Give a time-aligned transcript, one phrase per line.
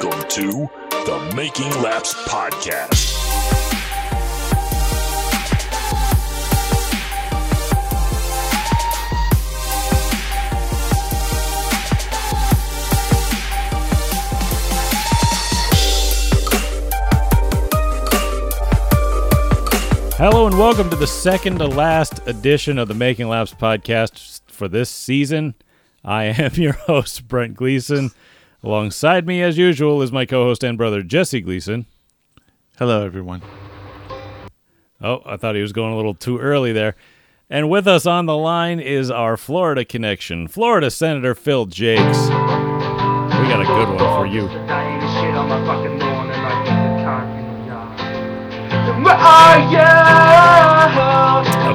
[0.00, 3.16] Welcome to the Making Laps Podcast.
[20.16, 24.68] Hello and welcome to the second to last edition of the Making Laps podcast for
[24.68, 25.56] this season.
[26.04, 28.12] I am your host, Brent Gleason.
[28.62, 31.86] Alongside me, as usual, is my co host and brother, Jesse Gleason.
[32.76, 33.40] Hello, everyone.
[35.00, 36.96] Oh, I thought he was going a little too early there.
[37.48, 42.02] And with us on the line is our Florida connection, Florida Senator Phil Jakes.
[42.02, 44.48] We got a good one for you.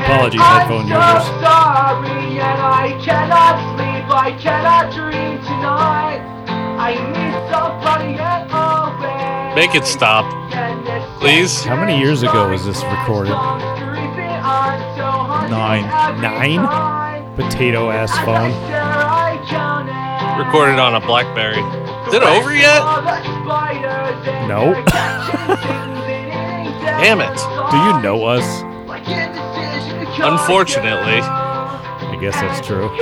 [0.03, 1.23] Apologies, headphone users.
[9.55, 10.25] Make it stop.
[11.21, 11.63] Please?
[11.63, 13.31] How many years ago was this recorded?
[15.49, 15.85] Nine.
[16.19, 17.35] Nine?
[17.37, 18.51] Potato ass phone.
[20.45, 21.61] Recorded on a Blackberry.
[22.07, 22.83] Is it over yet?
[24.49, 24.73] No.
[26.99, 27.37] Damn it.
[27.71, 28.43] Do you know us?
[30.19, 31.21] Unfortunately.
[32.23, 32.89] I guess that's true.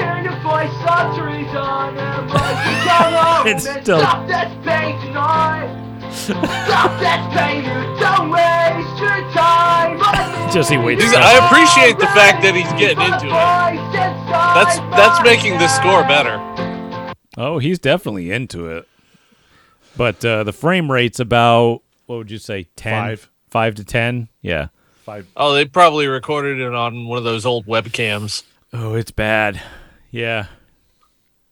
[3.46, 6.10] it's It's still- Stop that pain tonight.
[6.12, 6.42] Stop
[7.00, 7.62] that pain.
[7.64, 10.00] You don't waste your time.
[10.52, 11.04] Jesse waits.
[11.04, 13.92] He's- I appreciate the fact that he's getting into it.
[13.94, 16.40] That's that's making the score better.
[17.38, 18.88] Oh, he's definitely into it.
[19.96, 22.64] But uh, the frame rate's about what would you say?
[22.76, 23.30] Ten, Five.
[23.52, 24.30] five to ten.
[24.42, 24.70] Yeah.
[25.04, 25.28] Five.
[25.38, 28.42] Oh, they probably recorded it on one of those old webcams.
[28.74, 29.62] Oh, it's bad.
[30.12, 30.48] Yeah.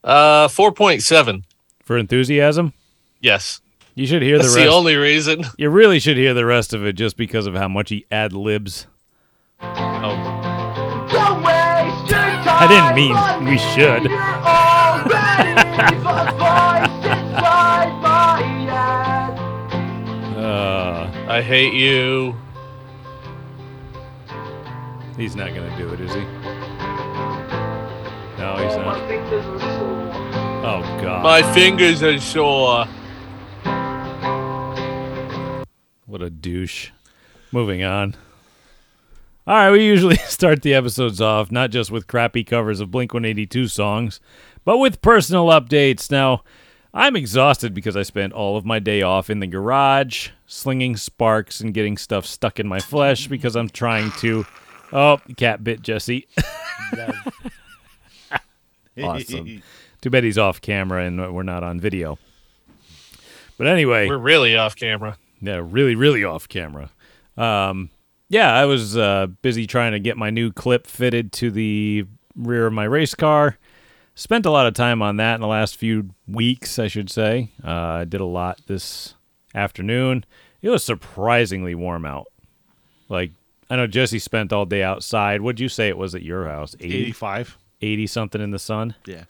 [0.04, 1.44] Uh, four point seven.
[1.84, 2.74] For enthusiasm,
[3.20, 3.62] Yes,
[3.96, 5.44] you should hear that's the the, only reason.
[5.58, 8.32] you really should hear the rest of it just because of how much he ad
[8.32, 8.86] libs.
[9.60, 12.46] Oh, Don't waste your time.
[12.48, 13.16] I didn't mean
[13.52, 14.04] we should.
[14.04, 15.56] You're already
[16.00, 20.38] the voice inside my head.
[20.38, 22.36] Uh, I hate you.
[25.18, 26.22] he's not gonna do it, is he?
[28.40, 30.14] No, he's Oh, my fingers are sore.
[30.66, 31.24] Oh God.
[31.24, 32.86] My fingers are sore.
[36.06, 36.92] What a douche.
[37.52, 38.16] Moving on.
[39.46, 43.14] All right, we usually start the episodes off not just with crappy covers of Blink
[43.14, 44.22] 182 songs,
[44.64, 46.10] but with personal updates.
[46.10, 46.44] Now,
[46.94, 51.60] I'm exhausted because I spent all of my day off in the garage, slinging sparks
[51.60, 54.46] and getting stuff stuck in my flesh because I'm trying to.
[54.94, 56.26] Oh, cat bit Jesse.
[59.04, 59.64] awesome.
[60.02, 62.18] Too bad he's off camera and we're not on video.
[63.58, 64.08] But anyway.
[64.08, 65.18] We're really off camera.
[65.42, 66.90] Yeah, really, really off camera.
[67.38, 67.90] Um,
[68.30, 72.06] yeah, I was uh, busy trying to get my new clip fitted to the
[72.36, 73.58] rear of my race car.
[74.16, 77.52] Spent a lot of time on that in the last few weeks, I should say.
[77.64, 79.16] Uh, I did a lot this
[79.56, 80.26] afternoon.
[80.62, 82.28] It was surprisingly warm out.
[83.08, 83.32] Like,
[83.70, 85.42] I know Jesse spent all day outside.
[85.42, 86.76] What'd you say it was at your house?
[86.80, 87.58] 80, 85.
[87.82, 88.96] 80 something in the sun?
[89.06, 89.24] Yeah.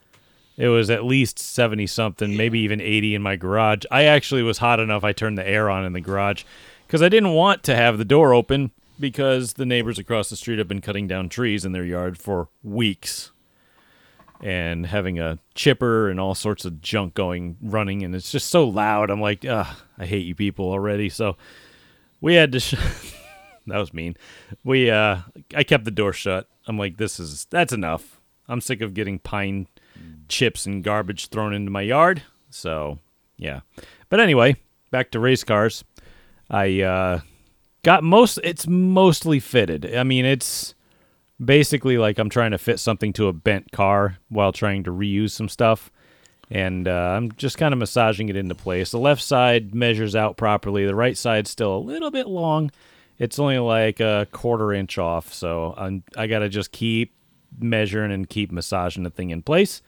[0.57, 3.85] It was at least 70 something, maybe even 80 in my garage.
[3.89, 6.43] I actually was hot enough I turned the air on in the garage
[6.85, 10.59] because I didn't want to have the door open because the neighbors across the street
[10.59, 13.31] have been cutting down trees in their yard for weeks
[14.41, 18.67] and having a chipper and all sorts of junk going running and it's just so
[18.67, 19.09] loud.
[19.09, 21.07] I'm like, Ugh, I hate you people already.
[21.09, 21.37] So
[22.21, 22.75] we had to sh-
[23.67, 24.17] that was mean.
[24.63, 25.19] We uh
[25.55, 26.47] I kept the door shut.
[26.67, 28.18] I'm like this is that's enough.
[28.49, 29.67] I'm sick of getting pine
[30.27, 32.23] chips and garbage thrown into my yard.
[32.49, 32.99] So,
[33.37, 33.61] yeah.
[34.09, 34.57] But anyway,
[34.91, 35.83] back to race cars.
[36.49, 37.19] I uh,
[37.83, 38.39] got most.
[38.43, 39.95] It's mostly fitted.
[39.95, 40.73] I mean, it's
[41.43, 45.31] basically like I'm trying to fit something to a bent car while trying to reuse
[45.31, 45.91] some stuff.
[46.51, 48.89] And uh, I'm just kind of massaging it into place.
[48.89, 50.85] The left side measures out properly.
[50.85, 52.71] The right side's still a little bit long.
[53.19, 55.31] It's only like a quarter inch off.
[55.31, 57.13] So I'm, I got to just keep
[57.57, 59.81] measuring and keep massaging the thing in place.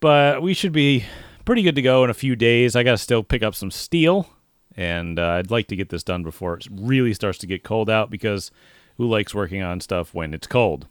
[0.00, 1.04] But we should be
[1.44, 2.76] pretty good to go in a few days.
[2.76, 4.28] I got to still pick up some steel,
[4.76, 7.88] and uh, I'd like to get this done before it really starts to get cold
[7.88, 8.50] out because
[8.96, 10.86] who likes working on stuff when it's cold?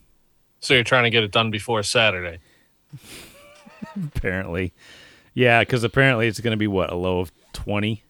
[0.60, 2.38] So you're trying to get it done before Saturday.
[4.16, 4.72] Apparently.
[5.34, 8.02] Yeah, because apparently it's going to be what, a low of 20?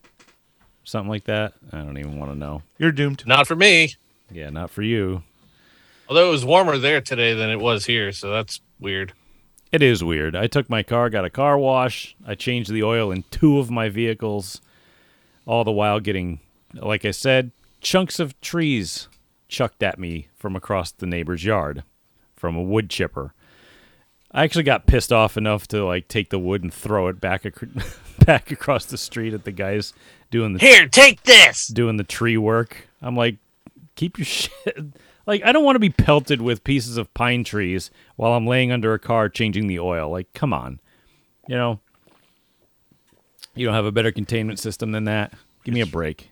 [0.84, 1.54] Something like that?
[1.72, 2.62] I don't even want to know.
[2.78, 3.26] You're doomed.
[3.26, 3.94] Not for me.
[4.30, 5.22] Yeah, not for you.
[6.08, 9.12] Although it was warmer there today than it was here, so that's weird.
[9.72, 10.36] It is weird.
[10.36, 12.14] I took my car, got a car wash.
[12.26, 14.60] I changed the oil in two of my vehicles,
[15.46, 16.40] all the while getting,
[16.74, 19.08] like I said, chunks of trees
[19.48, 21.82] chucked at me from across the neighbor's yard
[22.36, 23.32] from a wood chipper.
[24.30, 27.46] I actually got pissed off enough to like take the wood and throw it back
[27.46, 27.66] ac-
[28.24, 29.92] back across the street at the guys
[30.30, 31.68] doing the Here, take this.
[31.68, 32.88] doing the tree work.
[33.00, 33.36] I'm like,
[33.96, 34.76] keep your shit.
[35.26, 38.70] Like, I don't want to be pelted with pieces of pine trees while I'm laying
[38.72, 40.10] under a car changing the oil.
[40.10, 40.80] Like, come on.
[41.48, 41.80] You know,
[43.54, 45.32] you don't have a better containment system than that.
[45.64, 46.30] Give me a break.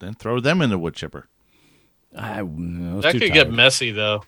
[0.00, 1.28] Then throw them in the wood chipper.
[2.16, 4.22] I, I That too could get messy though.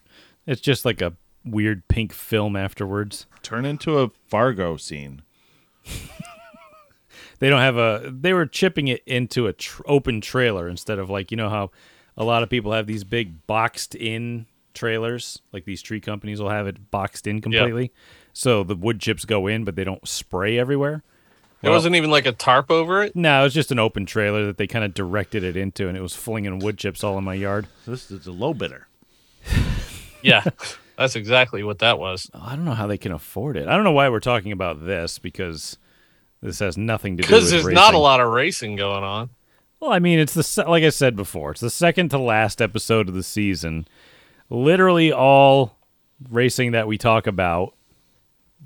[0.44, 1.14] It's just like a
[1.44, 3.26] weird pink film afterwards.
[3.42, 5.22] Turn into a Fargo scene.
[7.40, 8.12] They don't have a.
[8.12, 11.70] They were chipping it into a tr- open trailer instead of like you know how
[12.20, 15.40] a lot of people have these big boxed in trailers.
[15.52, 17.92] Like these tree companies will have it boxed in completely,
[18.34, 21.02] so the wood chips go in, but they don't spray everywhere.
[21.62, 23.14] There wasn't even like a tarp over it.
[23.14, 25.96] No, it was just an open trailer that they kind of directed it into, and
[25.96, 27.66] it was flinging wood chips all in my yard.
[27.86, 28.86] This is a low bidder.
[30.22, 30.44] Yeah,
[30.98, 32.30] that's exactly what that was.
[32.34, 33.68] Oh, I don't know how they can afford it.
[33.68, 35.78] I don't know why we're talking about this because
[36.42, 39.30] this has nothing to do with Because there's not a lot of racing going on.
[39.80, 43.08] Well, I mean, it's the like I said before, it's the second to last episode
[43.08, 43.88] of the season.
[44.50, 45.78] Literally all
[46.28, 47.74] racing that we talk about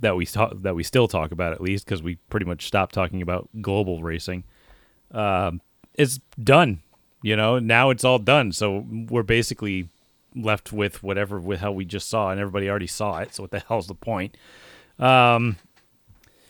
[0.01, 2.95] that we talk, that we still talk about at least because we pretty much stopped
[2.95, 4.43] talking about global racing.
[5.13, 5.61] Um,
[5.97, 6.83] is done.
[7.23, 8.51] You know, now it's all done.
[8.51, 9.89] So we're basically
[10.35, 13.35] left with whatever with how we just saw, and everybody already saw it.
[13.35, 14.37] So what the hell's the point?
[14.99, 15.57] Um,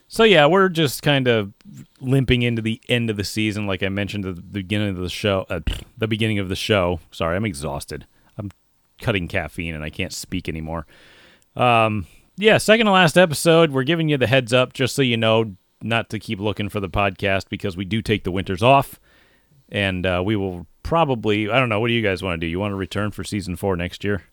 [0.09, 1.53] so yeah, we're just kind of
[2.01, 5.09] limping into the end of the season, like I mentioned at the beginning of the
[5.09, 5.47] show.
[5.49, 5.61] Uh,
[5.97, 7.01] the beginning of the show.
[7.11, 8.07] Sorry, I'm exhausted.
[8.39, 8.51] I'm
[9.01, 10.87] cutting caffeine and I can't speak anymore.
[11.57, 12.07] Um,
[12.37, 13.71] yeah, second to last episode.
[13.71, 16.81] We're giving you the heads up just so you know not to keep looking for
[16.81, 18.99] the podcast because we do take the winters off,
[19.69, 21.49] and uh, we will probably.
[21.49, 21.79] I don't know.
[21.79, 22.51] What do you guys want to do?
[22.51, 24.25] You want to return for season four next year?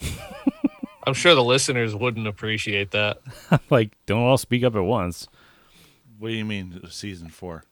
[1.06, 3.20] I'm sure the listeners wouldn't appreciate that.
[3.70, 5.26] like, don't all speak up at once
[6.18, 7.64] What do you mean season four?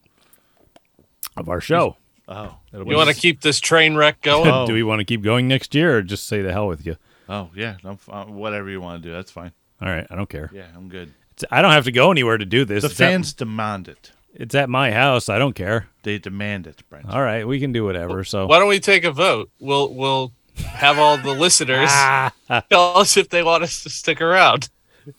[1.37, 1.97] of our show.
[2.29, 4.51] Oh, It'll You want to keep this train wreck going?
[4.51, 4.67] Oh.
[4.67, 6.97] do we want to keep going next year or just say the hell with you?
[7.29, 7.77] oh yeah.
[7.85, 9.53] I'm, f- uh, whatever you want to do, that's fine.
[9.81, 10.51] All right, I don't care.
[10.53, 11.13] Yeah, I'm good.
[11.33, 12.83] It's, I don't have to go anywhere to do this.
[12.83, 14.13] The It's at- fans demand it.
[14.35, 15.29] it's at my house.
[15.29, 15.87] I don't care.
[16.03, 17.09] They demand it, Brent.
[17.09, 18.25] All right, we can do whatever.
[18.25, 19.51] So Why don't we take a vote?
[19.61, 22.33] We'll we'll have all the listeners Ah.
[22.71, 24.69] tell us if they want us to stick around.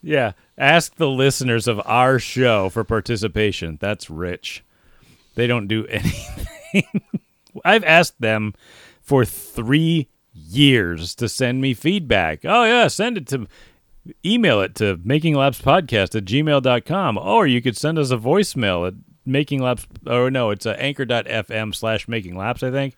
[0.02, 3.78] yeah, ask the listeners of our show for participation.
[3.82, 4.64] That's rich.
[5.36, 6.84] They don't do anything.
[7.66, 8.54] I've asked them
[9.02, 12.42] for three years to send me feedback.
[12.46, 13.48] Oh yeah, send it to
[14.26, 18.96] email it to makinglapspodcast at gmail.com or you could send us a voicemail at
[19.28, 22.96] makinglapse or no it's uh, anchor.fm slash makinglaps i think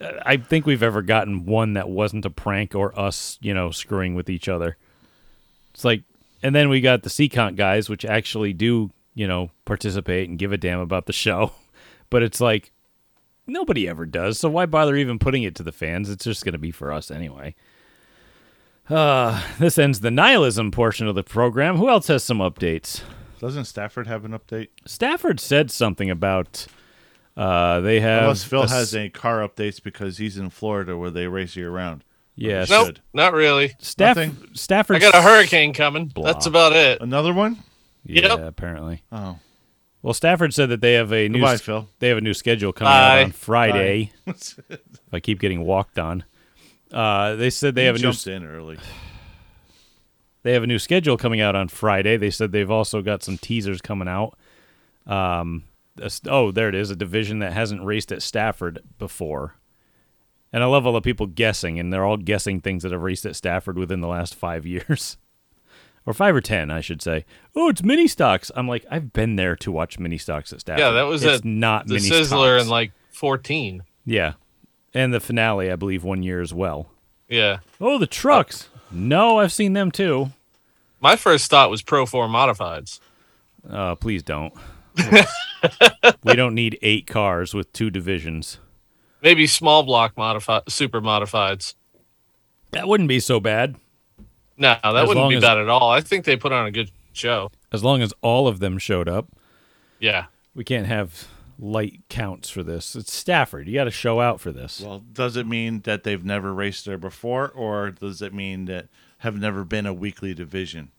[0.00, 4.14] i think we've ever gotten one that wasn't a prank or us you know screwing
[4.14, 4.76] with each other
[5.72, 6.02] it's like
[6.42, 10.52] and then we got the Seacont guys which actually do you know participate and give
[10.52, 11.52] a damn about the show
[12.10, 12.72] but it's like
[13.46, 16.52] nobody ever does so why bother even putting it to the fans it's just going
[16.52, 17.54] to be for us anyway
[18.88, 21.76] uh, this ends the nihilism portion of the program.
[21.76, 23.02] Who else has some updates?
[23.38, 24.68] Doesn't Stafford have an update?
[24.86, 26.66] Stafford said something about
[27.36, 28.22] uh, they have.
[28.22, 31.56] Unless Phil a s- has any car updates because he's in Florida where they race
[31.56, 32.04] year round.
[32.36, 32.68] Yes.
[32.70, 32.86] Nope.
[32.88, 33.74] Nope, not really.
[33.78, 34.48] Staff- Nothing?
[34.54, 34.96] Stafford.
[34.96, 36.06] I got a hurricane coming.
[36.06, 36.32] Blah.
[36.32, 37.00] That's about it.
[37.00, 37.58] Another one?
[38.04, 38.40] Yeah, Yep.
[38.40, 39.02] apparently.
[39.12, 39.38] Oh,
[40.02, 41.38] Well, Stafford said that they have a new.
[41.38, 41.88] Goodbye, s- Phil.
[42.00, 43.20] They have a new schedule coming Bye.
[43.20, 44.12] out on Friday.
[44.26, 44.58] if
[45.12, 46.24] I keep getting walked on,
[46.92, 48.02] uh, they said they have a new.
[48.12, 48.78] jumped in early.
[50.42, 52.16] they have a new schedule coming out on Friday.
[52.16, 54.36] They said they've also got some teasers coming out.
[55.06, 55.62] Um,
[56.00, 59.54] a oh, there it is, a division that hasn't raced at Stafford before.
[60.52, 63.26] And I love all the people guessing, and they're all guessing things that have raced
[63.26, 65.16] at Stafford within the last five years.
[66.06, 67.24] or five or ten, I should say.
[67.56, 68.50] Oh, it's mini stocks.
[68.54, 70.80] I'm like, I've been there to watch mini stocks at Stafford.
[70.80, 72.64] Yeah, that was it's at not The mini Sizzler stocks.
[72.64, 73.82] in like 14.
[74.04, 74.34] yeah,
[74.92, 76.86] and the finale, I believe, one year as well.
[77.28, 77.58] Yeah.
[77.80, 78.68] Oh, the trucks.
[78.92, 80.30] No, I've seen them too.
[81.00, 83.00] My first thought was Pro 4 modifieds.
[83.68, 84.52] Uh, please don't.
[86.24, 88.58] we don't need eight cars with two divisions.
[89.22, 91.74] Maybe small block modified, super modifieds.
[92.72, 93.76] That wouldn't be so bad
[94.58, 95.90] No, that As wouldn't be as- bad at all.
[95.90, 97.50] I think they put on a good show.
[97.72, 99.28] as long as all of them showed up.
[100.00, 100.26] Yeah.
[100.54, 102.94] We can't have light counts for this.
[102.96, 103.68] It's Stafford.
[103.68, 104.80] You got to show out for this.
[104.80, 108.88] Well, does it mean that they've never raced there before, or does it mean that
[109.18, 110.90] have never been a weekly division?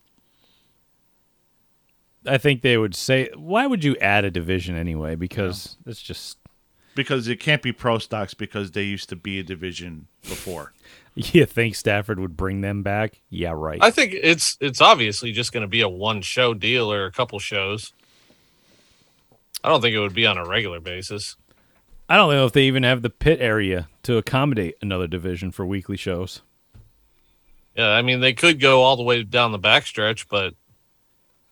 [2.28, 5.16] I think they would say, why would you add a division anyway?
[5.16, 6.38] Because it's just
[6.96, 10.74] Because it can't be pro stocks because they used to be a division before.
[11.16, 13.22] you think Stafford would bring them back?
[13.30, 13.80] Yeah, right.
[13.82, 17.12] I think it's it's obviously just going to be a one show deal or a
[17.12, 17.94] couple shows.
[19.64, 21.38] I don't think it would be on a regular basis.
[22.08, 25.66] I don't know if they even have the pit area to accommodate another division for
[25.66, 26.42] weekly shows.
[27.76, 30.54] Yeah, I mean they could go all the way down the backstretch, but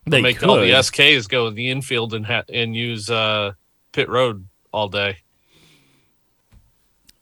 [0.06, 0.50] They make could.
[0.50, 3.54] all the SKs go in the infield and ha- and use uh,
[3.94, 5.18] pit road all day.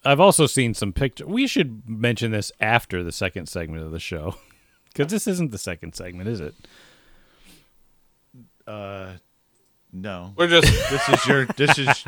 [0.04, 1.28] I've also seen some pictures.
[1.28, 4.36] We should mention this after the second segment of the show,
[4.88, 6.56] because this isn't the second segment, is it?
[8.66, 9.14] Uh,
[9.94, 10.34] no.
[10.36, 11.46] We're just This is your.
[11.46, 12.06] This is.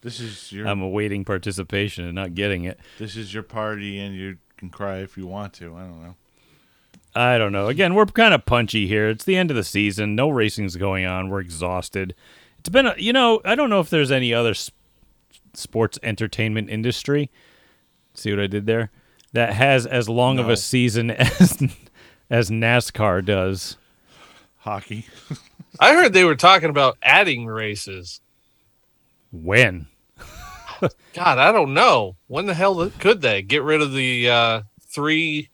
[0.00, 0.66] This is your.
[0.66, 2.80] I'm awaiting participation and not getting it.
[2.98, 5.76] this is your party, and you can cry if you want to.
[5.76, 6.14] I don't know.
[7.14, 7.66] I don't know.
[7.68, 9.08] Again, we're kind of punchy here.
[9.08, 10.14] It's the end of the season.
[10.14, 11.28] No racing's going on.
[11.28, 12.14] We're exhausted.
[12.58, 14.70] It's been, a, you know, I don't know if there's any other s-
[15.54, 17.30] sports entertainment industry.
[18.14, 18.90] See what I did there?
[19.32, 21.62] That has as long of a season as
[22.30, 23.76] as NASCAR does.
[24.58, 25.06] Hockey.
[25.80, 28.20] I heard they were talking about adding races.
[29.30, 29.86] When?
[30.80, 32.16] God, I don't know.
[32.26, 35.48] When the hell could they get rid of the uh, three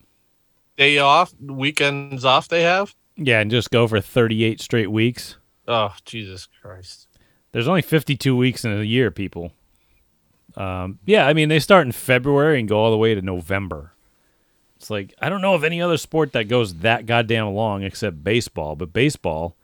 [0.76, 2.94] day off weekends off they have?
[3.16, 5.36] Yeah, and just go for 38 straight weeks.
[5.68, 7.08] Oh, Jesus Christ.
[7.52, 9.52] There's only 52 weeks in a year, people.
[10.56, 13.92] Um, yeah, I mean, they start in February and go all the way to November.
[14.76, 18.22] It's like, I don't know of any other sport that goes that goddamn long except
[18.22, 19.56] baseball, but baseball,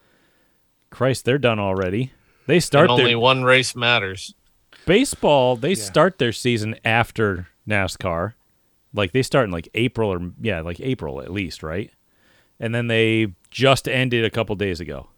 [0.91, 2.13] Christ, they're done already.
[2.47, 4.35] They start And only their one race matters.
[4.87, 8.35] baseball, they start their season after NASCAR.
[8.93, 11.91] Like they start in like April or yeah, like April at least, right?
[12.59, 15.09] And then they just ended a couple days ago.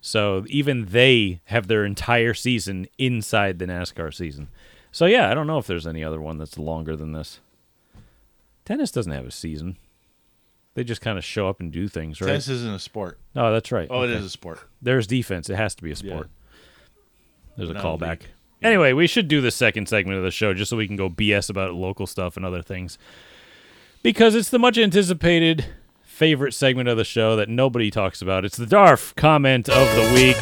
[0.00, 4.48] So even they have their entire season inside the NASCAR season.
[4.92, 7.40] So yeah, I don't know if there's any other one that's longer than this.
[8.64, 9.76] Tennis doesn't have a season.
[10.74, 12.28] They just kind of show up and do things, right?
[12.28, 13.18] Tennis isn't a sport.
[13.36, 13.88] Oh, that's right.
[13.90, 14.14] Oh, it Okay.
[14.18, 14.60] is a sport.
[14.80, 15.50] There's defense.
[15.50, 16.28] It has to be a sport.
[17.56, 18.20] There's a Not a callback.
[18.62, 21.08] Anyway, we should do the second segment of the show just so we can go
[21.08, 22.98] BS about local stuff and other things.
[24.02, 25.64] Because it's the much anticipated
[26.02, 28.44] favorite segment of the show that nobody talks about.
[28.44, 30.36] It's the DARF comment of the week.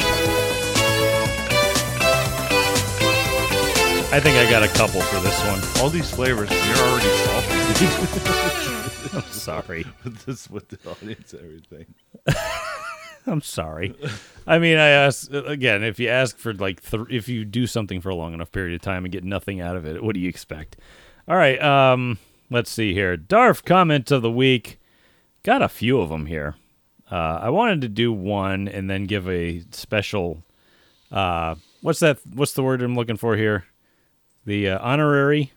[4.11, 5.61] I think I got a couple for this one.
[5.81, 7.55] All these flavors, you're already salty.
[9.13, 9.85] I'm sorry.
[10.03, 11.85] with this, with the audience, everything.
[13.27, 13.95] I'm sorry.
[14.47, 15.83] I mean, I ask again.
[15.83, 18.75] If you ask for like, th- if you do something for a long enough period
[18.75, 20.77] of time and get nothing out of it, what do you expect?
[21.27, 21.61] All right.
[21.61, 22.17] Um,
[22.49, 23.15] let's see here.
[23.17, 24.79] Darf comment of the week.
[25.43, 26.55] Got a few of them here.
[27.11, 30.43] Uh, I wanted to do one and then give a special.
[31.11, 32.19] Uh, what's that?
[32.33, 33.65] What's the word I'm looking for here?
[34.45, 35.51] The uh, honorary.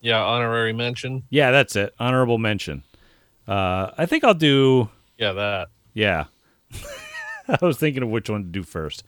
[0.00, 1.22] Yeah, honorary mention.
[1.30, 1.94] Yeah, that's it.
[1.98, 2.82] Honorable mention.
[3.46, 4.88] Uh, I think I'll do.
[5.16, 5.68] Yeah, that.
[5.94, 6.24] Yeah.
[7.48, 9.04] I was thinking of which one to do first.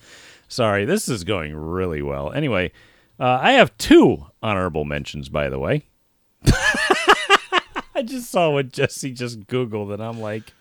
[0.48, 2.32] Sorry, this is going really well.
[2.32, 2.72] Anyway,
[3.18, 5.86] uh, I have two honorable mentions, by the way.
[6.46, 10.52] I just saw what Jesse just Googled, and I'm like,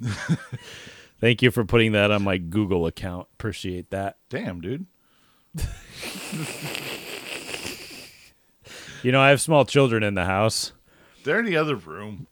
[1.20, 3.28] thank you for putting that on my Google account.
[3.34, 4.18] Appreciate that.
[4.28, 4.86] Damn, dude.
[9.02, 10.72] You know, I have small children in the house.
[11.24, 12.26] They're in the other room.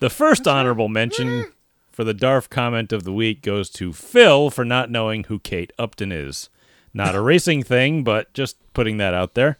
[0.00, 1.52] The first honorable mention
[1.90, 5.72] for the DARF comment of the week goes to Phil for not knowing who Kate
[5.78, 6.48] Upton is.
[6.94, 9.58] Not a racing thing, but just putting that out there.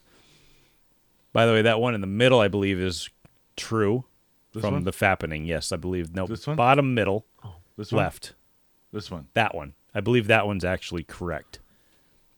[1.32, 3.08] By the way, that one in the middle, I believe, is
[3.56, 4.04] true
[4.52, 4.84] This from one?
[4.84, 5.46] the fappening.
[5.46, 6.14] Yes, I believe.
[6.14, 6.56] No, This one?
[6.56, 8.02] bottom middle, oh, This one.
[8.04, 8.34] left.
[8.92, 9.28] This one.
[9.34, 9.74] That one.
[9.94, 11.60] I believe that one's actually correct.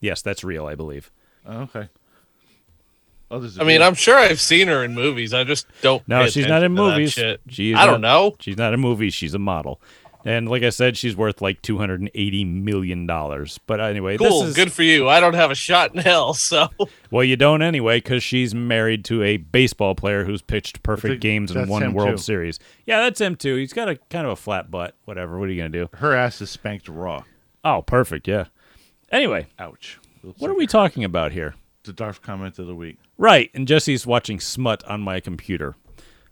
[0.00, 1.10] Yes, that's real, I believe.
[1.46, 1.88] Oh, okay.
[3.40, 3.58] There's.
[3.58, 5.32] I mean, I'm sure I've seen her in movies.
[5.34, 6.06] I just don't.
[6.08, 7.12] No, she's not in attention to that movies.
[7.12, 7.40] shit.
[7.48, 8.36] She's I don't not- know.
[8.40, 9.14] She's not in movies.
[9.14, 9.80] She's a model.
[10.24, 13.58] And like I said, she's worth like two hundred and eighty million dollars.
[13.66, 15.08] But anyway, Cool, this is good for you.
[15.08, 16.68] I don't have a shot in hell, so
[17.10, 21.20] well, you don't anyway, because she's married to a baseball player who's pitched perfect think
[21.22, 22.16] games and that's won World too.
[22.18, 22.60] Series.
[22.86, 23.56] Yeah, that's him too.
[23.56, 24.94] He's got a kind of a flat butt.
[25.06, 25.40] Whatever.
[25.40, 25.88] What are you gonna do?
[25.94, 27.24] her ass is spanked raw.
[27.64, 28.28] Oh, perfect.
[28.28, 28.44] Yeah.
[29.10, 29.98] Anyway, Ouch.
[30.22, 31.56] Looks what are we talking about here?
[31.82, 32.98] The Darf comment of the week.
[33.22, 35.76] Right, and Jesse's watching smut on my computer.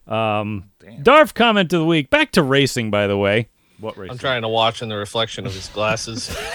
[0.09, 1.05] Um, Damn.
[1.05, 2.11] Darf comment of the week.
[2.11, 3.47] Back to racing, by the way.
[3.79, 4.11] What race?
[4.11, 6.37] I'm trying to watch in the reflection of his glasses.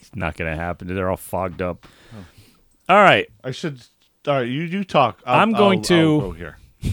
[0.00, 0.92] It's not going to happen.
[0.92, 1.86] They're all fogged up.
[2.88, 3.28] All right.
[3.44, 3.80] I should.
[4.26, 5.22] All right, you you talk.
[5.24, 6.58] I'll, I'm going I'll- to- I'll go here.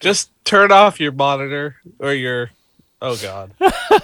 [0.00, 2.50] Just turn off your monitor or your.
[3.00, 3.52] Oh God.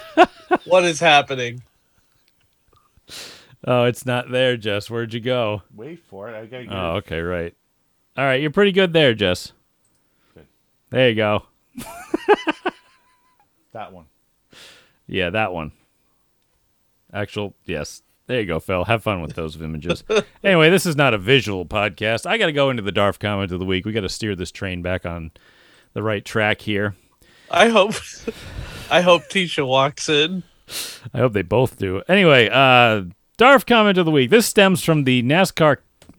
[0.64, 1.62] what is happening?
[3.66, 4.88] Oh, it's not there, Jess.
[4.88, 5.62] Where'd you go?
[5.74, 6.36] Wait for it.
[6.36, 7.54] I gotta get Oh, okay, right.
[8.16, 9.52] All right, you're pretty good there, Jess.
[10.34, 10.46] Good.
[10.90, 11.44] There you go.
[13.72, 14.06] that one.
[15.06, 15.72] Yeah, that one.
[17.12, 18.02] Actual, yes.
[18.26, 18.84] There you go, Phil.
[18.84, 20.04] Have fun with those images.
[20.44, 22.26] anyway, this is not a visual podcast.
[22.26, 23.84] I got to go into the Darf comment of the week.
[23.84, 25.32] We got to steer this train back on
[25.94, 26.94] the right track here.
[27.50, 27.94] I hope.
[28.90, 30.44] I hope Tisha walks in.
[31.12, 32.02] I hope they both do.
[32.08, 33.02] Anyway, uh,
[33.40, 34.28] Darf comment of the week.
[34.28, 35.78] This stems from the NASCAR.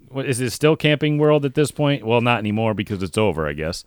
[0.09, 2.03] What is it still Camping World at this point?
[2.03, 3.83] Well, not anymore because it's over, I guess.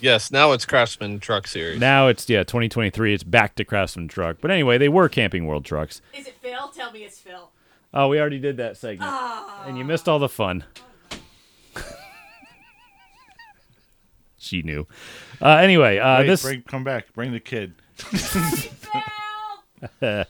[0.00, 1.80] Yes, now it's Craftsman Truck Series.
[1.80, 3.12] Now it's yeah, 2023.
[3.12, 4.36] It's back to Craftsman Truck.
[4.40, 6.00] But anyway, they were Camping World trucks.
[6.16, 6.68] Is it Phil?
[6.68, 7.50] Tell me it's Phil.
[7.92, 9.10] Oh, we already did that segment,
[9.66, 10.62] and you missed all the fun.
[14.38, 14.86] she knew.
[15.42, 17.12] Uh, anyway, uh, Wait, this bring, come back.
[17.14, 17.74] Bring the kid.
[17.96, 19.04] Phil!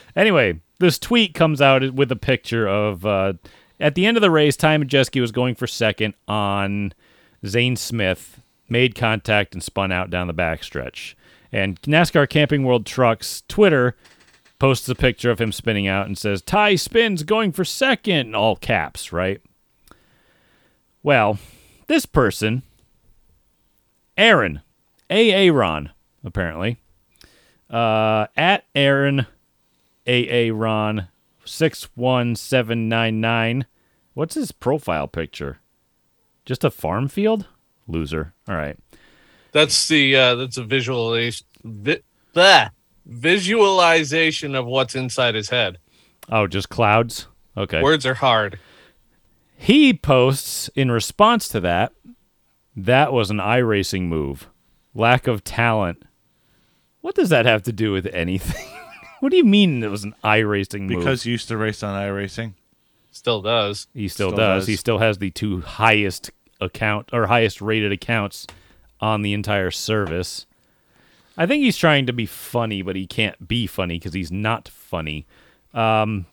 [0.16, 3.34] Anyway, this tweet comes out with a picture of uh,
[3.78, 6.92] at the end of the race, Ty Majeski was going for second on
[7.46, 11.14] Zane Smith, made contact and spun out down the backstretch.
[11.52, 13.96] And NASCAR Camping World Trucks Twitter
[14.58, 18.34] posts a picture of him spinning out and says, Ty spins going for second, in
[18.34, 19.40] all caps, right?
[21.02, 21.38] Well,
[21.86, 22.62] this person,
[24.16, 24.60] Aaron,
[25.08, 25.90] Aaron,
[26.22, 26.76] apparently,
[27.70, 29.26] uh, at Aaron
[30.06, 31.08] AA Ron
[31.44, 33.66] six one seven nine nine.
[34.14, 35.60] What's his profile picture?
[36.44, 37.46] Just a farm field?
[37.86, 38.34] Loser.
[38.48, 38.76] All right.
[39.52, 41.46] That's the uh, that's a visualization.
[41.64, 42.02] Vi-
[42.34, 42.70] bleh.
[43.06, 45.78] visualization of what's inside his head.
[46.28, 47.26] Oh, just clouds.
[47.56, 47.82] Okay.
[47.82, 48.58] Words are hard.
[49.56, 51.92] He posts in response to that.
[52.76, 54.48] That was an iRacing move.
[54.94, 56.02] Lack of talent.
[57.00, 58.66] What does that have to do with anything?
[59.20, 60.98] what do you mean it was an iRacing move?
[60.98, 62.54] Because he used to race on iRacing.
[63.12, 63.86] Still does.
[63.94, 64.62] He still, Still does.
[64.62, 64.68] does.
[64.68, 66.30] He still has the two highest
[66.60, 68.46] account or highest rated accounts
[69.00, 70.46] on the entire service.
[71.36, 74.68] I think he's trying to be funny, but he can't be funny because he's not
[74.68, 75.26] funny.
[75.72, 76.26] Um,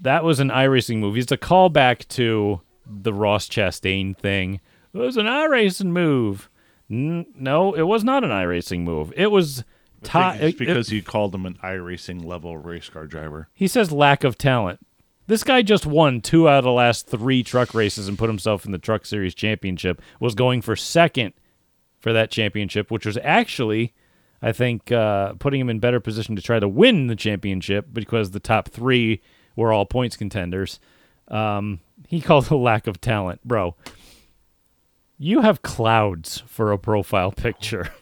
[0.00, 1.16] that was an iRacing move.
[1.16, 4.60] It's a callback to the Ross Chastain thing.
[4.94, 6.48] It was an iRacing move.
[6.90, 9.12] N- no, it was not an iRacing move.
[9.16, 9.64] It was.
[10.02, 13.48] I Ty- think it's it- because you called him an iRacing level race car driver.
[13.54, 14.80] he says lack of talent.
[15.28, 18.64] This guy just won two out of the last three truck races and put himself
[18.64, 20.00] in the Truck Series championship.
[20.20, 21.32] Was going for second
[21.98, 23.92] for that championship, which was actually,
[24.40, 28.30] I think, uh, putting him in better position to try to win the championship because
[28.30, 29.20] the top three
[29.56, 30.78] were all points contenders.
[31.26, 33.74] Um, he called it a lack of talent, bro.
[35.18, 37.90] You have clouds for a profile picture.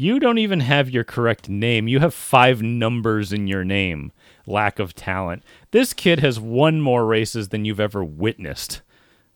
[0.00, 1.88] You don't even have your correct name.
[1.88, 4.12] You have five numbers in your name.
[4.46, 5.42] Lack of talent.
[5.72, 8.80] This kid has won more races than you've ever witnessed.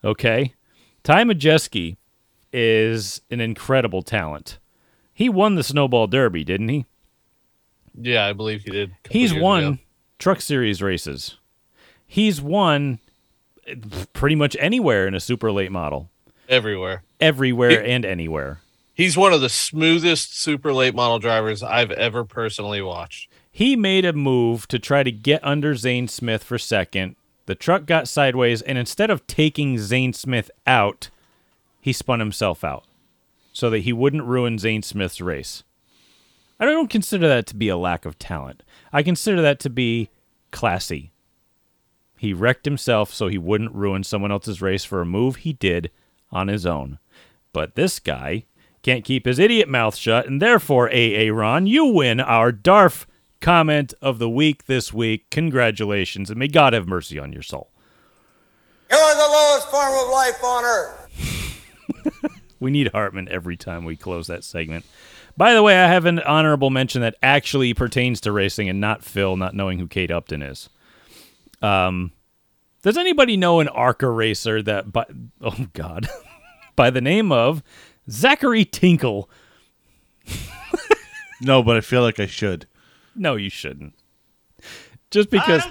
[0.04, 0.54] Okay?
[1.02, 1.96] Ty Majeski
[2.52, 4.60] is an incredible talent.
[5.12, 6.86] He won the Snowball Derby, didn't he?
[8.00, 8.92] Yeah, I believe he did.
[9.10, 9.78] He's won ago.
[10.20, 11.38] Truck Series races.
[12.06, 13.00] He's won
[13.66, 13.74] eh,
[14.12, 16.08] pretty much anywhere in a super late model.
[16.48, 17.02] everywhere.
[17.18, 18.60] Everywhere and anywhere.
[18.94, 23.30] He's one of the smoothest super late model drivers I've ever personally watched.
[23.50, 27.16] He made a move to try to get under Zane Smith for second.
[27.46, 31.10] The truck got sideways, and instead of taking Zane Smith out,
[31.80, 32.84] he spun himself out
[33.52, 35.64] so that he wouldn't ruin Zane Smith's race.
[36.60, 38.62] I don't consider that to be a lack of talent.
[38.92, 40.10] I consider that to be
[40.50, 41.12] classy.
[42.16, 45.90] He wrecked himself so he wouldn't ruin someone else's race for a move he did
[46.30, 46.98] on his own.
[47.52, 48.44] But this guy
[48.82, 53.06] can't keep his idiot mouth shut, and therefore, AA Ron, you win our DARF
[53.40, 55.30] comment of the week this week.
[55.30, 57.70] Congratulations, and may God have mercy on your soul.
[58.90, 60.98] You're the lowest form of life on earth.
[62.62, 64.84] We need Hartman every time we close that segment.
[65.36, 69.02] By the way, I have an honorable mention that actually pertains to racing and not
[69.02, 70.68] Phil not knowing who Kate Upton is.
[71.60, 72.12] Um,
[72.82, 75.06] does anybody know an ARCA racer that, by,
[75.40, 76.08] oh God,
[76.76, 77.64] by the name of
[78.10, 79.28] Zachary Tinkle?
[81.44, 82.66] No, but I feel like I should.
[83.16, 83.94] No, you shouldn't.
[85.10, 85.64] Just because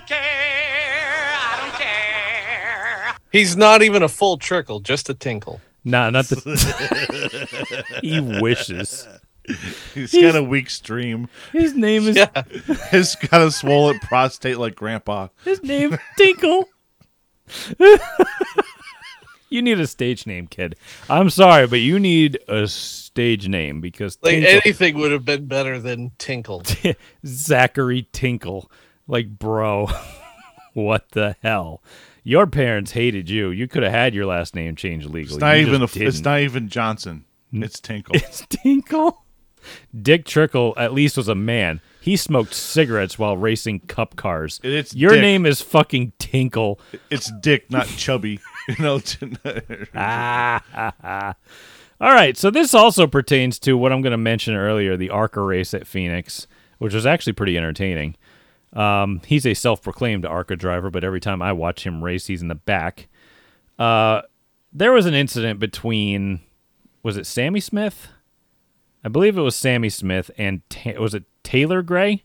[3.32, 5.62] He's not even a full trickle, just a tinkle.
[5.86, 8.00] Nah, not the.
[8.04, 9.08] he wishes.
[9.94, 11.30] He's got a weak stream.
[11.54, 12.44] His name is Yeah.
[12.92, 15.30] He's got a swollen prostate like Grandpa.
[15.46, 16.68] his name Tinkle.
[19.52, 20.76] You need a stage name, kid.
[21.10, 25.46] I'm sorry, but you need a stage name because Like Tinkle- anything would have been
[25.46, 26.64] better than Tinkle.
[27.26, 28.72] Zachary Tinkle.
[29.08, 29.90] Like, bro,
[30.74, 31.84] what the hell?
[32.24, 33.50] Your parents hated you.
[33.50, 35.36] You could have had your last name changed legally.
[35.36, 37.26] It's not You even a, it's not even Johnson.
[37.52, 38.16] It's Tinkle.
[38.16, 39.24] It's Tinkle.
[40.00, 41.82] Dick Trickle at least was a man.
[42.00, 44.60] He smoked cigarettes while racing cup cars.
[44.64, 45.22] It's Your Dick.
[45.22, 46.80] name is fucking Tinkle.
[47.12, 48.40] It's Dick, not Chubby.
[48.68, 49.00] You know.
[49.96, 51.36] Ah.
[52.00, 55.40] All right, so this also pertains to what I'm going to mention earlier, the ARCA
[55.42, 56.48] race at Phoenix,
[56.80, 58.16] which was actually pretty entertaining.
[58.74, 62.48] Um, he's a self-proclaimed ARCA driver, but every time I watch him race, he's in
[62.48, 63.08] the back.
[63.78, 64.22] Uh,
[64.74, 66.42] there was an incident between,
[67.04, 68.08] was it Sammy Smith?
[69.04, 72.24] I believe it was Sammy Smith and Ta- was it Taylor Gray?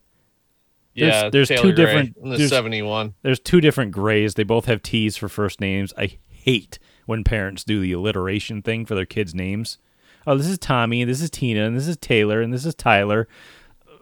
[0.94, 3.14] There's- yeah, there's Taylor two Gray different- in the there's- seventy-one.
[3.22, 4.35] There's two different Grays.
[4.35, 5.92] They both have T's for first names.
[5.99, 6.16] I
[6.47, 9.77] hate when parents do the alliteration thing for their kids' names.
[10.27, 12.75] Oh, this is Tommy, and this is Tina, and this is Taylor, and this is
[12.75, 13.29] Tyler.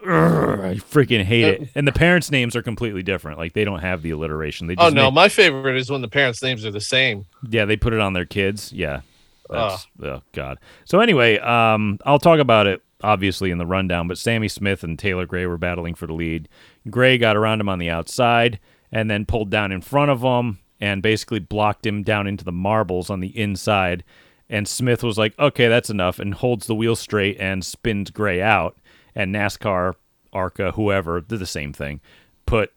[0.05, 1.69] Urgh, I freaking hate it.
[1.75, 3.37] And the parents' names are completely different.
[3.39, 4.67] Like they don't have the alliteration.
[4.67, 7.25] They just Oh no, make- my favorite is when the parents' names are the same.
[7.49, 8.71] yeah, they put it on their kids.
[8.71, 9.01] Yeah.
[9.49, 10.57] That's oh god.
[10.85, 14.97] So anyway, um I'll talk about it obviously in the rundown, but Sammy Smith and
[14.97, 16.49] Taylor Gray were battling for the lead.
[16.89, 18.59] Gray got around him on the outside
[18.91, 22.51] and then pulled down in front of him and basically blocked him down into the
[22.51, 24.03] marbles on the inside.
[24.49, 28.41] And Smith was like, "Okay, that's enough," and holds the wheel straight and spins Gray
[28.41, 28.77] out.
[29.15, 29.93] And NASCAR,
[30.33, 32.01] ARCA, whoever, did the same thing.
[32.45, 32.73] Put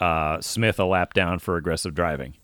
[0.00, 2.34] uh, Smith a lap down for aggressive driving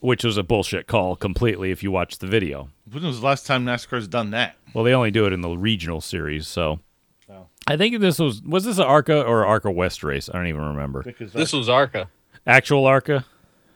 [0.00, 2.68] which was a bullshit call completely if you watch the video.
[2.88, 4.54] When was the last time NASCAR's done that?
[4.72, 6.78] Well, they only do it in the regional series, so
[7.66, 10.28] I think this was was this an ARCA or ARCA West race?
[10.28, 11.02] I don't even remember.
[11.02, 12.08] Because This was Arca.
[12.46, 13.24] Actual ARCA?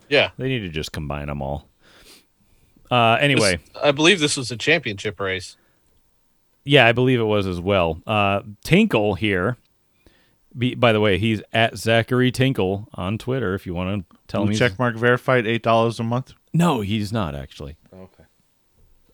[0.08, 0.30] Yeah.
[0.38, 1.68] They need to just combine them all.
[2.90, 5.56] Uh, anyway, This- I believe this was a championship race.
[6.64, 8.02] yeah, I believe it was as well.
[8.06, 9.56] Uh, Tinkle here.
[10.58, 13.54] Be, by the way, he's at Zachary Tinkle on Twitter.
[13.54, 16.34] If you want to tell me, check mark verified eight dollars a month.
[16.52, 17.76] No, he's not actually.
[17.94, 18.24] Okay.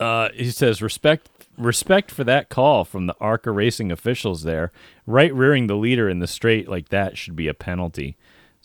[0.00, 4.72] Uh, he says respect respect for that call from the ARCA racing officials there.
[5.06, 8.16] Right rearing the leader in the straight like that should be a penalty.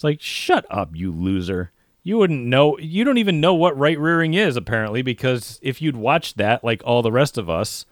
[0.02, 1.72] It's like shut up, you loser.
[2.02, 2.76] You wouldn't know.
[2.80, 6.82] You don't even know what right rearing is apparently because if you'd watched that like
[6.84, 7.86] all the rest of us,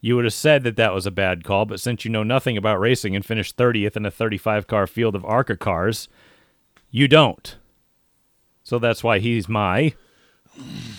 [0.00, 1.64] you would have said that that was a bad call.
[1.64, 5.16] But since you know nothing about racing and finished 30th in a 35 car field
[5.16, 6.08] of ARCA cars,
[6.92, 7.56] you don't.
[8.62, 9.94] So that's why he's my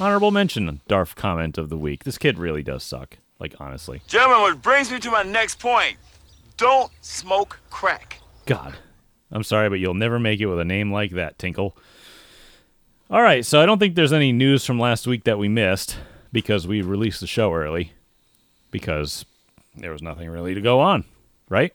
[0.02, 2.04] Honorable mention, Darf comment of the week.
[2.04, 3.20] This kid really does suck.
[3.40, 4.02] Like, honestly.
[4.06, 5.96] Gentlemen, which brings me to my next point.
[6.58, 8.20] Don't smoke crack.
[8.46, 8.76] God.
[9.32, 11.78] I'm sorry, but you'll never make it with a name like that, Tinkle.
[13.10, 15.98] All right, so I don't think there's any news from last week that we missed
[16.32, 17.94] because we released the show early
[18.72, 19.26] because
[19.76, 21.06] there was nothing really to go on,
[21.50, 21.72] right?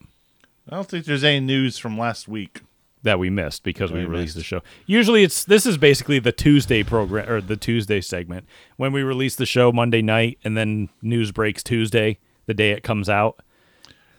[0.71, 2.61] I don't think there's any news from last week.
[3.05, 4.63] That we missed because we We released the show.
[4.87, 9.35] Usually it's this is basically the Tuesday program or the Tuesday segment when we release
[9.35, 13.41] the show Monday night and then news breaks Tuesday, the day it comes out.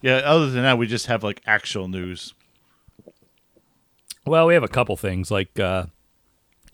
[0.01, 0.15] Yeah.
[0.17, 2.33] Other than that, we just have like actual news.
[4.25, 5.87] Well, we have a couple things like uh,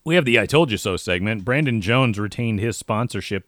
[0.05, 1.45] we have the "I told you so" segment.
[1.45, 3.47] Brandon Jones retained his sponsorship,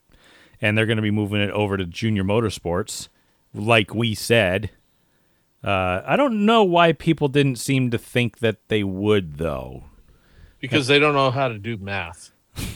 [0.60, 3.10] and they're going to be moving it over to Junior Motorsports,
[3.54, 4.72] like we said.
[5.64, 9.84] Uh, I don't know why people didn't seem to think that they would, though.
[10.60, 12.32] because they don't know how to do math.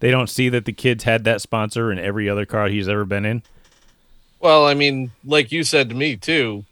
[0.00, 3.04] They don't see that the kids had that sponsor in every other car he's ever
[3.04, 3.44] been in.
[4.40, 6.64] Well, I mean, like you said to me too,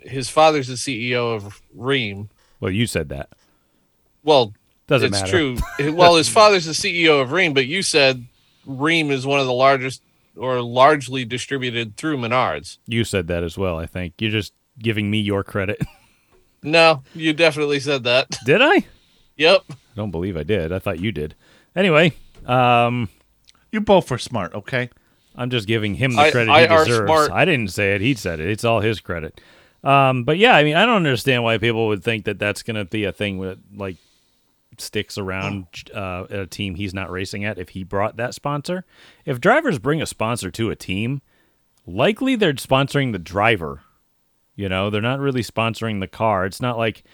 [0.00, 2.28] his father's the CEO of Rheem.
[2.58, 3.28] Well, you said that.
[4.26, 4.52] Well,
[4.88, 5.30] Doesn't it's matter.
[5.78, 5.92] true.
[5.94, 8.26] well, his father's the CEO of Rheem, but you said
[8.68, 10.02] Rheem is one of the largest
[10.36, 12.76] or largely distributed through Menards.
[12.86, 13.78] You said that as well.
[13.78, 15.80] I think you're just giving me your credit.
[16.62, 18.38] No, you definitely said that.
[18.44, 18.86] did I?
[19.36, 19.62] Yep.
[19.70, 20.72] I don't believe I did.
[20.72, 21.36] I thought you did.
[21.76, 22.12] Anyway,
[22.44, 23.08] um,
[23.70, 24.90] You both were smart, okay?
[25.36, 27.06] I'm just giving him the credit I he are deserves.
[27.08, 27.30] smart.
[27.30, 28.48] I didn't say it; he said it.
[28.50, 29.40] It's all his credit.
[29.84, 32.76] Um, but yeah, I mean, I don't understand why people would think that that's going
[32.76, 33.96] to be a thing with like
[34.80, 37.58] sticks around uh, at a team he's not racing at.
[37.58, 38.84] If he brought that sponsor,
[39.24, 41.22] if drivers bring a sponsor to a team,
[41.86, 43.82] likely they're sponsoring the driver.
[44.54, 46.46] You know, they're not really sponsoring the car.
[46.46, 47.04] It's not like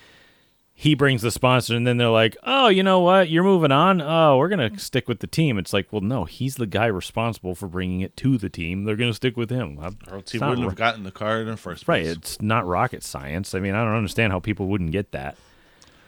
[0.74, 3.28] he brings the sponsor, and then they're like, "Oh, you know what?
[3.28, 4.00] You're moving on.
[4.00, 7.54] Oh, we're gonna stick with the team." It's like, well, no, he's the guy responsible
[7.54, 8.84] for bringing it to the team.
[8.84, 9.78] They're gonna stick with him.
[9.78, 12.06] Or else he wouldn't ro- have gotten the card in the first place.
[12.06, 12.16] right.
[12.16, 13.54] It's not rocket science.
[13.54, 15.36] I mean, I don't understand how people wouldn't get that.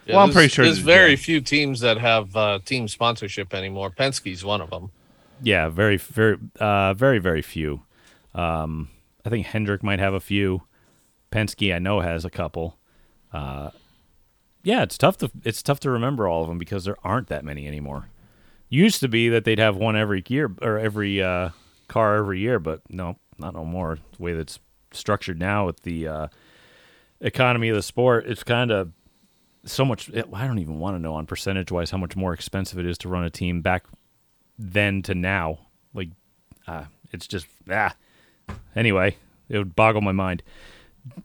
[0.07, 1.17] Yeah, Well, I'm pretty sure there's very yeah.
[1.17, 3.91] few teams that have uh, team sponsorship anymore.
[3.91, 4.91] Penske's one of them.
[5.43, 7.83] Yeah, very, very, uh, very, very few.
[8.35, 8.89] Um,
[9.25, 10.63] I think Hendrick might have a few.
[11.33, 12.79] Penske, I know, has a couple.
[13.33, 13.71] Uh,
[14.63, 17.45] yeah, it's tough to it's tough to remember all of them because there aren't that
[17.45, 18.09] many anymore.
[18.69, 21.51] Used to be that they'd have one every year or every uh,
[21.89, 23.99] car every year, but no, not no more.
[24.17, 24.59] The way that's
[24.93, 26.27] structured now with the uh,
[27.21, 28.93] economy of the sport, it's kind of
[29.65, 30.11] so much.
[30.15, 32.99] I don't even want to know on percentage wise how much more expensive it is
[32.99, 33.85] to run a team back
[34.59, 35.59] then to now.
[35.93, 36.11] Like,
[36.67, 37.95] uh, it's just ah.
[38.77, 39.17] Anyway,
[39.49, 40.43] it would boggle my mind.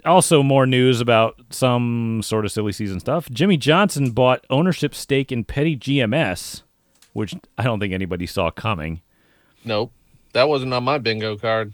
[0.05, 3.29] Also, more news about some sort of silly season stuff.
[3.29, 6.63] Jimmie Johnson bought ownership stake in Petty GMS,
[7.13, 9.01] which I don't think anybody saw coming.
[9.63, 9.93] Nope,
[10.33, 11.73] that wasn't on my bingo card.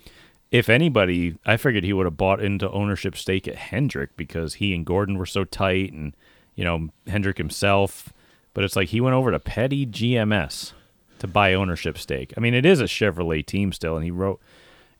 [0.51, 4.73] If anybody, I figured he would have bought into ownership stake at Hendrick because he
[4.73, 6.15] and Gordon were so tight, and
[6.55, 8.11] you know Hendrick himself.
[8.53, 10.71] But it's like he went over to Petty GMS
[11.19, 12.33] to buy ownership stake.
[12.37, 14.39] I mean, it is a Chevrolet team still, and he wrote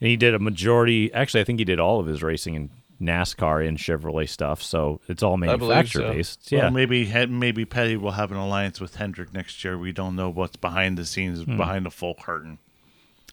[0.01, 1.11] and he did a majority.
[1.13, 2.69] Actually, I think he did all of his racing in
[3.01, 4.61] NASCAR in Chevrolet stuff.
[4.61, 6.13] So it's all believe manufacturer so.
[6.13, 6.49] based.
[6.51, 9.77] Well, Yeah, maybe maybe Petty will have an alliance with Hendrick next year.
[9.77, 11.57] We don't know what's behind the scenes, Hmm.
[11.57, 12.59] behind the full curtain.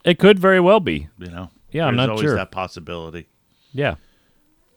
[0.04, 1.08] it could very well be.
[1.18, 1.50] You know.
[1.70, 2.34] Yeah, I'm not always sure.
[2.34, 3.28] that possibility.
[3.72, 3.94] Yeah,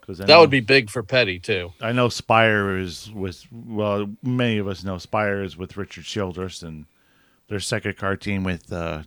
[0.05, 1.73] Because That would be big for Petty too.
[1.81, 6.61] I know Spire is with well, many of us know Spire is with Richard Childress
[6.61, 6.85] and
[7.47, 9.03] their second car team with uh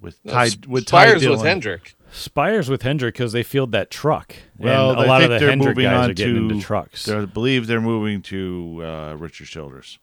[0.00, 1.46] with Ty S- with Ty Spires with Dillon.
[1.46, 1.94] Hendrick.
[2.12, 4.36] Spires with Hendrick because they field that truck.
[4.58, 6.34] Well, and a I lot of think the they're Hendrick moving guys on are getting
[6.48, 7.08] to into trucks.
[7.08, 9.98] I believe they're moving to uh, Richard Childress.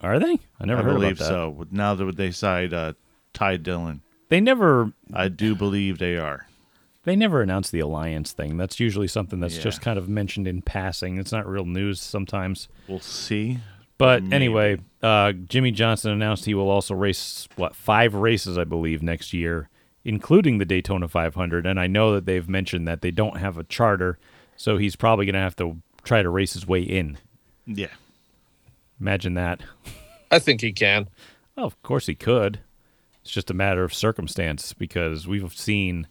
[0.00, 0.38] Are they?
[0.60, 1.28] I never I heard believe about that.
[1.28, 1.66] so.
[1.70, 2.92] Now that they side uh,
[3.32, 6.45] Ty Dillon, They never I do believe they are.
[7.06, 8.56] They never announce the alliance thing.
[8.56, 9.62] That's usually something that's Yeah.
[9.62, 11.18] just kind of mentioned in passing.
[11.18, 12.68] It's not real news sometimes.
[12.88, 13.58] We'll see.
[13.96, 14.34] But Maybe.
[14.34, 19.32] anyway, uh, Jimmie Johnson announced he will also race what five races, I believe, next
[19.32, 19.68] year,
[20.04, 21.64] including the Daytona 500.
[21.64, 24.18] And I know that they've mentioned that they don't have a charter,
[24.56, 27.18] so he's probably going to have to try to race his way in.
[27.66, 27.86] Yeah.
[29.00, 29.60] Imagine that.
[30.30, 31.08] I think he can.
[31.56, 32.58] Oh, of course he could.
[33.22, 36.08] It's just a matter of circumstance because we've seen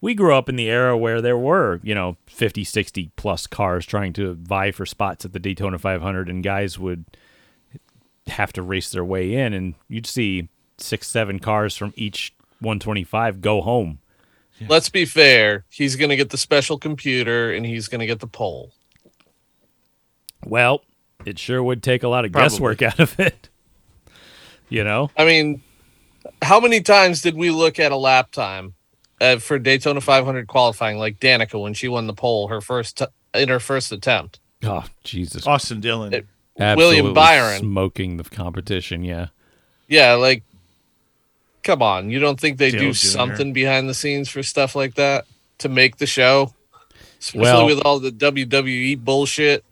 [0.00, 3.86] we grew up in the era where there were, you know, 50, 60 plus cars
[3.86, 7.04] trying to vie for spots at the Daytona 500 and guys would
[8.26, 13.40] have to race their way in and you'd see 6, 7 cars from each 125
[13.40, 13.98] go home.
[14.68, 15.64] Let's be fair.
[15.68, 18.72] He's going to get the special computer and he's going to get the pole.
[20.44, 20.82] Well,
[21.24, 22.48] it sure would take a lot of Probably.
[22.48, 23.48] guesswork out of it.
[24.68, 25.10] You know?
[25.16, 25.62] I mean,
[26.42, 28.74] how many times did we look at a lap time
[29.20, 33.06] uh, for Daytona 500 qualifying, like Danica when she won the pole her first t-
[33.34, 34.40] in her first attempt?
[34.62, 35.46] Oh, Jesus.
[35.46, 36.12] Austin Dillon.
[36.12, 36.26] It-
[36.58, 37.60] William Byron.
[37.60, 39.26] smoking the competition, yeah.
[39.88, 40.42] Yeah, like,
[41.62, 42.08] come on.
[42.08, 42.94] You don't think they Dale do Jr..
[42.94, 45.26] something behind the scenes for stuff like that
[45.58, 46.54] to make the show?
[47.20, 49.64] Especially Well- with all the WWE bullshit.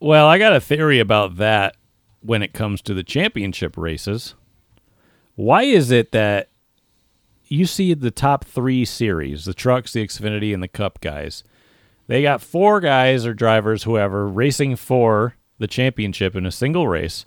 [0.00, 1.76] Well, I got a theory about that
[2.20, 4.34] when it comes to the championship races.
[5.36, 6.47] Why is it that
[7.48, 11.44] you see the top three series, the trucks, the Xfinity, and the Cup guys?
[12.06, 17.26] They got four guys or drivers, whoever, racing for the championship in a single race.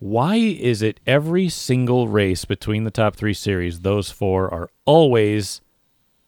[0.00, 5.60] Why is it every single race between the top three series, those four are always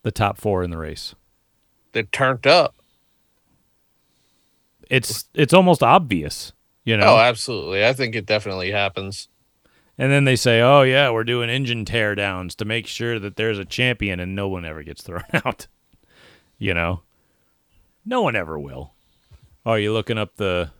[0.02, 1.14] the top four in the race?
[1.92, 2.74] They're turned up.
[4.88, 6.52] It's it's almost obvious,
[6.84, 7.14] you know.
[7.14, 7.86] Oh, absolutely.
[7.86, 9.28] I think it definitely happens.
[10.00, 13.58] And then they say, "Oh yeah, we're doing engine teardowns to make sure that there's
[13.58, 15.66] a champion and no one ever gets thrown out."
[16.58, 17.02] you know,
[18.04, 18.94] no one ever will.
[19.66, 20.70] Oh, are you looking up the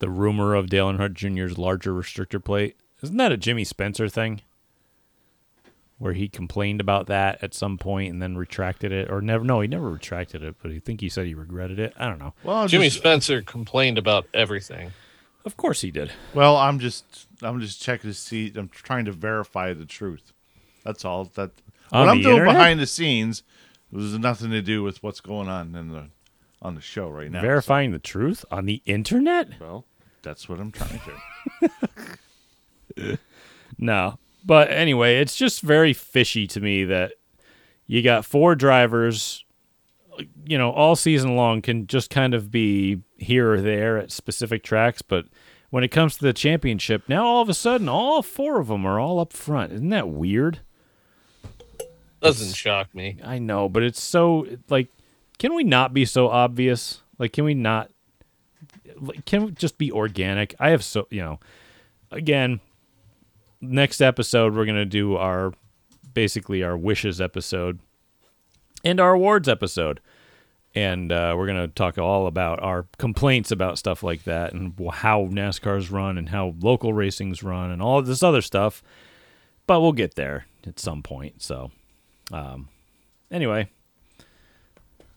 [0.00, 2.76] the rumor of Dale Earnhardt Jr.'s larger restrictor plate?
[3.02, 4.42] Isn't that a Jimmy Spencer thing?
[5.98, 9.44] Where he complained about that at some point and then retracted it, or never?
[9.44, 11.92] No, he never retracted it, but I think he said he regretted it.
[11.98, 12.32] I don't know.
[12.44, 14.92] well, Jimmy just- Spencer complained about everything.
[15.44, 16.12] Of course he did.
[16.34, 18.52] Well, I'm just I'm just checking to see.
[18.54, 20.32] I'm trying to verify the truth.
[20.84, 21.24] That's all.
[21.34, 21.50] That
[21.92, 22.54] On what I'm doing internet?
[22.54, 23.42] behind the scenes
[23.90, 26.08] was nothing to do with what's going on in the
[26.62, 27.40] on the show right now.
[27.40, 29.48] Verifying the truth on the internet?
[29.60, 29.84] Well,
[30.22, 31.70] that's what I'm trying to.
[32.96, 33.16] Do.
[33.78, 34.18] No.
[34.44, 37.12] But anyway, it's just very fishy to me that
[37.86, 39.44] you got four drivers
[40.44, 44.62] you know, all season long can just kind of be here or there at specific
[44.62, 45.26] tracks, but
[45.70, 48.84] when it comes to the championship, now all of a sudden all four of them
[48.84, 49.72] are all up front.
[49.72, 50.60] Isn't that weird?
[52.20, 53.18] Doesn't shock me.
[53.24, 54.88] I know, but it's so like
[55.38, 57.00] can we not be so obvious?
[57.18, 57.90] Like can we not
[59.00, 60.54] like, can we just be organic?
[60.58, 61.40] I have so, you know,
[62.10, 62.60] again,
[63.60, 65.52] next episode we're going to do our
[66.12, 67.78] basically our wishes episode
[68.84, 70.00] and our awards episode.
[70.74, 74.72] And uh, we're going to talk all about our complaints about stuff like that and
[74.92, 78.82] how NASCAR's run and how local racing's run and all this other stuff.
[79.66, 81.42] But we'll get there at some point.
[81.42, 81.72] So,
[82.32, 82.68] um,
[83.32, 83.68] anyway,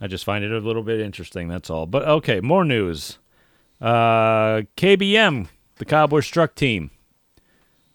[0.02, 1.48] I just find it a little bit interesting.
[1.48, 1.86] That's all.
[1.86, 3.20] But okay, more news.
[3.80, 6.90] Uh, KBM, the Kyle Busch truck team,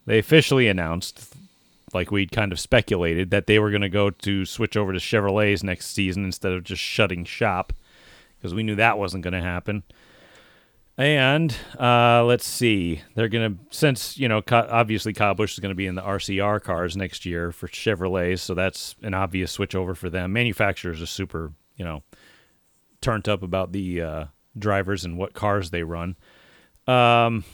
[0.05, 1.28] they officially announced
[1.93, 4.99] like we'd kind of speculated that they were going to go to switch over to
[4.99, 7.73] Chevrolets next season instead of just shutting shop
[8.37, 9.83] because we knew that wasn't going to happen.
[10.97, 15.69] And uh, let's see, they're going to since you know obviously Kyle Busch is going
[15.69, 19.75] to be in the RCR cars next year for Chevrolets, so that's an obvious switch
[19.75, 20.33] over for them.
[20.33, 22.03] Manufacturers are super you know
[22.99, 24.25] turned up about the uh,
[24.57, 26.17] drivers and what cars they run.
[26.85, 27.45] Um,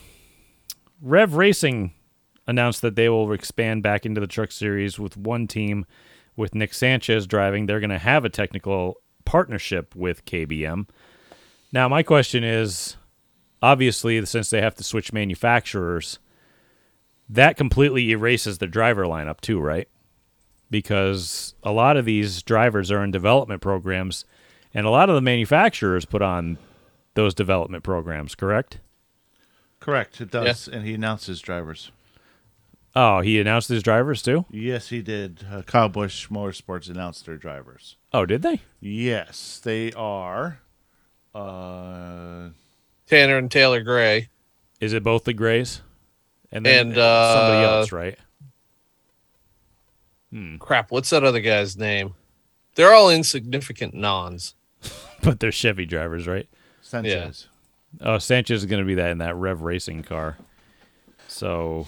[0.99, 1.93] Rev Racing
[2.47, 5.85] announced that they will expand back into the truck series with one team
[6.35, 7.65] with Nick Sanchez driving.
[7.65, 10.87] They're going to have a technical partnership with KBM.
[11.71, 12.97] Now, my question is
[13.61, 16.19] obviously, since they have to switch manufacturers,
[17.27, 19.87] that completely erases the driver lineup, too, right?
[20.69, 24.25] Because a lot of these drivers are in development programs,
[24.73, 26.57] and a lot of the manufacturers put on
[27.15, 28.79] those development programs, correct?
[29.79, 30.21] Correct.
[30.21, 31.91] It does, and he announced his drivers.
[32.95, 34.45] Oh, he announced his drivers too?
[34.49, 35.45] Yes, he did.
[35.51, 37.97] Uh, Kyle Busch Motorsports announced their drivers.
[38.13, 38.61] Oh, did they?
[38.79, 40.59] Yes, they are.
[41.33, 42.49] Uh,
[43.07, 44.29] Tanner and Taylor Gray.
[44.79, 45.81] Is it both the Grays?
[46.51, 48.17] And then And, somebody uh, else, right?
[50.59, 52.13] Crap, what's that other guy's name?
[52.75, 54.55] They're all insignificant nons.
[55.23, 56.47] But they're Chevy drivers, right?
[56.81, 57.47] Sanchez.
[57.99, 60.37] Oh, Sanchez is going to be that in that Rev Racing car.
[61.27, 61.87] So,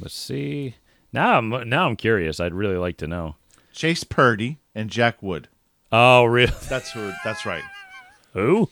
[0.00, 0.74] let's see.
[1.12, 2.40] Now I'm now I'm curious.
[2.40, 3.36] I'd really like to know.
[3.72, 5.48] Chase Purdy and Jack Wood.
[5.92, 6.52] Oh, really?
[6.68, 7.12] That's who.
[7.24, 7.62] That's right.
[8.32, 8.68] Who?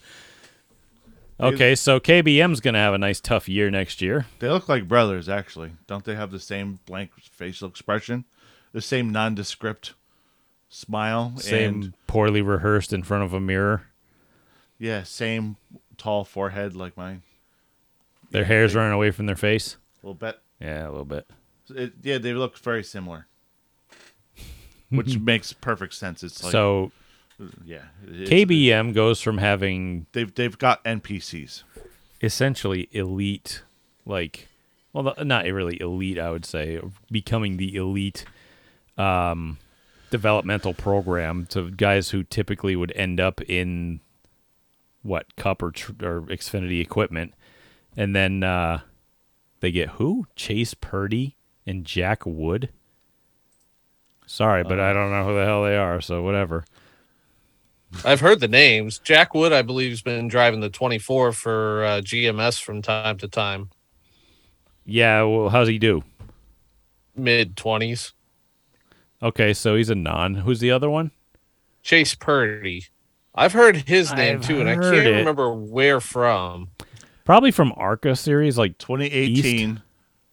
[1.40, 4.26] Okay, so KBM's going to have a nice tough year next year.
[4.38, 5.72] They look like brothers, actually.
[5.88, 8.24] Don't they have the same blank facial expression,
[8.72, 9.94] the same nondescript
[10.68, 13.82] smile, Same and poorly rehearsed in front of a mirror.
[14.78, 15.56] yeah, same
[15.98, 17.22] tall forehead like mine.
[18.30, 19.76] Their hair's running away from their face.
[20.02, 20.38] A little bit.
[20.64, 21.27] Yeah, a little bit.
[21.70, 23.27] It, yeah, they look very similar,
[24.90, 26.22] which makes perfect sense.
[26.22, 26.90] It's like so
[27.64, 31.62] yeah, it's- KBM goes from having They've they've got NPCs.
[32.22, 33.62] essentially elite,
[34.07, 34.48] like,
[34.92, 38.24] well, not really elite, I would say, becoming the elite
[38.96, 39.59] um,
[40.11, 44.00] developmental program to guys who typically would end up in
[45.03, 47.35] what Cup or, tr- or Xfinity equipment,
[47.96, 48.81] and then uh,
[49.64, 52.68] they get who Chase Purdy and Jack Wood.
[54.27, 56.64] Sorry, but I don't know who the hell they are, so whatever.
[58.05, 58.98] I've heard the names.
[58.98, 63.29] Jack Wood, I believe, has been driving the 24 for uh, GMS from time to
[63.29, 63.70] time,
[64.85, 66.05] Yeah, well, how's he do?
[67.16, 68.12] mid 20s.
[69.22, 70.35] Okay, so he's a non.
[70.35, 71.11] Who's the other one?
[71.83, 72.85] Chase Purdy.
[73.35, 75.11] I've heard his name I've too, and I can't it.
[75.11, 76.68] remember where from.
[77.24, 79.80] Probably from Arca series, like 2018,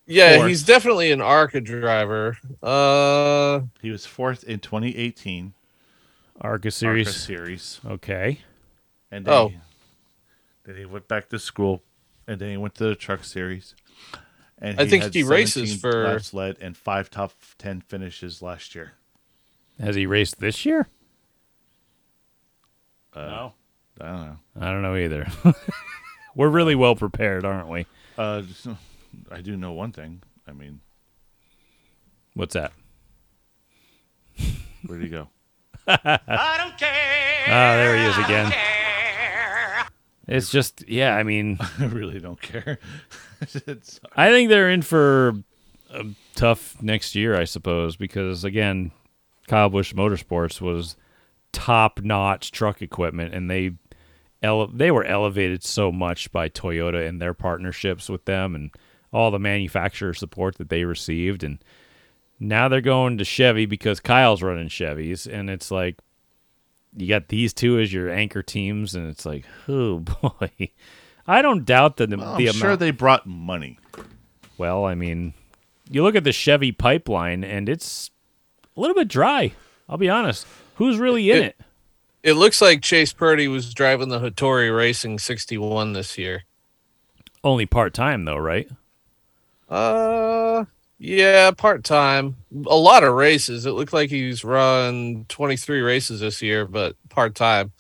[0.08, 0.50] Yeah, Fourth.
[0.50, 2.38] he's definitely an ARCA driver.
[2.62, 5.54] Uh, he was fourth in 2018
[6.42, 7.08] Arca series.
[7.08, 8.40] ARCA series, Okay.
[9.10, 9.48] and then, Oh.
[9.50, 9.58] he,
[10.66, 11.82] then he went back to school,
[12.28, 13.74] and then he went to the truck series.
[14.58, 18.76] And I think had he races for- laps led and five top ten finishes last
[18.76, 18.94] year.
[19.80, 20.88] Has he raced this year?
[23.16, 23.54] no.
[24.00, 24.38] I don't know.
[24.60, 25.28] I don't know either.
[26.36, 27.86] We're really well prepared, aren't we?
[28.18, 28.44] Uh,
[29.32, 30.22] I do know one thing.
[30.48, 30.80] I mean,
[32.34, 32.72] What's that?
[34.86, 35.28] where did he go?
[35.88, 37.44] I don't care.
[37.48, 38.54] Ah, there he is again.
[40.28, 42.80] It's just, yeah, I mean, I really don't care.
[43.42, 45.34] it's, I think they're in for
[45.90, 46.06] a
[46.36, 48.92] tough next year, I suppose, because again,
[49.48, 50.96] Kyle Busch Motorsports was
[51.52, 53.74] top-notch truck equipment, and they
[54.44, 58.72] ele- they were elevated so much by Toyota and their partnerships with them, and
[59.14, 61.60] all the manufacturer support that they received, and
[62.40, 65.98] now they're going to Chevy because Kyle's running Chevys, and it's like,
[66.96, 70.50] you got these two as your anchor teams, and it's like, oh boy.
[71.28, 73.78] I don't doubt that the, Well, the I'm sure they brought money.
[74.58, 75.34] well, I mean,
[75.90, 78.10] you look at the Chevy pipeline, and it's
[78.76, 79.54] a little bit dry.
[79.88, 80.48] I'll be honest.
[80.76, 81.62] Who's really in It- it?
[82.24, 86.44] It looks like Chase Purdy was driving the Hattori Racing 61 this year.
[87.44, 88.70] Only part time though, right?
[89.68, 90.66] Uh,
[91.00, 92.36] yeah, part time.
[92.68, 93.66] A lot of races.
[93.66, 97.72] It looked like he's run 23 races this year, but part time.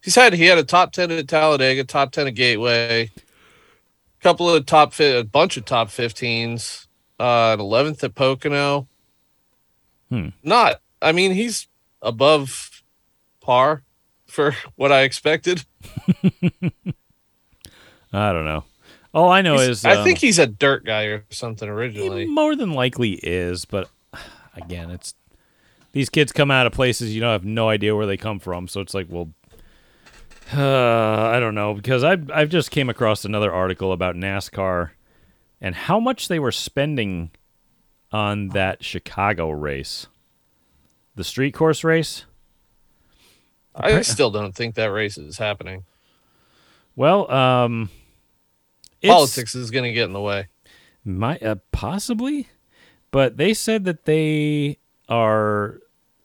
[0.00, 4.48] He's had he had a top 10 at Talladega, top 10 at Gateway, a couple
[4.48, 6.86] of top fi- a bunch of top 15s,
[7.18, 8.86] uh, an 11th at Pocono.
[10.08, 10.28] Hmm.
[10.44, 11.66] Not, I mean, he's
[12.00, 12.82] above
[13.40, 13.82] par
[14.28, 15.64] for what I expected.
[18.12, 18.64] I don't know.
[19.14, 21.72] All I know He's- is I um, think he's a dirt guy or something He
[21.72, 22.26] originally.
[22.26, 23.88] more than likely is, but
[24.54, 25.14] again, it's
[25.92, 28.68] these kids come out of places you know have no idea where they come from.
[28.68, 29.30] So it's like, well,
[30.54, 34.90] uh, I don't know because I have I've just came across another article about NASCAR
[35.60, 37.30] and how much they were spending
[38.12, 40.06] on that Chicago race,
[41.14, 42.24] the street course race.
[43.78, 45.84] I still don't think that race is happening.
[46.96, 47.90] Well, um,
[49.04, 50.48] Politics is going to get in the way.
[51.04, 52.48] Might uh, possibly,
[53.10, 55.80] but they said that they are.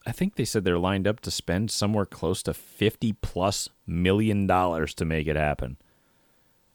[0.05, 4.47] I think they said they're lined up to spend somewhere close to fifty plus million
[4.47, 5.77] dollars to make it happen.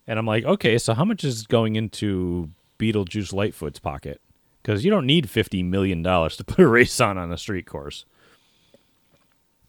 [0.06, 4.22] And I'm like, okay, so how much is going into Beetlejuice Lightfoot's pocket?
[4.62, 7.66] Because you don't need fifty million dollars to put a race on on a street
[7.66, 8.04] course.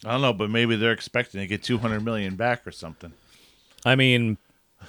[0.06, 3.12] I don't know, but maybe they're expecting to get 200 million back or something
[3.86, 4.38] I mean,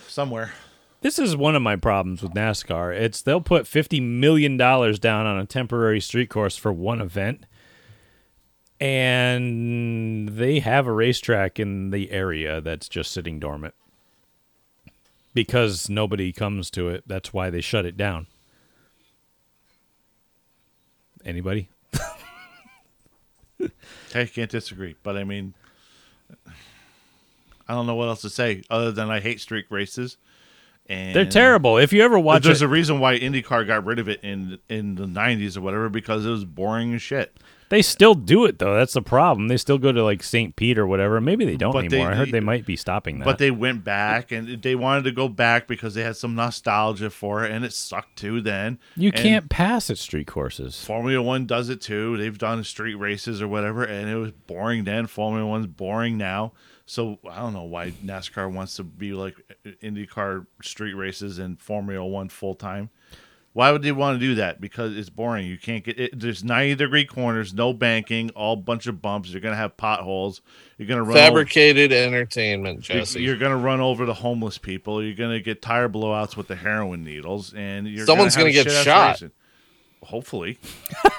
[0.06, 0.52] somewhere.
[1.00, 2.94] this is one of my problems with NASCAR.
[2.96, 7.44] It's they'll put fifty million dollars down on a temporary street course for one event,
[8.80, 13.74] and they have a racetrack in the area that's just sitting dormant
[15.34, 17.04] because nobody comes to it.
[17.06, 18.26] That's why they shut it down.
[21.24, 21.68] Anybody?
[24.14, 25.54] I can't disagree, but I mean,
[27.68, 30.16] I don't know what else to say other than I hate streak races.
[30.88, 31.78] And They're terrible.
[31.78, 34.58] If you ever watch There's it, a reason why IndyCar got rid of it in
[34.68, 37.32] in the 90s or whatever because it was boring as shit.
[37.70, 38.74] They still do it though.
[38.74, 39.48] That's the problem.
[39.48, 40.54] They still go to like St.
[40.56, 41.20] Pete or whatever.
[41.20, 42.12] Maybe they don't But they- anymore.
[42.12, 43.24] I heard they- they might be stopping that.
[43.24, 47.08] But they went back and they wanted to go back because they had some nostalgia
[47.10, 48.40] for it, and it sucked too.
[48.40, 50.84] Then you And can't pass at street courses.
[50.84, 52.16] Formula One does it too.
[52.18, 55.06] They've done street races or whatever, and it was boring then.
[55.06, 56.52] Formula One's boring now.
[56.86, 59.36] So I don't know why NASCAR wants to be like
[59.80, 62.90] IndyCar street races and Formula One full time.
[63.52, 64.60] Why would they want to do that?
[64.60, 65.44] Because it's boring.
[65.46, 66.18] You can't get it.
[66.18, 69.30] There's 90 degree corners, no banking, all bunch of bumps.
[69.30, 70.40] You're gonna have potholes.
[70.78, 75.02] You're gonna run over- Fabricated entertainment, you're- You're going to run over the homeless people.
[75.02, 78.64] You're going to get tire blowouts with the heroin needles, and you're Someone's going gonna
[78.64, 79.14] get shot.
[79.16, 79.32] Racing.
[80.04, 80.58] Hopefully,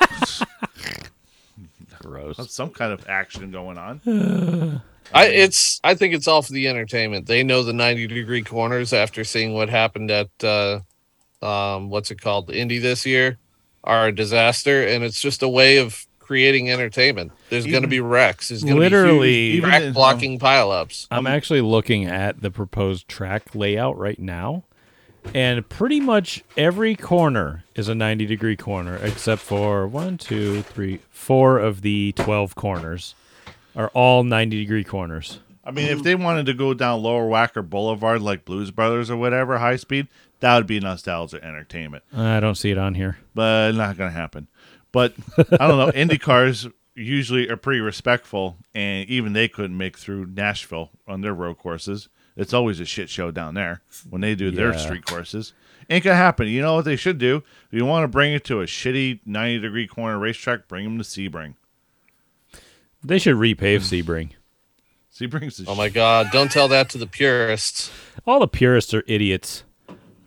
[1.99, 2.38] Gross.
[2.38, 4.01] That's some kind of action going on.
[5.13, 7.25] I it's I think it's all for the entertainment.
[7.27, 10.79] They know the 90 degree corners after seeing what happened at uh
[11.41, 12.49] um what's it called?
[12.51, 13.37] Indy this year
[13.83, 17.31] are a disaster and it's just a way of creating entertainment.
[17.49, 18.49] There's going to be wrecks.
[18.49, 21.07] There's going to Literally- be huge Even track blocking pileups.
[21.11, 24.63] I'm actually looking at the proposed track layout right now,
[25.33, 30.99] and pretty much every corner is a 90 degree corner, except for one, two, three,
[31.09, 33.13] four of the 12 corners
[33.75, 35.39] are all 90 degree corners.
[35.65, 39.17] I mean, if they wanted to go down Lower Wacker Boulevard like Blues Brothers or
[39.17, 40.07] whatever, high speed,
[40.41, 42.03] that would be nostalgia entertainment.
[42.13, 43.17] I don't see it on here.
[43.33, 44.47] But not going to happen.
[44.91, 45.91] But I don't know.
[45.95, 51.33] Indy cars usually are pretty respectful, and even they couldn't make through Nashville on their
[51.33, 52.09] road courses.
[52.35, 55.53] It's always a shit show down there when they do their street courses.
[55.89, 56.47] Ain't gonna happen.
[56.47, 57.43] You know what they should do?
[57.69, 60.97] If you want to bring it to a shitty ninety degree corner racetrack, bring them
[60.97, 61.55] to Sebring.
[63.03, 64.31] They should repave Sebring.
[65.13, 67.91] Sebring's the Oh my god, don't tell that to the purists.
[68.25, 69.63] All the purists are idiots.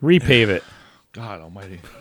[0.05, 0.63] Repave it.
[1.13, 1.79] God Almighty.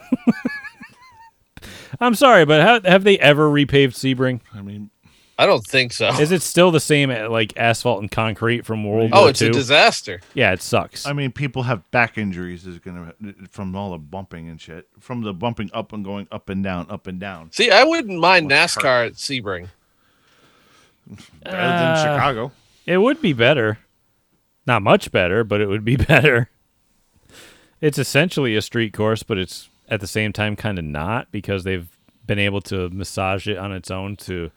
[2.01, 4.41] I'm sorry, but have, have they ever repaved Sebring?
[4.53, 4.91] I mean,
[5.39, 6.09] I don't think so.
[6.09, 9.31] Is it still the same uh, like asphalt and concrete from World War Oh, War
[9.31, 9.49] it's II?
[9.49, 10.21] a disaster.
[10.35, 11.07] yeah, it sucks.
[11.07, 13.15] I mean, people have back injuries is gonna
[13.51, 16.87] from all the bumping and shit, from the bumping up and going up and down,
[16.91, 17.53] up and down.
[17.53, 19.69] See, I wouldn't mind Must NASCAR at Sebring.
[21.07, 22.53] Better Uh, than Chicago.
[22.87, 23.79] It would be better.
[24.67, 26.49] Not much better, but it would be better.
[27.85, 31.65] It's essentially a street course, but it's at the same time kind of not because
[31.65, 31.87] they've
[32.27, 34.51] been able to massage it on its own to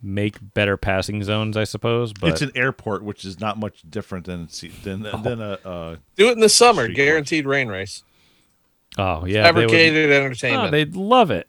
[0.00, 2.12] make better passing zones, I suppose.
[2.12, 5.58] But it's an airport, which is not much different than se- than than a.
[5.64, 7.04] Uh, Do it in the summer, Street course.
[7.04, 8.04] guaranteed rain race.
[8.96, 10.70] oh yeah, they would- Fabricated oh, entertainment.
[10.70, 11.48] they'd love it.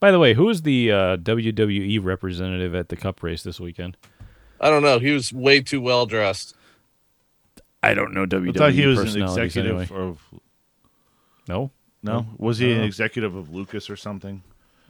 [0.00, 3.96] By the way, who is the uh, WWE representative at the Cup race this weekend?
[4.60, 4.98] I don't know.
[4.98, 6.56] He was way too well dressed.
[7.82, 9.88] I don't know WWE I thought he was an executive anyway.
[9.90, 10.18] of.
[11.48, 11.70] No,
[12.02, 12.84] No, was he an Oh.
[12.84, 14.42] executive of Lucas or something?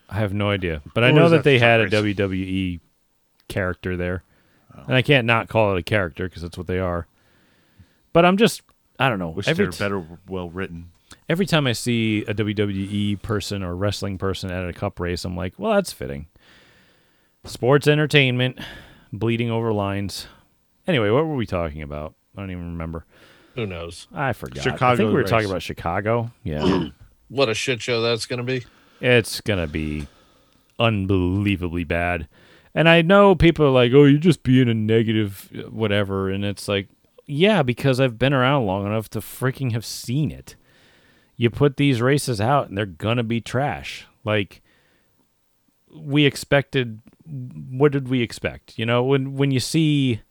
[0.09, 2.81] I have no idea, but I know that that they had a WWE
[3.49, 4.25] character there,
[4.77, 4.83] oh.
[4.87, 7.07] and I can't not call it a character because that's what they are.
[8.13, 8.63] But I'm just,
[8.99, 9.31] I don't know.
[9.31, 10.91] Wish every, they're t- better well written.
[11.29, 15.37] every time I see a WWE person or wrestling person at a cup race, I'm
[15.37, 16.27] like, well, that's fitting.
[17.45, 18.59] Sports entertainment,
[19.13, 20.27] bleeding over lines.
[20.89, 22.15] Anyway, what were we talking about?
[22.41, 23.05] I don't even remember.
[23.55, 24.09] Who knows?
[24.15, 24.63] I forgot.
[24.63, 24.87] Chicago.
[24.87, 25.31] I think we were race.
[25.31, 26.31] talking about Chicago.
[26.43, 26.89] Yeah.
[27.29, 28.65] What a shit show that's going to be.
[29.01, 30.09] It's gonna be
[30.81, 32.27] unbelievably bad.
[32.75, 36.67] And I know people are like, "Oh, you're just being a negative, whatever," and it's
[36.67, 36.89] like,
[37.27, 40.57] yeah, because I've been around long enough to freaking have seen it.
[41.37, 44.07] You put these races out, and they're gonna be trash.
[44.25, 44.61] Like
[45.95, 47.01] we expected.
[47.25, 48.77] What did we expect?
[48.77, 50.23] You know, when when you see.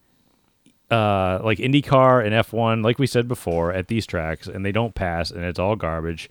[0.90, 4.94] Uh, like IndyCar and F1, like we said before, at these tracks, and they don't
[4.94, 6.28] pass, and it's all garbage.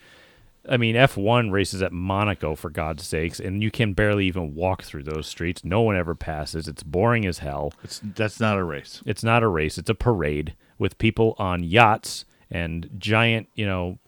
[0.67, 4.83] I mean, F1 races at Monaco, for God's sakes, and you can barely even walk
[4.83, 5.63] through those streets.
[5.63, 6.67] No one ever passes.
[6.67, 7.71] It's boring as hell.
[7.83, 9.01] It's that's not a race.
[9.05, 13.99] It's not a race, it's a parade with people on yachts and giant, you know,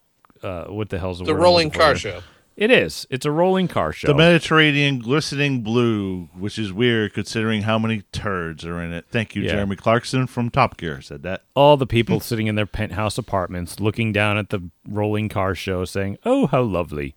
[0.44, 2.22] uh, what the hell's the The word I'm rolling car show.
[2.58, 3.08] It is.
[3.10, 4.08] It's a rolling car show.
[4.08, 9.06] The Mediterranean glistening blue, which is weird considering how many turds are in it.
[9.10, 9.52] Thank you, Yeah.
[9.54, 11.44] Jeremy Clarkson from Top Gear said that.
[11.56, 15.86] All the people sitting in their penthouse apartments looking down at the rolling car show
[15.86, 17.16] saying, oh, how lovely.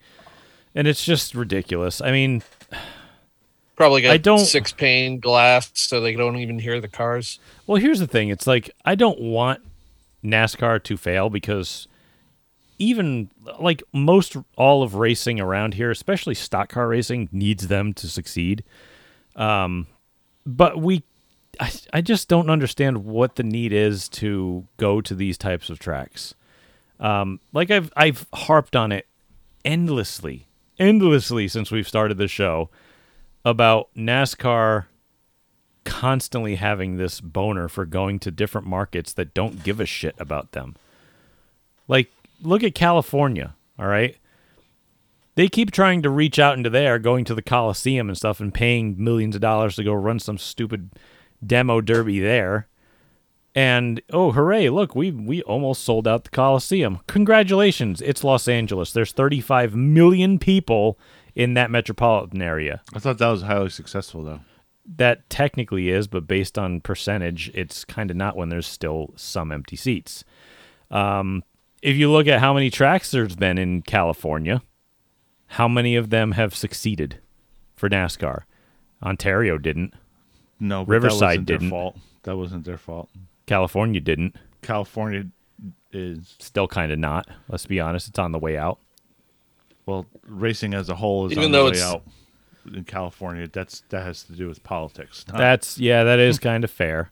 [0.74, 2.00] And it's just ridiculous.
[2.00, 2.42] I mean,
[3.76, 7.40] Probably got I don't- six pane glass so they don't even hear the cars.
[7.66, 8.28] Well, here's the thing.
[8.28, 9.60] It's like I don't want
[10.24, 11.88] NASCAR to fail because
[12.78, 18.08] even like most all of racing around here, especially stock car racing, needs them to
[18.08, 18.64] succeed.
[19.36, 19.86] Um,
[20.46, 21.02] but we,
[21.60, 25.78] I, I just don't understand what the need is to go to these types of
[25.78, 26.34] tracks.
[27.00, 29.06] Um, like I've I've harped on it
[29.64, 30.46] endlessly,
[30.78, 32.70] endlessly since we've started the show
[33.44, 34.86] about NASCAR
[35.84, 40.52] constantly having this boner for going to different markets that don't give a shit about
[40.52, 40.76] them.
[41.86, 42.10] Like,
[42.44, 44.16] look at California, all right?
[45.36, 48.54] They keep trying to reach out into there, going to the Coliseum and stuff, and
[48.54, 50.90] paying millions of dollars to go run some stupid
[51.44, 52.68] demo derby there.
[53.56, 54.68] And oh, hooray!
[54.68, 57.00] Look, we we almost sold out the Coliseum.
[57.06, 58.00] Congratulations!
[58.00, 58.92] It's Los Angeles.
[58.92, 60.98] There's 35 million people
[61.36, 64.40] in that metropolitan area I thought that was highly successful though.
[64.96, 69.50] that technically is, but based on percentage, it's kind of not when there's still some
[69.50, 70.24] empty seats.
[70.92, 71.42] Um,
[71.84, 74.62] if you look at how many tracks there's been in California,
[75.48, 77.18] how many of them have succeeded
[77.76, 78.42] for NASCAR?
[79.02, 79.92] Ontario didn't.
[80.58, 81.60] No, but Riverside that wasn't didn't.
[81.62, 81.96] Their fault.
[82.22, 83.08] That wasn't their fault.
[83.46, 84.36] California didn't.
[84.62, 85.26] California
[85.92, 87.28] is Still kind of not.
[87.48, 88.08] Let's be honest.
[88.08, 88.78] It's on the way out.
[89.86, 92.02] well, racing as a whole is Even on though the way it's- out
[92.74, 93.46] in California.
[93.46, 95.24] That's that has to do with politics.
[95.28, 97.10] not- That's yeah, that is kind of fair.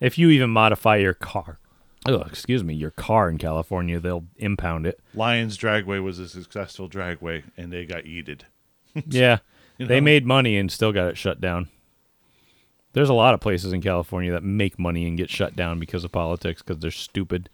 [0.00, 1.58] If you even modify your car,
[2.06, 5.00] oh, excuse me, your car in California, they'll impound it.
[5.14, 8.42] Lions Dragway was a successful dragway, and they got yeeted.
[9.08, 9.38] Yeah.
[9.76, 11.68] You They made money and still got it shut down.
[12.92, 16.04] There's a lot of places in California that make money and get shut down because
[16.04, 17.50] of politics because they're stupid.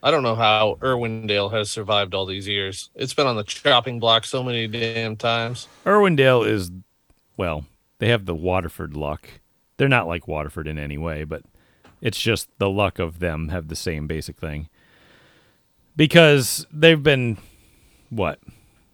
[0.00, 2.90] I don't know how Irwindale has survived all these years.
[2.94, 5.66] It's been on the chopping block so many damn times.
[5.84, 6.70] Irwindale is,
[7.36, 7.66] well,
[7.98, 9.28] they have the Waterford luck.
[9.76, 11.42] They're not like Waterford in any way, but
[12.00, 14.68] it's just the luck of them have the same basic thing.
[15.96, 17.38] Because they've been,
[18.08, 18.38] what,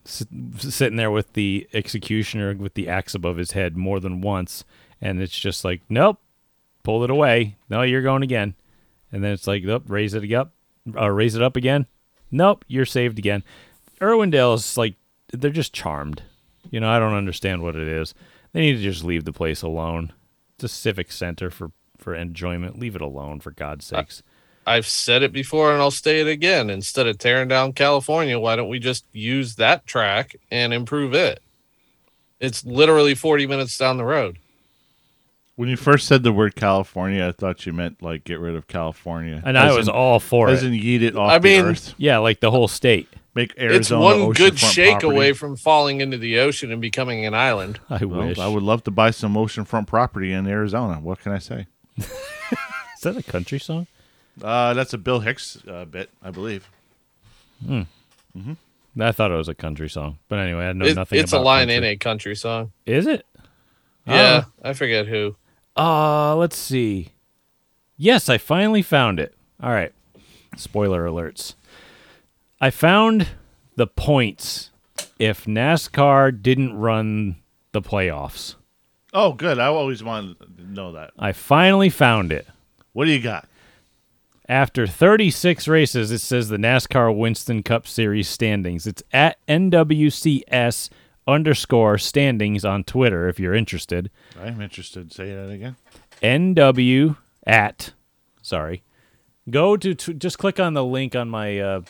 [0.05, 0.27] s-
[0.59, 4.65] sitting there with the executioner with the axe above his head more than once,
[5.01, 6.19] and it's just like, nope,
[6.83, 7.57] pull it away.
[7.69, 8.55] No, you're going again.
[9.13, 10.53] And then it's like, nope, raise it up,
[10.99, 11.87] uh, raise it up again.
[12.31, 13.45] Nope, you're saved again.
[14.01, 14.95] Irwindale is like,
[15.33, 16.23] they're just charmed.
[16.71, 18.15] You know, I don't understand what it is.
[18.53, 20.13] They need to just leave the place alone.
[20.55, 21.71] It's a civic center for
[22.07, 22.79] for enjoyment.
[22.79, 24.23] Leave it alone, for God's sakes.
[24.65, 26.71] I've said it before and I'll say it again.
[26.71, 31.43] Instead of tearing down California, why don't we just use that track and improve it?
[32.39, 34.39] It's literally 40 minutes down the road.
[35.57, 38.69] When you first said the word California, I thought you meant like get rid of
[38.69, 40.69] California, And I was in- all for as it.
[40.69, 41.95] in yeet it off I the mean- earth.
[41.99, 43.09] yeah, like the whole state.
[43.35, 43.79] Make Arizona.
[43.81, 43.91] it's
[44.25, 45.07] one good shake property.
[45.17, 47.81] away from falling into the ocean and becoming an island.
[47.91, 48.39] I Well, wish.
[48.39, 51.01] I would love to buy some oceanfront property in Arizona.
[51.01, 51.67] What can I say?
[51.99, 53.87] Is that a country song?
[54.43, 56.69] Uh, that's a Bill Hicks uh, bit, I believe.
[58.99, 61.19] I thought it was a country song, but anyway, I know It- nothing.
[61.19, 61.77] it's a about line country.
[61.77, 62.73] in a country song.
[62.87, 63.27] Is it?
[64.07, 65.37] Yeah, I forget who.
[65.77, 67.11] Uh, let's see.
[67.97, 69.35] Yes, I finally found it.
[69.63, 69.93] All right.
[70.57, 71.55] Spoiler alerts.
[72.61, 73.29] I found
[73.75, 74.71] the points
[75.19, 77.37] if NASCAR didn't run
[77.73, 78.55] the playoffs.
[79.19, 79.59] Oh, good.
[79.59, 81.13] I always wanted to know that.
[81.19, 82.47] I finally found it.
[82.93, 83.49] What do you got?
[84.47, 88.87] After 36 races, it says the NASCAR Winston Cup Series standings.
[88.87, 90.91] It's at NWCS
[91.27, 94.11] underscore standings on Twitter if you're interested.
[94.39, 95.11] I'm interested.
[95.15, 95.77] Say that again.
[96.23, 97.95] NW at
[98.43, 98.83] sorry.
[99.49, 101.81] Go to, to just click on the link on my uh,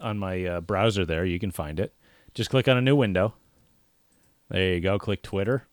[0.00, 1.24] on my uh, browser there.
[1.24, 1.94] You can find it.
[2.34, 3.34] Just click on a new window.
[4.50, 4.98] There you go.
[4.98, 5.68] Click Twitter.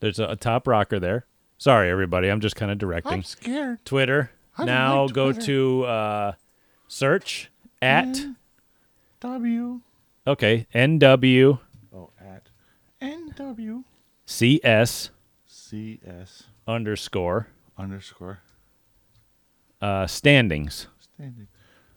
[0.00, 1.26] There's a, a top rocker there.
[1.58, 2.28] Sorry, everybody.
[2.28, 3.12] I'm just kind of directing.
[3.12, 3.84] I'm scared.
[3.84, 4.30] Twitter.
[4.58, 6.32] don't now like go to uh,
[6.88, 8.26] search at
[9.20, 9.80] W.
[10.26, 11.58] okay NW
[11.94, 12.48] Oh, at
[13.00, 13.84] NW.
[14.26, 15.10] CS
[15.46, 18.40] CS underscore underscore
[19.80, 20.86] uh, standings.
[20.98, 21.48] standing.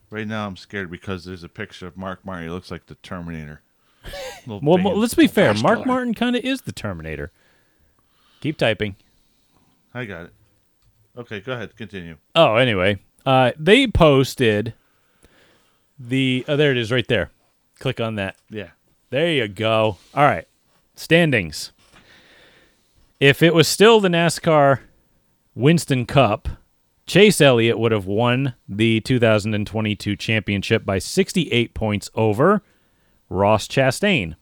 [0.10, 2.45] Right now, I'm scared because there's a picture of Mark Martin.
[2.45, 3.62] He looks like the Terminator.
[4.47, 5.54] Little Well, let's be fair.
[5.54, 5.86] Mark color.
[5.86, 7.32] Martin kind of is the Terminator.
[8.42, 8.96] Keep typing.
[9.94, 10.34] I got it.
[11.18, 11.76] Okay, go ahead.
[11.76, 12.18] Continue.
[12.36, 14.74] Oh, anyway, uh, they posted
[15.98, 16.46] the.
[16.48, 17.32] Oh, there it is, right there.
[17.80, 18.36] Click on that.
[18.50, 18.70] Yeah.
[19.10, 19.98] There you go.
[20.14, 20.48] All right,
[20.96, 21.72] standings.
[23.20, 24.80] If it was still the NASCAR
[25.56, 26.48] Winston Cup,
[27.06, 32.62] Chase Elliott would have won the 2022 championship by 68 points over
[33.28, 34.36] Ross Chastain.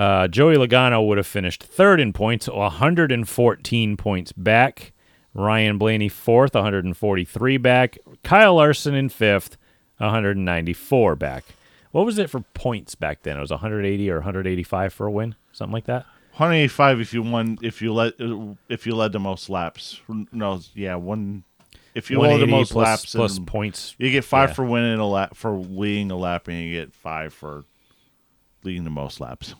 [0.00, 4.94] Uh, Joey Logano would have finished third in points, 114 points back.
[5.34, 7.98] Ryan Blaney fourth, 143 back.
[8.24, 9.58] Kyle Larson in fifth,
[9.98, 11.44] 194 back.
[11.90, 13.36] What was it for points back then?
[13.36, 16.06] It was 180 or 185 for a win, something like that.
[16.30, 18.14] 185 if you won if you led
[18.70, 20.00] if you led the most laps.
[20.32, 21.44] No, yeah, one
[21.94, 23.96] if you led the most plus, laps plus points.
[23.98, 24.54] you get 5 yeah.
[24.54, 27.64] for winning a lap for leading a lap and you get 5 for
[28.64, 29.54] leading the most laps.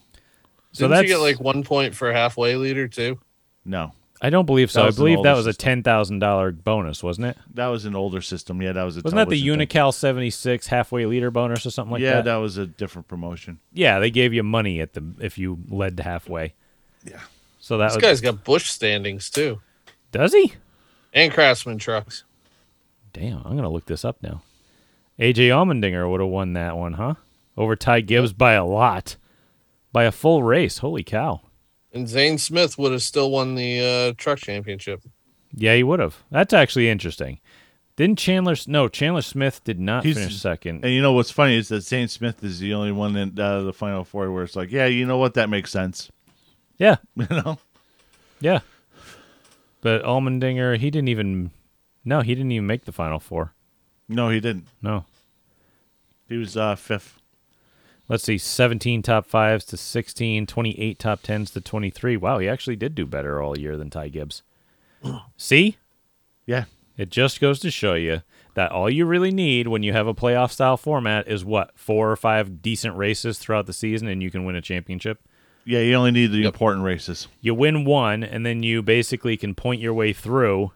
[0.72, 3.18] So Didn't that's you get like one point for halfway leader too?
[3.64, 3.92] No.
[4.22, 4.86] I don't believe so.
[4.86, 7.38] I believe that was a ten thousand dollar bonus, wasn't it?
[7.54, 8.60] That was an older system.
[8.60, 9.66] Yeah, that was a Wasn't that the television.
[9.66, 12.16] Unocal seventy six halfway leader bonus or something like yeah, that?
[12.16, 13.60] Yeah, that was a different promotion.
[13.72, 16.52] Yeah, they gave you money at the if you led to halfway.
[17.04, 17.20] Yeah.
[17.60, 19.60] So that This was, guy's got Busch standings too,
[20.12, 20.52] does he?
[21.14, 22.24] and Craftsman trucks.
[23.14, 24.42] Damn, I'm gonna look this up now.
[25.18, 27.14] AJ Allmendinger would have won that one, huh?
[27.56, 29.16] Over Ty Gibbs by a lot,
[29.92, 30.78] by a full race.
[30.78, 31.40] Holy cow!
[31.92, 35.02] And Zane Smith would have still won the uh, truck championship.
[35.52, 36.22] Yeah, he would have.
[36.30, 37.40] That's actually interesting.
[37.96, 38.54] Didn't Chandler?
[38.66, 40.84] No, Chandler Smith did not He's- finish second.
[40.84, 43.62] And you know what's funny is that Zane Smith is the only one in uh,
[43.62, 46.10] the final four where it's like, yeah, you know what, that makes sense.
[46.78, 47.58] Yeah, You know,
[48.40, 48.60] yeah.
[49.82, 51.50] But Allmendinger, he didn't even.
[52.04, 53.52] No, he didn't even make the final four.
[54.08, 54.66] no, he didn't.
[54.80, 55.04] No.
[56.28, 57.19] He was uh, fifth.
[58.10, 62.16] Let's see, 17 top fives to 16, 28 top tens to 23.
[62.16, 64.42] Wow, he actually did do better all year than Ty Gibbs.
[65.36, 65.76] see?
[66.44, 66.64] Yeah,
[66.98, 68.22] It just goes to show you
[68.54, 71.70] that all you really need when you have a playoff style format is what?
[71.78, 75.20] Four or five decent races throughout the season and you can win a championship.
[75.64, 75.78] yeah.
[75.78, 77.28] You only need the important races.
[77.40, 80.72] You win one and then you basically can point your way through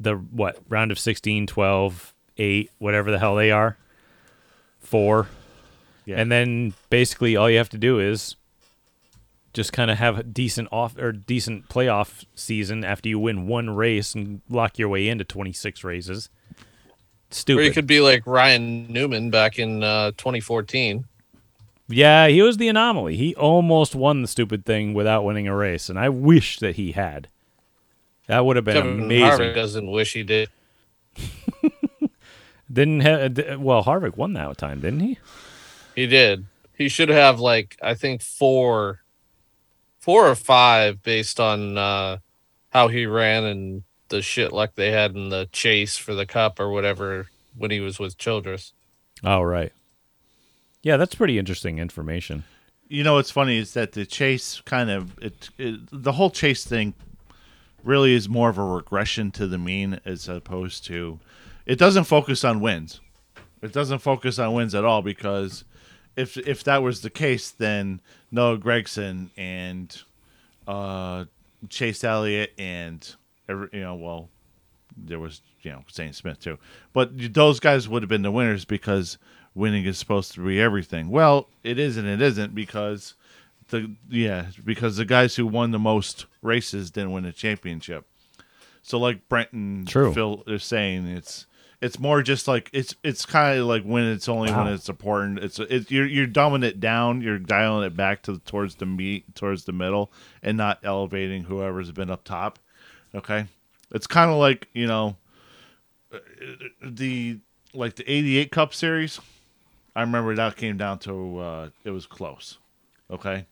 [0.00, 0.56] the what?
[0.70, 3.76] Round of 16, 12, 8, whatever the hell they are.
[4.80, 5.28] 4.
[6.04, 6.16] Yeah.
[6.16, 8.36] And then basically all you have to do is
[9.52, 13.70] just kind of have a decent off or decent playoff season after you win one
[13.70, 16.28] race and lock your way into 26 races.
[17.30, 17.60] Stupid.
[17.60, 21.04] Or you could be like Ryan Newman back in uh, 2014.
[21.88, 23.16] yeah, he was the anomaly.
[23.16, 26.92] He almost won the stupid thing without winning a race, and I wish that he
[26.92, 27.28] had.
[28.26, 29.28] That would have been Kevin amazing.
[29.28, 30.48] Harvick doesn't wish he did.
[32.72, 35.18] Didn't have well Harvick won that time, didn't he?
[35.94, 36.46] He did.
[36.76, 39.00] He should have like I think four,
[39.98, 42.18] four or five based on uh,
[42.70, 46.60] how he ran and the shit luck they had in the chase for the cup
[46.60, 48.72] or whatever when he was with Childress.
[49.24, 49.72] Oh right.
[50.82, 52.44] Yeah, that's pretty interesting information.
[52.88, 56.64] You know what's funny is that the chase kind of it, it the whole chase
[56.64, 56.94] thing
[57.82, 61.18] really is more of a regression to the mean as opposed to
[61.64, 63.00] it doesn't focus on wins.
[63.62, 65.64] It doesn't focus on wins at all because
[66.16, 68.00] if if that was the case, then
[68.30, 70.02] Noah Gragson and
[70.66, 71.24] uh,
[71.68, 73.14] Chase Elliott and
[73.48, 74.28] every, you know, well,
[74.96, 76.58] there was you know Zane Smith too,
[76.92, 79.18] but those guys would have been the winners because
[79.54, 81.08] winning is supposed to be everything.
[81.08, 83.14] Well, it is and it isn't because
[83.68, 88.06] the yeah because the guys who won the most races didn't win a championship.
[88.82, 90.12] So like Brent and True.
[90.12, 91.46] Phil are saying, it's
[91.82, 95.40] it's more just like it's it's kind of like when it's only when it's important.
[95.40, 97.20] It's it's you're you're dumbing it down.
[97.20, 100.12] You're dialing it back to towards the meat towards the middle
[100.44, 102.60] and not elevating whoever's been up top.
[103.16, 103.46] Okay,
[103.90, 105.16] it's kind of like you know
[106.14, 106.18] uh,
[106.80, 107.40] the
[107.74, 109.20] like the '88 Cup Series.
[109.96, 112.58] I remember that came down to uh, it was close.
[113.10, 113.46] Okay,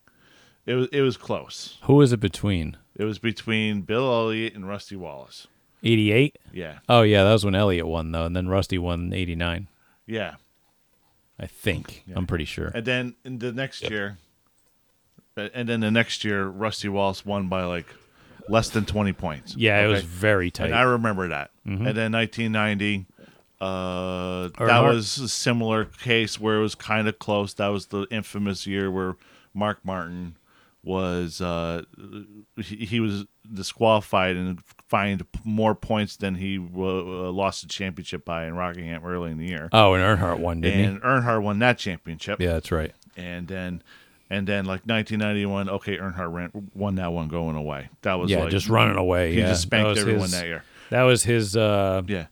[0.65, 1.79] it was it was close.
[1.83, 2.77] Who was it between?
[2.95, 5.47] It was between Bill Elliott and Rusty Wallace.
[5.83, 6.37] 88?
[6.53, 9.67] Yeah, Oh, yeah, that was when Elliott won, though, and then Rusty won 89.
[10.05, 10.35] yeah.
[11.39, 12.03] I think.
[12.15, 12.67] I'm pretty sure.
[12.67, 14.19] And then in the next year,
[15.35, 17.87] uh, and then the next year, Rusty Wallace won by like
[18.47, 19.55] less than 20 points.
[19.57, 20.07] Yeah, it was Okay?
[20.07, 20.65] very tight.
[20.65, 21.49] And I remember that.
[21.65, 23.07] And then 1990,
[23.59, 24.93] uh, that Earnhardt?
[24.93, 27.55] was a similar case where it was kind of close.
[27.55, 29.15] That was the infamous year where
[29.55, 30.35] Mark Martin
[30.83, 31.83] was uh,
[32.57, 36.61] he, he was disqualified and fined more points than he uh,
[37.31, 39.69] lost the championship by in Rockingham early in the year.
[39.73, 42.39] oh, and Earnhardt won, didn't and Earnhardt won that championship?
[42.41, 42.93] Yeah, that's right.
[43.15, 43.83] and then
[44.29, 48.39] and then like 1991 okay earnhardt ran, won that one going away that was Yeah,
[48.43, 49.33] like just running away.
[49.33, 49.47] he yeah.
[49.49, 51.55] just spanked was everyone his- that year That was his.
[51.57, 52.27] Uh, yeah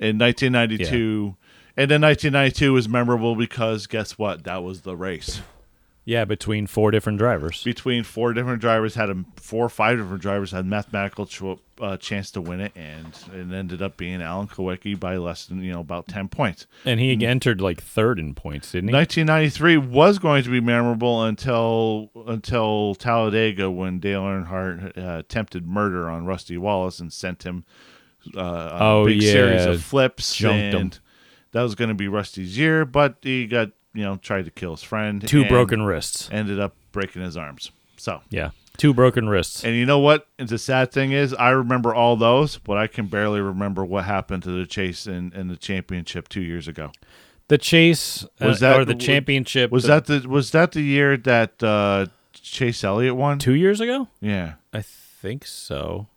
[0.00, 1.36] in 1992
[1.76, 5.40] and then 1992 was memorable because guess what that was the race
[6.06, 7.62] yeah, between four different drivers.
[7.64, 11.42] between four different drivers had a four or five different drivers had mathematical ch-
[11.80, 15.60] uh, chance to win it and it ended up being alan kulwicki by less than
[15.60, 18.94] you know about 10 points And he entered like third in points, didn't he?
[18.94, 26.08] 1993 was going to be memorable until until Talladega when Dale Earnhardt uh, attempted murder
[26.08, 27.64] on Rusty Wallace and sent him
[28.36, 30.38] uh, on Oh, a big series of flips.
[30.38, 30.50] Him.
[30.76, 30.98] and
[31.52, 34.72] that was going to be Rusty's year, but he got you know tried to kill
[34.72, 35.26] his friend.
[35.26, 36.28] Two broken wrists.
[36.32, 37.70] Ended up breaking his arms.
[37.96, 38.20] So.
[38.28, 39.64] Yeah, two broken wrists.
[39.64, 40.26] And you know what?
[40.38, 44.04] And the sad thing is, I remember all those, but I can barely remember what
[44.04, 46.90] happened to the chase in, in the championship two years ago.
[47.48, 51.16] The chase uh, Was that- or the championship Was that the was that the year
[51.18, 53.38] that uh, Chase Elliott won?
[53.38, 54.08] two years ago?
[54.20, 56.08] Yeah, I think so.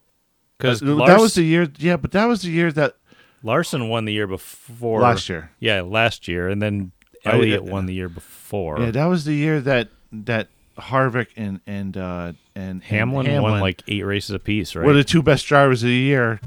[0.58, 1.68] Because Uh, that was the year.
[1.78, 2.96] Yeah, but that was the year that
[3.44, 5.52] Larson won the year before last year.
[5.60, 6.92] Yeah, last year, and then
[7.26, 7.72] Elliott yeah.
[7.72, 8.80] won the year before.
[8.80, 10.47] Yeah, that was the year that that
[10.78, 14.86] Harvick and and uh, and Hamlin, and won like eight races apiece, right?
[14.86, 16.39] were the two best drivers of the year,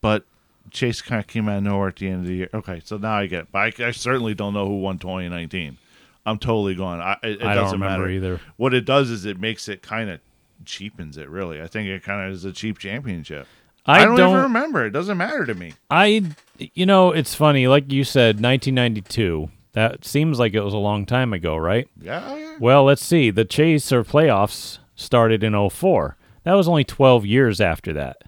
[0.00, 0.24] but
[0.70, 2.50] Chase kind of came out of nowhere at the end of the year.
[2.52, 3.48] Okay, so now I get it.
[3.52, 5.78] But I, I certainly don't know who won 2019.
[6.26, 7.00] I'm totally gone.
[7.00, 8.10] I, it, it I don't doesn't remember matter.
[8.10, 8.40] either.
[8.56, 10.20] What it does is it makes it kind of
[10.64, 11.28] cheapens it.
[11.28, 13.46] Really, I think it kind of is a cheap championship.
[13.86, 14.30] I, I don't, don't.
[14.30, 14.84] even remember.
[14.84, 15.72] It doesn't matter to me.
[15.90, 16.22] I,
[16.58, 17.66] you know, it's funny.
[17.66, 19.50] Like you said, 1992.
[19.72, 21.88] That seems like it was a long time ago, right?
[22.00, 22.56] Yeah, oh, yeah.
[22.58, 23.30] Well, let's see.
[23.30, 26.16] The chase or playoffs started in 04.
[26.44, 28.22] That was only 12 years after that.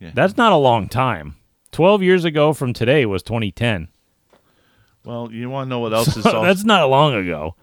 [0.00, 0.10] Yeah.
[0.12, 1.36] That's not a long time.
[1.72, 3.88] 12 years ago from today was 2010.
[5.04, 7.54] Well, you want to know what else is also, That's not long ago.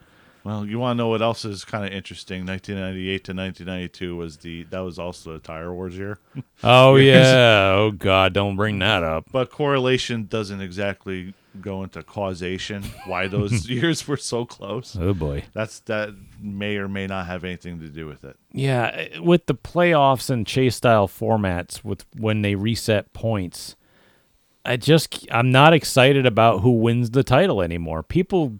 [0.44, 2.46] well, you want to know what else is kind of interesting.
[2.46, 6.20] 1998 to 1992 was the that was also a tire wars year.
[6.64, 7.74] Oh yeah.
[7.76, 9.26] Oh god, don't bring that up.
[9.32, 12.84] But correlation doesn't exactly go into causation.
[13.06, 14.98] Why those years were so close?
[15.00, 15.44] Oh boy.
[15.54, 18.38] That's that may or may not have anything to do with it.
[18.52, 23.76] Yeah, eh, with the playoffs and chase style formats with when they reset points,
[24.64, 28.04] I just I'm not excited about who wins the title anymore.
[28.04, 28.60] People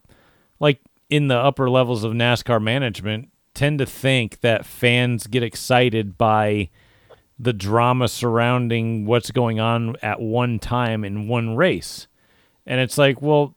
[0.60, 6.18] like in the upper levels of NASCAR management tend to think that fans get excited
[6.18, 6.70] by
[7.38, 12.08] the drama surrounding what's going on at one time in one race.
[12.66, 13.56] And it's like, well,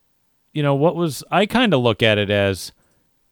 [0.52, 2.72] you know, what was I kind of look at it as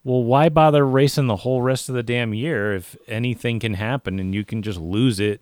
[0.05, 4.19] well, why bother racing the whole rest of the damn year if anything can happen
[4.19, 5.41] and you can just lose it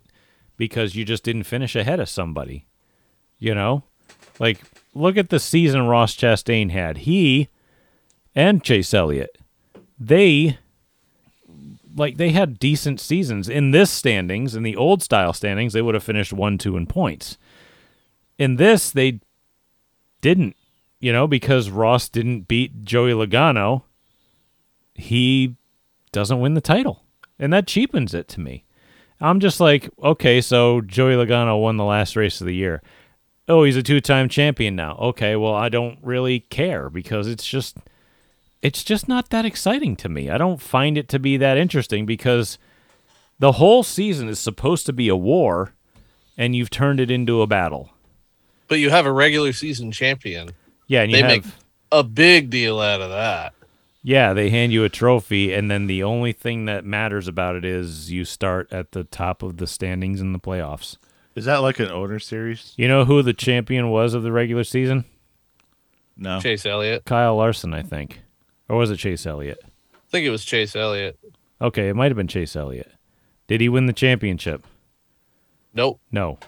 [0.56, 2.66] because you just didn't finish ahead of somebody?
[3.38, 3.84] You know?
[4.38, 4.60] Like,
[4.94, 6.98] look at the season Ross Chastain had.
[6.98, 7.48] He
[8.34, 9.38] and Chase Elliott,
[9.98, 10.58] they
[11.96, 15.94] like they had decent seasons in this standings in the old style standings they would
[15.94, 17.36] have finished 1 2 in points
[18.38, 19.20] in this they
[20.20, 20.56] didn't
[20.98, 23.82] you know because ross didn't beat joey logano
[24.94, 25.56] he
[26.12, 27.04] doesn't win the title
[27.38, 28.64] and that cheapens it to me
[29.20, 32.82] i'm just like okay so joey logano won the last race of the year
[33.50, 34.96] oh, he's a two-time champion now.
[34.96, 37.76] Okay, well, I don't really care because it's just
[38.62, 40.30] it's just not that exciting to me.
[40.30, 42.58] I don't find it to be that interesting because
[43.38, 45.74] the whole season is supposed to be a war
[46.36, 47.90] and you've turned it into a battle.
[48.70, 50.52] But you have a regular season champion.
[50.86, 51.54] Yeah, and you They have make
[51.90, 53.52] a big deal out of that.
[54.00, 57.64] Yeah, they hand you a trophy, and then the only thing that matters about it
[57.64, 60.98] is you start at the top of the standings in the playoffs.
[61.34, 62.72] Is that like an owner series?
[62.76, 65.04] You know who the champion was of the regular season?
[66.16, 66.40] No.
[66.40, 67.04] Chase Elliott.
[67.04, 68.20] Kyle Larson, I think.
[68.68, 69.60] Or was it Chase Elliott?
[69.64, 71.18] I think it was Chase Elliott.
[71.60, 72.92] Okay, it might have been Chase Elliott.
[73.48, 74.64] Did he win the championship?
[75.74, 76.00] Nope.
[76.12, 76.38] No.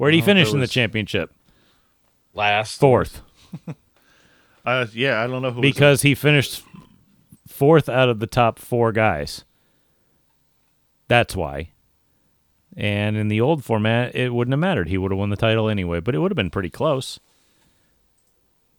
[0.00, 1.30] Where did he Oh, finish in the championship?
[2.32, 2.80] Last.
[2.80, 3.20] Fourth.
[4.64, 5.60] Uh, yeah, I don't know who.
[5.60, 5.70] was.
[5.70, 6.62] Because he finished
[7.48, 9.44] fourth out of the top four guys.
[11.08, 11.70] That's why.
[12.76, 14.88] And in the old format, it wouldn't have mattered.
[14.88, 17.18] He would have won the title anyway, but it would have been pretty close.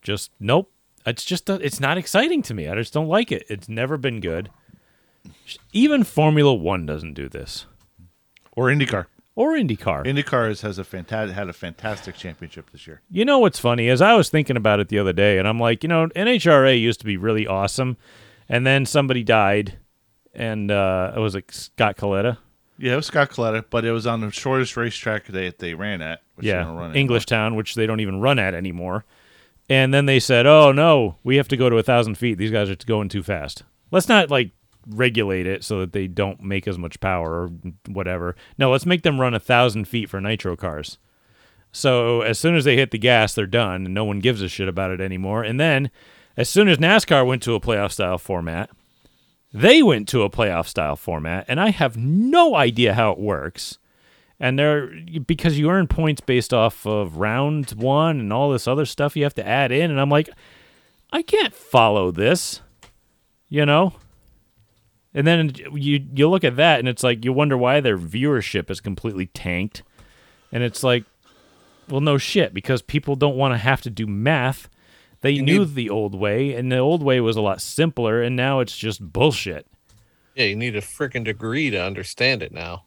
[0.04, 0.72] Just nope.
[1.04, 2.68] It's just uh it's not exciting to me.
[2.70, 3.44] I just don't like it.
[3.50, 4.52] It's never been good.
[5.74, 7.66] Even Formula One doesn't do this,
[8.52, 9.08] or IndyCar.
[9.36, 10.06] Or IndyCar.
[10.06, 13.02] IndyCar has, has a fantastic had a fantastic championship this year.
[13.10, 15.60] You know what's funny is I was thinking about it the other day, and I'm
[15.60, 17.96] like, you know, NHRA used to be really awesome,
[18.50, 19.78] and then somebody died,
[20.34, 22.38] and uh, it was like Scott Kalitta,
[22.78, 26.02] Yeah, it was Scott Kalitta, but it was on the shortest racetrack they they ran
[26.02, 26.22] at.
[26.36, 26.94] Which they yeah, run.
[26.96, 29.06] English Town, which they don't even run at anymore.
[29.70, 32.38] And then they said, "Oh no, we have to go to a thousand feet.
[32.38, 33.64] These guys are going too fast.
[33.92, 34.52] Let's not like
[34.88, 37.50] regulate it so that they don't make as much power or
[37.88, 38.36] whatever.
[38.58, 40.98] No, let's make them run a thousand feet for nitro cars.
[41.72, 44.50] So as soon as they hit the gas, they're done, and no one gives a
[44.50, 45.44] shit about it anymore.
[45.44, 45.90] And then,
[46.36, 48.70] as soon as NASCAR went to a playoff style format,
[49.54, 53.78] they went to a playoff style format, and I have no idea how it works.
[54.40, 54.88] And they're
[55.26, 59.24] because you earn points based off of round one and all this other stuff you
[59.24, 60.30] have to add in, and I'm like,
[61.12, 62.62] I can't follow this,
[63.50, 63.94] you know.
[65.14, 68.70] And then you you look at that, and it's like you wonder why their viewership
[68.72, 69.84] is completely tanked,
[70.52, 71.04] and it's like,
[71.90, 74.70] well, no shit, because people don't want to have to do math.
[75.20, 78.22] They You knew need- the old way, and the old way was a lot simpler,
[78.22, 79.68] and now it's just bullshit.
[80.34, 82.86] Yeah, you need a freaking degree to understand it now.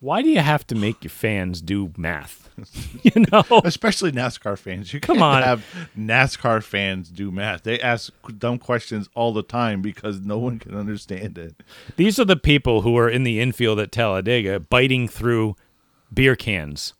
[0.00, 2.43] Why do you have to make your fans do math?
[3.02, 4.92] you know, especially NASCAR fans.
[4.92, 5.42] You Come can't on.
[5.42, 5.64] have
[5.98, 7.62] NASCAR fans do math.
[7.62, 11.62] They ask dumb questions all the time because no one can understand it.
[11.96, 15.56] these are the people who are in the infield at Talladega biting through
[16.12, 16.94] beer cans.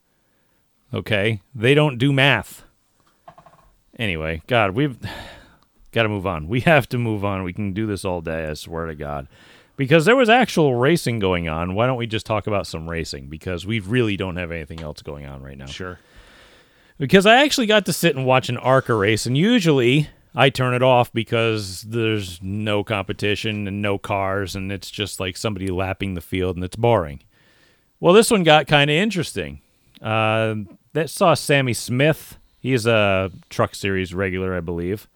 [0.93, 2.65] Okay, they don't do math.
[3.99, 4.99] Anyway, God, we've
[5.93, 6.49] got to move on.
[6.49, 7.43] We have to move on.
[7.45, 8.47] We can do this all day.
[8.49, 9.29] I swear to God.
[9.77, 11.75] Because there was actual racing going on.
[11.75, 13.27] Why don't we just talk about some racing?
[13.27, 15.67] Because we really don't have anything else going on right now.
[15.67, 15.99] Sure.
[16.99, 20.75] because I actually got to sit and watch an ARCA race, and usually I turn
[20.75, 26.15] it off because there's no competition and no cars, and it's just like somebody lapping
[26.15, 27.23] the field, and it's boring.
[27.99, 29.61] Well, this one got kind of interesting.
[30.01, 30.55] Uh,
[30.93, 32.39] that saw Sammy Smith.
[32.61, 35.09] He's a Truck Series regular, I believe,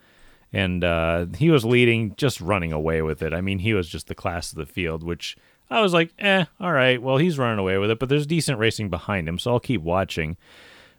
[0.52, 3.32] and uh, he was leading, just running away with it.
[3.34, 5.36] I mean, he was just the class of the field, which
[5.70, 7.00] I was like, eh, all right.
[7.02, 9.82] Well, he's running away with it, but there's decent racing behind him, so I'll keep
[9.82, 10.36] watching.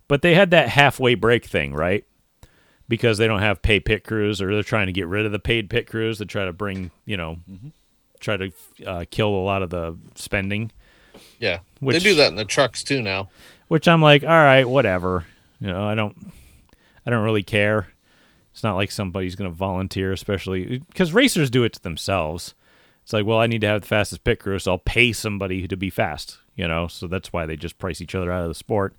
[0.07, 2.05] But they had that halfway break thing, right?
[2.87, 5.39] Because they don't have pay pit crews, or they're trying to get rid of the
[5.39, 7.37] paid pit crews to try to bring, you know,
[8.19, 8.51] try to
[8.85, 10.71] uh, kill a lot of the spending.
[11.39, 13.29] Yeah, Which- they do that in the trucks too now.
[13.67, 15.25] Which I'm like, all right, whatever.
[15.59, 16.31] You know, I don't,
[17.05, 17.87] I don't really care.
[18.51, 22.55] It's not like somebody's going to volunteer, especially because racers do it to themselves.
[23.03, 25.67] It's like, well, I need to have the fastest pit crew, so I'll pay somebody
[25.67, 26.39] to be fast.
[26.55, 28.93] You know, so that's why they just price each other out of the sport.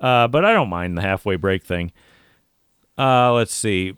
[0.00, 1.92] Uh, but I don't mind the halfway break thing.
[2.98, 3.96] Uh, let's see.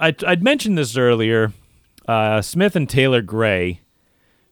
[0.00, 1.52] I I'd mentioned this earlier.
[2.08, 3.80] Uh, Smith and Taylor Gray,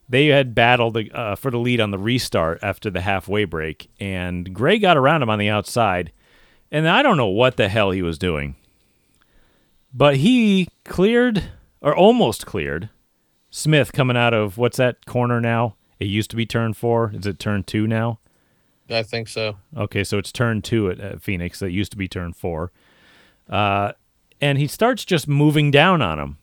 [0.07, 4.53] they had battled uh, for the lead on the restart after the halfway break, and
[4.53, 6.11] Gray got around him on the outside,
[6.71, 8.55] and I don't know what the hell he was doing,
[9.93, 11.43] but he cleared
[11.81, 12.89] or almost cleared
[13.49, 15.75] Smith coming out of what's that corner now?
[15.99, 17.11] It used to be turn four.
[17.13, 18.19] Is it turn two now?
[18.89, 19.57] I think so.
[19.75, 21.59] Okay, so it's turn two at, at Phoenix.
[21.59, 22.71] That used to be turn four.
[23.49, 23.91] Uh,
[24.39, 26.37] and he starts just moving down on him.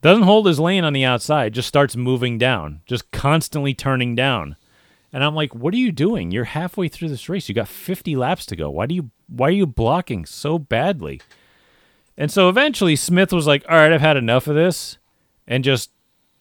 [0.00, 4.56] Doesn't hold his lane on the outside, just starts moving down, just constantly turning down.
[5.12, 6.30] And I'm like, what are you doing?
[6.30, 7.48] You're halfway through this race.
[7.48, 8.70] You got 50 laps to go.
[8.70, 11.20] Why do you why are you blocking so badly?
[12.18, 14.98] And so eventually Smith was like, all right, I've had enough of this,
[15.46, 15.90] and just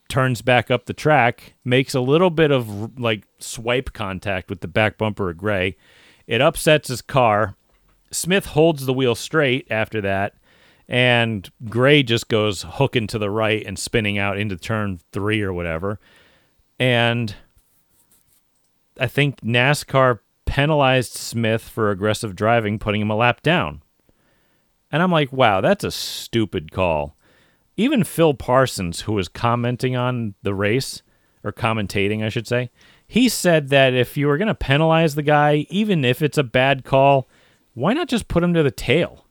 [0.07, 4.67] turns back up the track, makes a little bit of like swipe contact with the
[4.67, 5.75] back bumper of Gray.
[6.27, 7.55] It upsets his car,
[8.11, 10.35] Smith holds the wheel straight after that,
[10.87, 15.53] and Gray just goes hooking to the right and spinning out into turn three or
[15.53, 15.99] whatever.
[16.79, 17.35] And
[18.99, 23.81] I think NASCAR penalized Smith for aggressive driving, putting him a lap down.
[24.95, 27.17] And I'm like, wow, that's a stupid call.
[27.75, 31.03] Even Phil Parsons, who was commenting on the race,
[31.43, 32.69] or commentating, I should say,
[33.05, 36.43] he said that if you were going to penalize the guy, even if it's a
[36.43, 37.27] bad call,
[37.73, 39.25] why not just put him to the tail?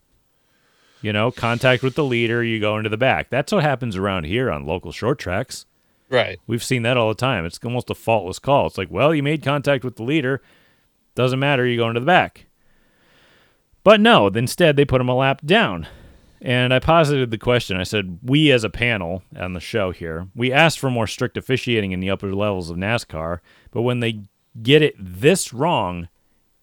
[1.00, 3.30] You know, contact with the leader, you go into the back.
[3.30, 5.64] That's what happens around here on local short tracks.
[6.10, 6.38] Right.
[6.46, 7.46] We've seen that all the time.
[7.46, 8.66] It's almost a faultless call.
[8.66, 10.42] It's like, well, you made contact with the leader.
[11.14, 11.66] Doesn't matter.
[11.66, 12.43] You go into the back.
[13.84, 15.86] But no, instead, they put him a lap down.
[16.40, 17.76] And I posited the question.
[17.78, 21.36] I said, we as a panel on the show here, we asked for more strict
[21.36, 23.40] officiating in the upper levels of NASCAR.
[23.70, 24.22] But when they
[24.62, 26.08] get it this wrong,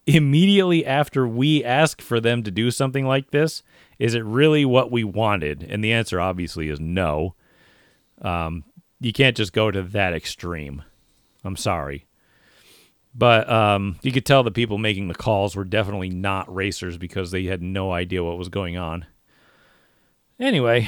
[0.06, 3.64] immediately after we ask for them to do something like this,
[3.98, 5.64] is it really what we wanted?
[5.64, 7.36] And the answer obviously is no.
[8.22, 8.64] Um,
[9.00, 10.84] you can't just go to that extreme.
[11.44, 12.06] I'm sorry.
[13.14, 17.32] But um, you could tell the people making the calls were definitely not racers because
[17.32, 19.06] they had no idea what was going on.
[20.40, 20.88] Anyway,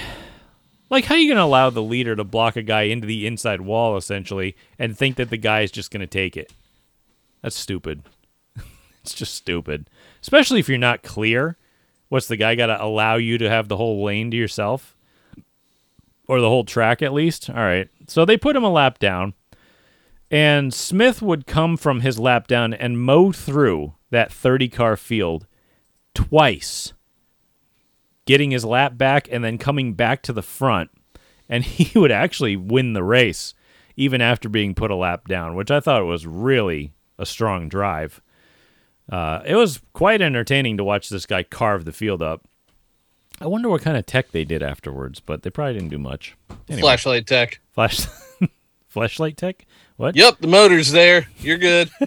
[0.89, 3.27] like how are you going to allow the leader to block a guy into the
[3.27, 6.53] inside wall essentially and think that the guy is just going to take it?
[7.41, 8.03] That's stupid.
[9.01, 9.89] it's just stupid.
[10.21, 11.57] Especially if you're not clear.
[12.07, 14.95] What's the guy got to allow you to have the whole lane to yourself?
[16.27, 17.49] Or the whole track at least?
[17.49, 17.89] All right.
[18.07, 19.33] So they put him a lap down.
[20.33, 25.45] And Smith would come from his lap down and mow through that 30 car field
[26.15, 26.91] twice,
[28.25, 30.89] getting his lap back and then coming back to the front.
[31.47, 33.53] And he would actually win the race
[33.95, 38.19] even after being put a lap down, which I thought was really a strong drive.
[39.07, 42.43] Uh, it was quite entertaining to watch this guy carve the field up.
[43.39, 46.35] I wonder what kind of tech they did afterwards, but they probably didn't do much.
[46.67, 47.59] Anyway, Flashlight tech.
[47.69, 48.07] flash,
[48.93, 49.65] flashlight tech.
[49.97, 50.15] What?
[50.15, 51.27] Yep, the motor's there.
[51.39, 51.89] You're good.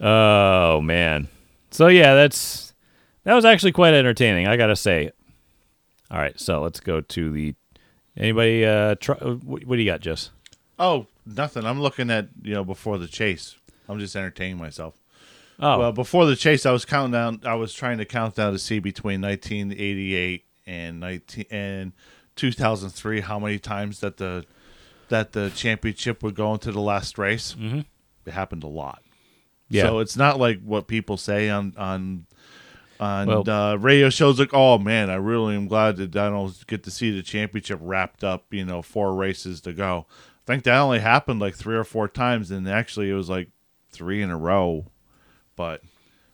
[0.00, 1.28] Oh man.
[1.70, 2.72] So yeah, that's
[3.24, 4.46] that was actually quite entertaining.
[4.46, 5.10] I gotta say.
[6.10, 7.54] All right, so let's go to the.
[8.16, 8.64] Anybody?
[8.64, 10.30] Uh, try, what, what do you got, Jess?
[10.78, 11.64] Oh, nothing.
[11.64, 13.56] I'm looking at you know before the chase.
[13.88, 14.94] I'm just entertaining myself.
[15.58, 17.40] Oh, Well, before the chase, I was counting down.
[17.44, 21.92] I was trying to count down to see between 1988 and 19 and
[22.40, 24.44] 2003 how many times that the
[25.08, 27.54] that the championship would go into the last race.
[27.58, 27.80] Mm-hmm.
[28.26, 29.02] It happened a lot.
[29.68, 29.82] yeah.
[29.84, 32.26] So it's not like what people say on on
[32.98, 34.38] on Well- uh, radio shows.
[34.38, 37.78] Like, oh man, I really am glad that I don't get to see the championship
[37.82, 38.44] wrapped up.
[38.52, 40.06] You know, four races to go.
[40.10, 43.48] I think that only happened like three or four times, and actually it was like
[43.90, 44.86] three in a row.
[45.56, 45.82] But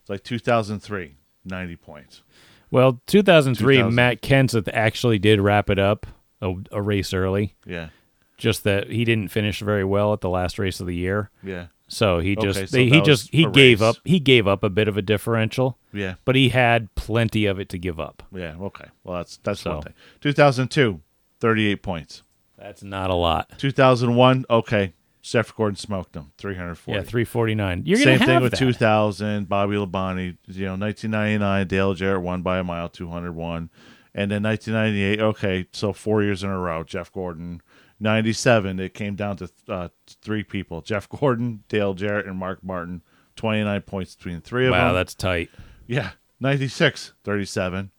[0.00, 2.22] it's like 2003, 90 points.
[2.70, 3.94] Well, 2003, 2000.
[3.94, 6.06] Matt Kenseth actually did wrap it up
[6.40, 7.54] a, a race early.
[7.64, 7.88] Yeah,
[8.36, 11.66] Just that he didn't finish very well at the last race of the year, yeah,
[11.88, 13.88] so he just Okay, so they, he just he gave race.
[13.88, 17.58] up he gave up a bit of a differential, yeah, but he had plenty of
[17.58, 18.22] it to give up.
[18.32, 18.54] yeah.
[18.60, 19.74] Okay, well that's that's So.
[19.74, 19.94] one thing.
[20.20, 21.00] 2002,
[21.40, 22.22] 38 points.
[22.58, 23.50] That's not a lot.
[23.58, 24.92] 2001, okay.
[25.30, 26.96] Jeff Gordon smoked them 340.
[26.98, 27.82] Yeah, 349.
[27.84, 28.58] You're Same thing with that.
[28.58, 29.48] 2000.
[29.48, 31.66] Bobby Labonte, you know, 1999.
[31.66, 33.70] Dale Jarrett won by a mile, 201,
[34.14, 35.20] and then 1998.
[35.20, 36.84] Okay, so four years in a row.
[36.84, 37.60] Jeff Gordon.
[37.98, 38.78] 97.
[38.78, 39.88] It came down to uh,
[40.22, 43.02] three people: Jeff Gordon, Dale Jarrett, and Mark Martin.
[43.36, 44.86] 29 points between three of Wow, them.
[44.88, 45.50] Wow, that's tight.
[45.86, 46.10] yeah.
[46.40, 47.90] 96, 37,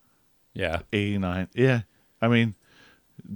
[0.53, 0.79] Yeah.
[0.93, 1.47] 89.
[1.55, 1.81] Yeah,
[2.21, 2.53] I mean,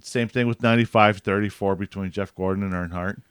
[0.02, 3.22] same thing with 95, 34 between Jeff Gordon and Earnhardt.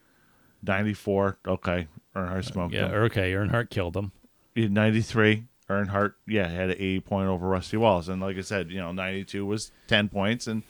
[0.63, 1.39] 94.
[1.47, 2.87] Okay, Earnhardt uh, smoked Yeah.
[2.89, 2.95] him.
[2.95, 3.33] Okay.
[3.33, 4.13] Earnhardt killed him.
[4.57, 8.09] in 93 earnhardt yeah had an 80 point over rusty Wallace.
[8.09, 10.65] and like i said you know 92 was 10 points and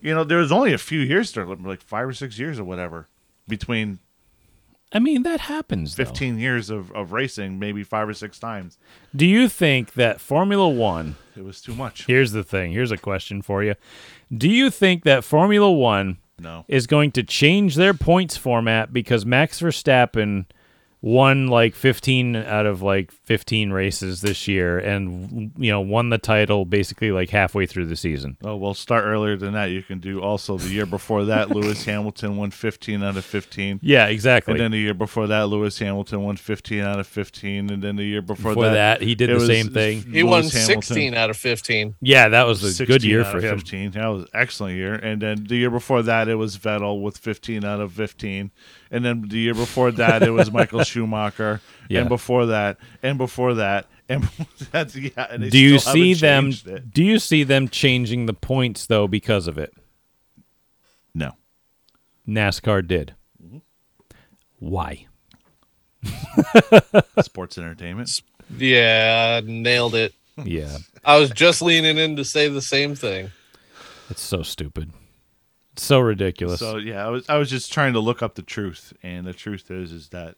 [0.00, 2.64] you know there was only a few years there like five or six years or
[2.64, 3.08] whatever
[3.48, 3.98] between
[4.92, 5.96] I mean, that happens.
[5.96, 6.04] though.
[6.04, 8.78] 15 years of, of racing maybe five or six times
[9.16, 11.16] Do you think that Formula One?
[11.36, 12.70] it was too much Here's the thing.
[12.70, 13.74] Here's a question for you.
[14.32, 16.64] Do you think that Formula One no.
[16.68, 20.46] is going to change their points format because Max Verstappen
[21.04, 26.18] won like 15 out of like 15 races this year and you know won the
[26.18, 29.98] title basically like halfway through the season oh we'll start earlier than that you can
[29.98, 34.52] do also the year before that lewis hamilton won 15 out of 15 yeah exactly
[34.52, 37.70] and then the year before that, Lewis Hamilton won 15 out of 15.
[37.70, 40.02] And then the year before, Before that, he did the was same thing.
[40.02, 40.82] He Lewis won Hamilton.
[40.82, 41.96] 16 out of 15.
[42.00, 43.90] yeah that was a good year out for of him 15.
[43.92, 44.94] That was an excellent year.
[44.94, 48.50] And then the year before that, it was Vettel with 15 out of 15.
[48.94, 51.60] And then the year before that, it was Michael Schumacher.
[51.88, 52.00] Yeah.
[52.00, 54.22] And before that, and before that, And
[54.70, 55.26] that's yeah.
[55.30, 56.52] And they do you still see them?
[56.66, 56.90] it.
[56.92, 59.74] Do you see them changing the points though because of it?
[61.14, 61.32] No.
[62.28, 63.14] NASCAR did.
[63.42, 63.58] Mm-hmm.
[64.60, 65.06] Why?
[67.22, 68.20] Sports entertainment.
[68.56, 70.14] Yeah, nailed it.
[70.44, 73.30] Yeah, I was just leaning in to say the same thing.
[74.10, 74.90] it's so stupid.
[75.76, 76.60] So ridiculous.
[76.60, 79.32] So yeah, I was I was just trying to look up the truth, and the
[79.32, 80.36] truth is is that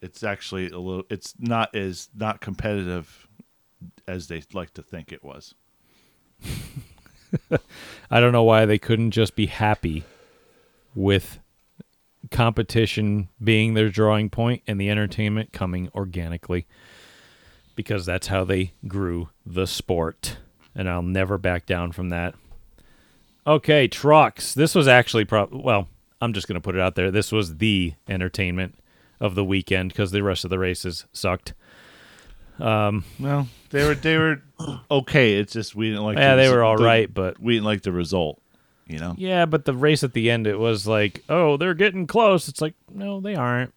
[0.00, 1.04] it's actually a little.
[1.10, 3.28] It's not as not competitive
[4.06, 5.54] as they like to think it was.
[8.10, 10.04] I don't know why they couldn't just be happy
[10.94, 11.40] with
[12.30, 16.66] competition being their drawing point and the entertainment coming organically
[17.74, 20.38] because that's how they grew the sport
[20.74, 22.34] and I'll never back down from that.
[23.46, 24.54] Okay, trucks.
[24.54, 25.88] This was actually pro- well,
[26.20, 27.10] I'm just going to put it out there.
[27.10, 28.76] This was the entertainment
[29.20, 31.52] of the weekend because the rest of the races sucked.
[32.58, 34.40] Um, Well, they were they were
[34.90, 35.34] okay.
[35.34, 36.16] It's just we didn't like.
[36.16, 38.40] Yeah, the, they were all the- right, but we didn't like the result.
[38.86, 39.14] You know.
[39.16, 42.48] Yeah, but the race at the end, it was like, oh, they're getting close.
[42.48, 43.72] It's like, no, they aren't.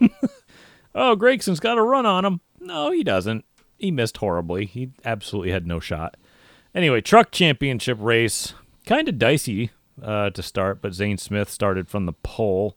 [0.94, 2.40] oh, Gragson's got a run on him.
[2.58, 3.44] No, he doesn't.
[3.78, 4.64] He missed horribly.
[4.64, 6.16] He absolutely had no shot.
[6.74, 8.54] Anyway, truck championship race,
[8.90, 9.70] kind of dicey
[10.02, 12.76] uh, to start, but Zane Smith started from the pole.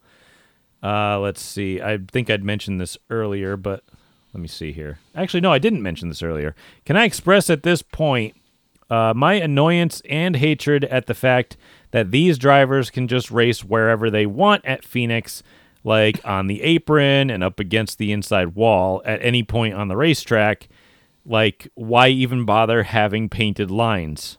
[0.84, 1.82] Uh, let's see.
[1.82, 3.84] I think I'd mentioned this earlier, but
[4.32, 5.00] let me see here.
[5.16, 6.56] Actually, no, I didn't mention this earlier.
[6.86, 8.36] Can I express at this point
[8.92, 11.58] uh, my annoyance and hatred at the fact
[11.90, 15.42] that these drivers can just race wherever they want at Phoenix,
[15.84, 19.98] like on the apron and up against the inside wall at any point on the
[19.98, 20.68] racetrack.
[21.26, 24.38] Like, why even bother having painted lines?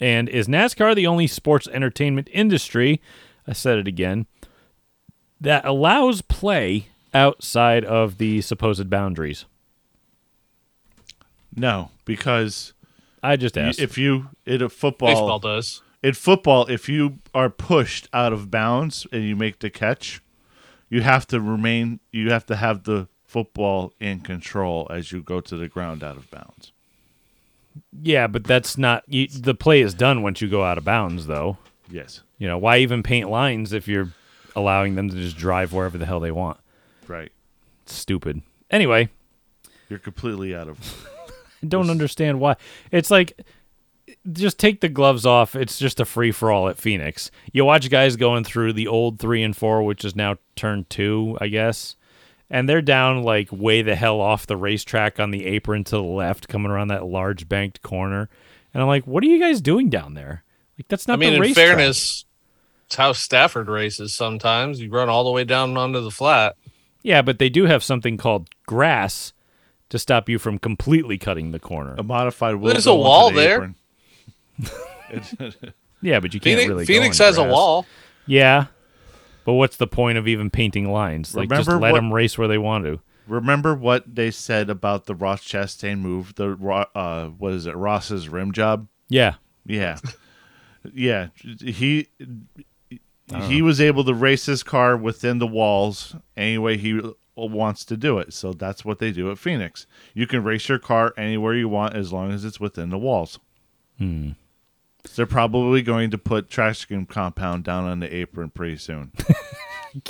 [0.00, 3.00] And is NASCAR the only sports entertainment industry?
[3.46, 4.26] I said it again
[5.40, 9.44] that allows play outside of the supposed boundaries.
[11.54, 12.74] No, because
[13.22, 13.80] I just asked.
[13.80, 15.82] if you in a uh, football Baseball does.
[16.02, 20.20] in football, if you are pushed out of bounds and you make the catch,
[20.90, 22.00] you have to remain.
[22.12, 26.16] You have to have the football in control as you go to the ground out
[26.16, 26.72] of bounds.
[28.02, 31.26] Yeah, but that's not you, the play is done once you go out of bounds,
[31.26, 31.58] though.
[31.90, 34.12] Yes, You know why even paint lines if you're
[34.56, 36.58] allowing them to just drive wherever the hell they want?
[37.08, 37.30] right.
[37.82, 38.42] It's stupid.
[38.70, 39.08] Anyway,
[39.88, 40.78] You're completely out of.
[41.62, 42.56] I don't understand why.
[42.90, 43.40] It's like
[44.32, 45.54] just take the gloves off.
[45.54, 47.30] It's just a free for all at Phoenix.
[47.52, 51.36] You watch guys going through the old three and four, which is now turn two,
[51.40, 51.95] I guess.
[52.48, 56.02] And they're down like way the hell off the racetrack on the apron to the
[56.02, 58.28] left, coming around that large banked corner.
[58.72, 60.44] And I'm like, what are you guys doing down there?
[60.78, 61.66] Like that's not I mean, the in racetrack.
[61.66, 62.24] fairness,
[62.86, 64.80] it's how Stafford races sometimes.
[64.80, 66.56] You run all the way down onto the flat.
[67.02, 69.32] Yeah, but they do have something called grass
[69.88, 71.94] to stop you from completely cutting the corner.
[71.98, 73.74] A modified will There's a wall the there.
[76.02, 76.84] Yeah, but you can't Phoenix, really.
[76.84, 77.86] Phoenix in has a wall.
[78.26, 78.66] Yeah,
[79.46, 81.34] but what's the point of even painting lines?
[81.34, 83.00] Like just let what- them race where they want to.
[83.26, 86.34] Remember what they said about the Ross Chastain move?
[86.36, 86.52] The
[86.94, 87.74] uh, what is it?
[87.74, 88.86] Ross's rim job.
[89.08, 89.34] Yeah,
[89.64, 89.98] Yeah,
[90.94, 91.28] yeah.
[91.42, 92.08] He
[93.48, 97.00] he was able to race his car within the walls any way he
[97.36, 98.32] wants to do it.
[98.32, 99.86] So that's what they do at Phoenix.
[100.14, 103.38] You can race your car anywhere you want as long as it's within the walls.
[103.98, 104.30] Hmm.
[105.14, 109.12] They're probably going to put traction compound down on the apron pretty soon.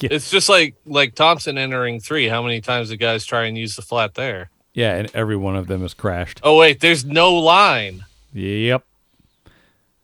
[0.03, 2.26] It's just like like Thompson entering three.
[2.26, 4.51] How many times the guys try and use the flat there?
[4.76, 6.38] yeah, and every one of them has crashed.
[6.42, 8.05] Oh wait, there's no line.
[8.34, 8.84] Yep.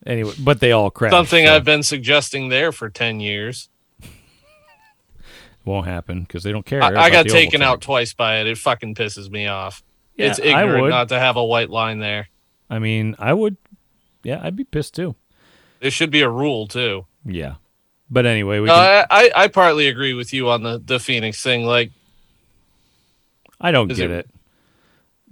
[0.06, 1.12] Anyway, but they all crashed.
[1.12, 3.68] Something so I've been suggesting there for ten years.
[5.66, 6.82] won't happen because they don't care.
[6.82, 8.46] I, I got taken out twice by it.
[8.46, 9.82] It fucking pisses me off.
[10.16, 10.90] Yeah, it's I ignorant would.
[10.90, 12.28] not to have a white line there.
[12.70, 13.58] I mean, I would.
[14.22, 15.14] Yeah, I'd be pissed too.
[15.80, 17.06] There should be a rule too.
[17.24, 17.54] Yeah,
[18.10, 18.66] but anyway, we.
[18.66, 21.64] No, can, I, I I partly agree with you on the the Phoenix thing.
[21.64, 21.90] Like
[23.60, 24.28] I don't get it- it.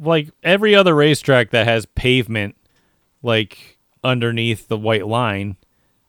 [0.03, 2.57] Like every other racetrack that has pavement,
[3.23, 5.57] like underneath the white line,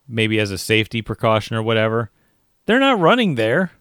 [0.07, 2.09] maybe as a safety precaution or whatever,
[2.65, 3.71] they're not running there.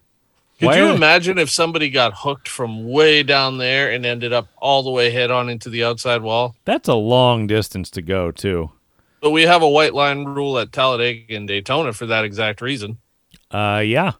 [0.59, 4.47] Could Why you imagine if somebody got hooked from way down there and ended up
[4.57, 6.55] all the way head on into the outside wall?
[6.65, 8.69] That's a long distance to go too.
[9.21, 12.97] But we have a white line rule at Talladega and Daytona for that exact reason.
[13.51, 14.13] Uh, yeah.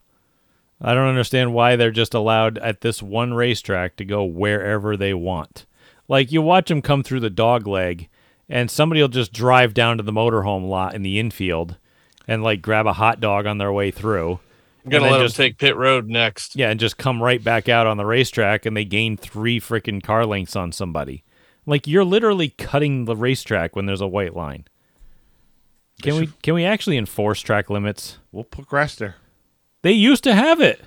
[0.79, 5.13] I don't understand why they're just allowed at this one racetrack to go wherever they
[5.13, 5.65] want.
[6.07, 8.09] Like you watch them come through the dog leg,
[8.49, 11.77] and somebody will just drive down to the motorhome lot in the infield,
[12.27, 14.39] and like grab a hot dog on their way through,
[14.83, 16.55] I'm gonna let just- him take pit road next.
[16.55, 20.01] Yeah, and just come right back out on the racetrack and they gain three freaking
[20.03, 21.23] car lengths on somebody.
[21.65, 24.65] Like you're literally cutting the racetrack when there's a white line.
[26.01, 28.17] Can we can we actually enforce track limits?
[28.31, 29.15] We'll put grass there.
[29.83, 30.81] They used to have it.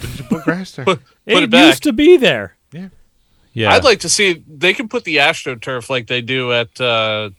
[0.00, 0.84] Just put grass there.
[0.86, 1.66] Put it it back.
[1.66, 2.56] used to be there.
[2.72, 2.88] Yeah.
[3.52, 3.72] Yeah.
[3.72, 7.30] I'd like to see they can put the AstroTurf like they do at uh,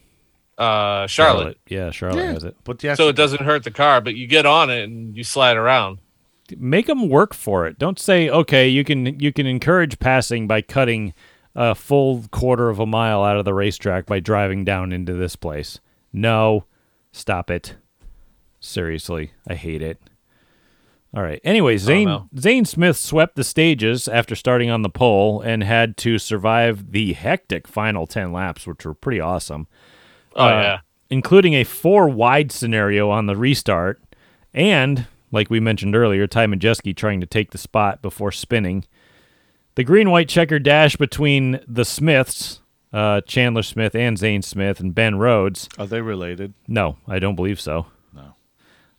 [0.57, 2.33] uh, Charlotte, Yeah, Charlotte Yeah.
[2.33, 2.55] has it.
[2.65, 4.01] But the so it doesn't hurt the car.
[4.01, 5.99] But you get on it and you slide around.
[6.57, 7.79] Make them work for it.
[7.79, 11.13] Don't say, "Okay, you can you can encourage passing by cutting
[11.55, 15.35] a full quarter of a mile out of the racetrack by driving down into this
[15.35, 15.79] place."
[16.11, 16.65] No.
[17.11, 17.75] Stop it.
[18.59, 19.99] Seriously, I hate it.
[21.15, 21.41] All right.
[21.43, 22.29] Anyway, Zane no.
[22.37, 27.13] Zane Smith swept the stages after starting on the pole and had to survive the
[27.13, 29.67] hectic final 10 laps, which were pretty awesome.
[30.35, 30.79] Oh Uh, yeah,
[31.09, 33.99] including a four wide scenario on the restart,
[34.53, 38.85] and like we mentioned earlier, Ty Majeski trying to take the spot before spinning.
[39.75, 44.93] The green white checker dash between the Smiths, uh, Chandler Smith and Zane Smith, and
[44.95, 45.69] Ben Rhodes.
[45.77, 46.53] Are they related?
[46.67, 47.87] No, I don't believe so.
[48.13, 48.35] No.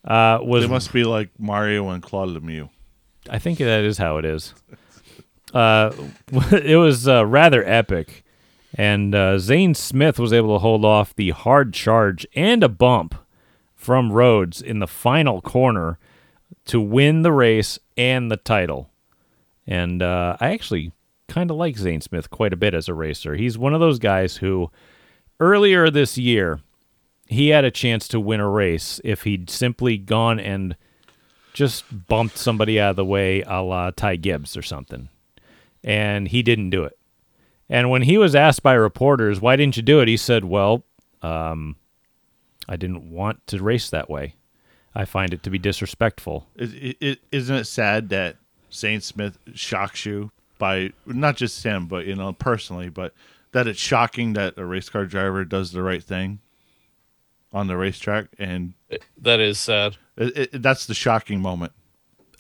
[0.05, 2.71] Uh, was They must be like Mario and Claude Lemieux.
[3.29, 4.55] I think that is how it is.
[5.53, 5.93] Uh,
[6.53, 8.25] it was uh, rather epic,
[8.75, 13.15] and uh, Zane Smith was able to hold off the hard charge and a bump
[13.75, 15.99] from Rhodes in the final corner
[16.67, 18.91] to win the race and the title.
[19.67, 20.93] And uh, I actually
[21.31, 23.37] kind of like Zane Smith quite a bit as a racer.
[23.37, 24.71] He's one of those guys who
[25.39, 26.61] earlier this year
[27.27, 30.77] he had a chance to win a race if he'd simply gone and
[31.53, 35.09] just bumped somebody out of the way a la Ty Gibbs or something.
[35.85, 36.99] And he didn't do it.
[37.69, 40.09] And when he was asked by reporters, why didn't you do it?
[40.09, 40.83] He said, well,
[41.23, 41.77] um,
[42.69, 44.35] I didn't want to race that way.
[44.93, 46.49] I find it to be disrespectful.
[46.57, 48.37] Is it, it, isn't it sad that
[48.73, 53.13] Zane Smith shocks you by not just him, but you know personally, but
[53.51, 56.39] that it's shocking that a race car driver does the right thing
[57.53, 58.75] on the racetrack, and
[59.21, 59.97] that is sad.
[60.17, 61.73] it, it, that's the shocking moment.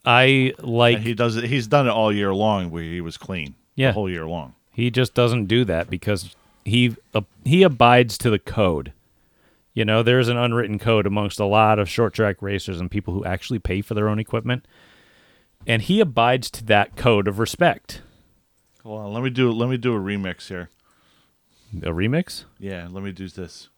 [0.04, 1.44] I like And he does it.
[1.44, 3.88] He's done it all year long, where he was clean Yeah.
[3.88, 4.54] the whole year long.
[4.72, 8.92] He just doesn't do that because he uh, he abides to the code.
[9.74, 13.14] You know, there's an unwritten code amongst a lot of short track racers and people
[13.14, 14.64] who actually pay for their own equipment,
[15.66, 18.02] and he abides to that code of respect.
[18.82, 20.70] Hold on, let me do let me do a remix here.
[21.82, 22.44] A remix?
[22.58, 23.68] Yeah, let me do this.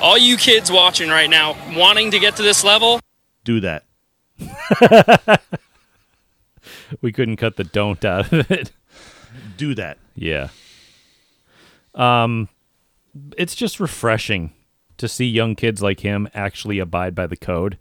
[0.00, 3.00] all you kids watching right now wanting to get to this level
[3.44, 3.84] Do that.
[7.00, 8.72] We couldn't cut the don't out of it.
[9.56, 9.98] Do that.
[10.14, 10.48] Yeah.
[11.94, 12.48] Um,
[13.36, 14.52] it's just refreshing
[14.98, 17.78] to see young kids like him actually abide by the code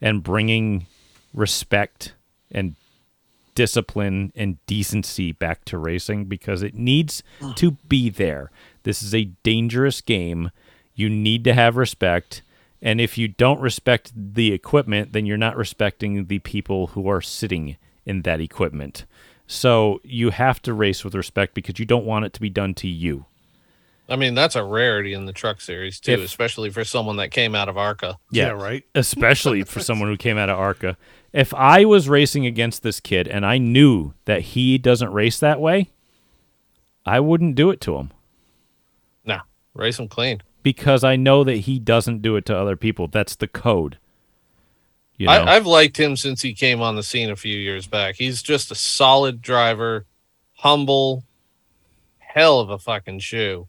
[0.00, 0.86] and bringing
[1.32, 2.14] respect
[2.50, 2.76] and
[3.56, 7.24] discipline and decency back to racing because it needs
[7.56, 8.52] to be there.
[8.84, 10.52] This is a dangerous game.
[10.94, 12.42] You need to have respect.
[12.80, 17.20] And if you don't respect the equipment, then you're not respecting the people who are
[17.20, 19.04] sitting in that equipment.
[19.48, 22.74] So you have to race with respect because you don't want it to be done
[22.74, 23.24] to you.
[24.08, 27.30] I mean, that's a rarity in the truck series too, If- especially for someone that
[27.32, 28.18] came out of ARCA.
[28.30, 28.84] Yeah, right.
[28.94, 30.96] Especially for someone who came out of ARCA.
[31.32, 35.60] If I was racing against this kid and I knew that he doesn't race that
[35.60, 35.90] way,
[37.04, 38.10] I wouldn't do it to him
[39.24, 39.40] No,
[39.74, 40.42] race him clean.
[40.62, 43.06] because I know that he doesn't do it to other people.
[43.08, 43.98] That's the code.
[45.18, 45.32] You know?
[45.32, 48.16] I, I've liked him since he came on the scene a few years back.
[48.16, 50.04] He's just a solid driver,
[50.54, 51.24] humble,
[52.18, 53.66] hell of a fucking shoe.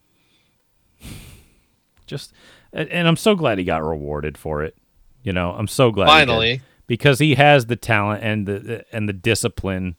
[2.06, 2.34] just
[2.74, 4.76] and, I'm so glad he got rewarded for it.
[5.24, 6.08] You know, I'm so glad.
[6.08, 6.62] Finally.
[6.88, 9.96] Because he has the talent and the and the discipline,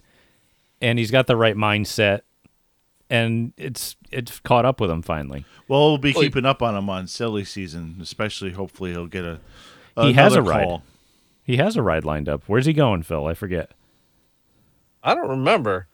[0.80, 2.22] and he's got the right mindset,
[3.10, 5.44] and it's it's caught up with him finally.
[5.68, 8.52] Well, we'll be Well, he- keeping up on him on silly season, especially.
[8.52, 9.38] Hopefully, he'll get a.
[10.00, 10.64] He has a another ride.
[10.64, 10.82] call.
[11.44, 12.42] He has a ride lined up.
[12.46, 13.26] Where's he going, Phil?
[13.26, 13.70] I forget.
[15.02, 15.86] I don't remember.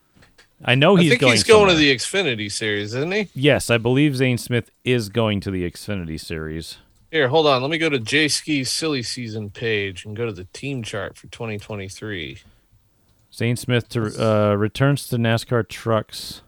[0.64, 1.32] I know I he's think going.
[1.32, 3.28] he's going to the Xfinity series, isn't he?
[3.34, 6.78] Yes, I believe Zane Smith is going to the Xfinity Series.
[7.14, 7.62] Here, hold on.
[7.62, 11.28] Let me go to Jayski's silly season page and go to the team chart for
[11.28, 12.38] 2023.
[13.32, 16.42] Zane Smith to, uh, returns to NASCAR trucks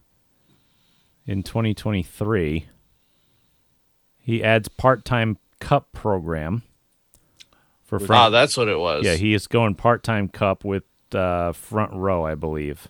[1.24, 2.66] in 2023.
[4.18, 6.64] He adds part-time Cup program
[7.84, 8.20] for front.
[8.20, 9.05] Ah, that's what it was.
[9.05, 10.82] yeah, he is going part-time Cup with
[11.14, 12.88] uh, front row, I believe.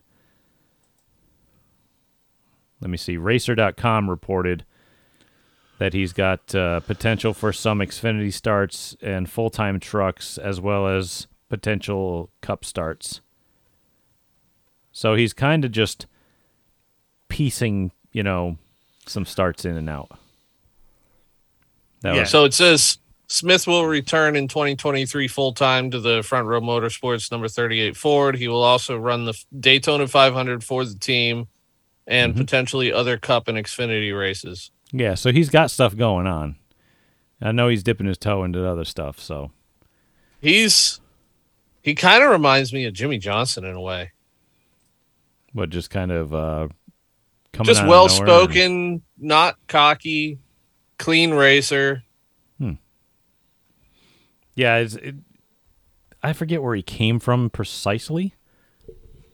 [2.80, 3.18] Let me see.
[3.18, 4.64] Racer.com reported
[5.78, 10.86] that he's got uh, potential for some Xfinity starts and full time trucks, as well
[10.88, 13.20] as potential Cup starts.
[14.92, 16.06] So he's kind of just
[17.28, 18.56] piecing, you know,
[19.06, 20.10] some starts in and out.
[22.02, 22.20] That Yeah.
[22.20, 22.98] was, So it says
[23.28, 28.36] Smith will return in 2023 full time to the Front Row Motorsports number 38 Ford.
[28.36, 31.48] He will also run the Daytona 500 for the team
[32.06, 32.40] and Mm-hmm.
[32.40, 34.70] potentially other Cup and Xfinity races.
[34.98, 35.14] Yeah.
[35.14, 36.56] So he's got stuff going on.
[37.40, 39.20] I know he's dipping his toe into other stuff.
[39.20, 39.50] So
[40.40, 41.00] He's
[41.82, 44.12] he kind of reminds me of Jimmie Johnson in a way.
[45.54, 46.68] But just kind of uh,
[47.52, 50.38] coming Just well and- spoken, not cocky,
[50.98, 52.02] clean racer.
[52.58, 52.72] Hmm.
[54.54, 55.14] Yeah, it,
[56.22, 58.34] I forget where he came from precisely,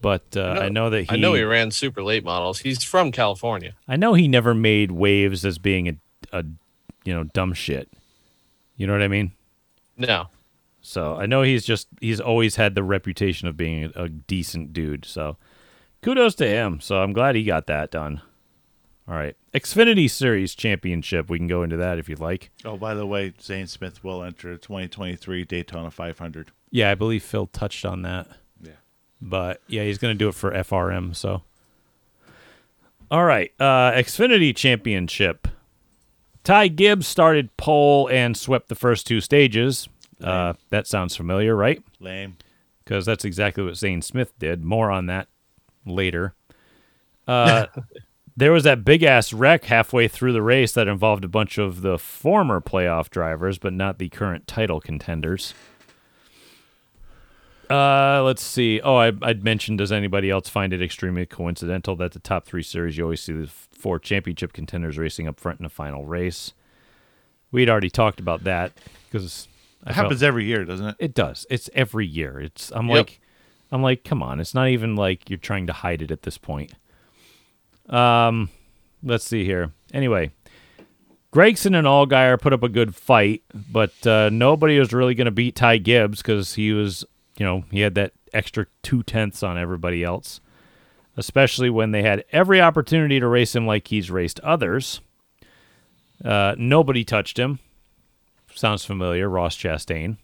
[0.02, 1.06] but uh, I, know, that he.
[1.08, 2.58] I know he ran super late models.
[2.58, 3.74] He's from California.
[3.88, 5.94] I know he never made waves as being a,
[6.32, 6.44] a,
[7.04, 7.88] you know, dumb shit.
[8.76, 9.32] You know what I mean?
[9.96, 10.28] No.
[10.82, 14.72] So I know he's just he's always had the reputation of being a, a decent
[14.72, 15.04] dude.
[15.04, 15.36] So
[16.02, 16.80] kudos to him.
[16.80, 18.20] So I'm glad he got that done.
[19.08, 21.28] All right, Xfinity Series Championship.
[21.28, 22.50] We can go into that if you'd like.
[22.64, 26.52] Oh, by the way, Zane Smith will enter 2023 Daytona 500.
[26.70, 28.28] Yeah, I believe Phil touched on that.
[29.22, 31.14] But yeah, he's going to do it for FRM.
[31.14, 31.42] So,
[33.10, 35.46] all right, uh, Xfinity Championship.
[36.44, 39.88] Ty Gibbs started pole and swept the first two stages.
[40.20, 41.82] Uh, that sounds familiar, right?
[42.00, 42.36] Lame.
[42.84, 44.64] Because that's exactly what Zane Smith did.
[44.64, 45.28] More on that
[45.86, 46.34] later.
[47.28, 47.66] Uh,
[48.36, 51.82] there was that big ass wreck halfway through the race that involved a bunch of
[51.82, 55.54] the former playoff drivers, but not the current title contenders.
[57.72, 58.80] Uh, let's see.
[58.82, 59.78] Oh, I, I'd mentioned.
[59.78, 63.32] Does anybody else find it extremely coincidental that the top three series you always see
[63.32, 66.52] the four championship contenders racing up front in the final race?
[67.50, 68.72] We'd already talked about that
[69.10, 69.48] because
[69.86, 70.96] It happens every year, doesn't it?
[70.98, 71.46] it does.
[71.50, 72.40] It's every year.
[72.40, 72.96] It's I'm Yep.
[72.96, 73.20] like
[73.70, 74.38] I'm like, come on.
[74.40, 76.74] It's not even like you're trying to hide it at this point.
[77.88, 78.50] Um
[79.02, 79.72] let's see here.
[79.92, 80.30] Anyway,
[81.32, 85.30] Gragson and Allgaier put up a good fight, but uh, nobody was really going to
[85.30, 87.04] beat Ty Gibbs because he was,
[87.36, 90.40] you know, he had that extra two tenths on everybody else,
[91.16, 95.00] especially when they had every opportunity to race him like he's raced others.
[96.24, 97.58] Uh, nobody touched him.
[98.54, 100.18] Sounds familiar, Ross Chastain.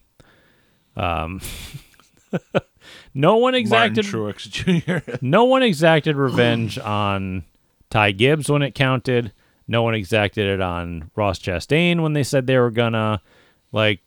[0.95, 1.41] Um,
[3.13, 5.17] no one exacted Martin Truex Jr.
[5.21, 7.43] no one exacted revenge on
[7.89, 9.33] Ty Gibbs when it counted.
[9.67, 13.21] No one exacted it on Ross Chastain when they said they were gonna.
[13.71, 14.01] Like,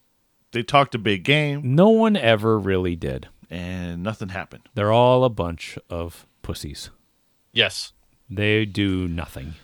[0.53, 3.29] they talked a big game, no one ever really did.
[3.51, 4.63] and nothing happened.
[4.75, 6.91] They're all a bunch of pussies.
[7.53, 7.93] Yes.
[8.31, 9.55] They do nothing.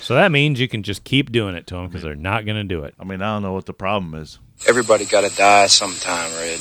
[0.00, 2.64] So that means you can just keep doing it to them because they're not gonna
[2.64, 2.94] do it.
[3.00, 4.38] I mean, I don't know what the problem is.
[4.68, 6.60] Everybody got to die sometime, Red.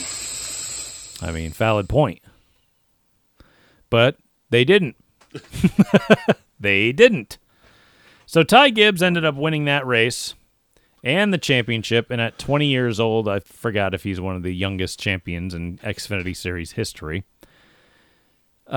[1.21, 2.21] I mean, valid point.
[3.89, 4.17] But
[4.49, 4.95] they didn't.
[6.59, 7.37] they didn't.
[8.25, 10.33] So Ty Gibbs ended up winning that race
[11.05, 12.09] and the championship.
[12.11, 15.77] And at 20 years old, I forgot if he's one of the youngest champions in
[15.77, 17.23] Xfinity Series history.
[18.69, 18.75] Uh,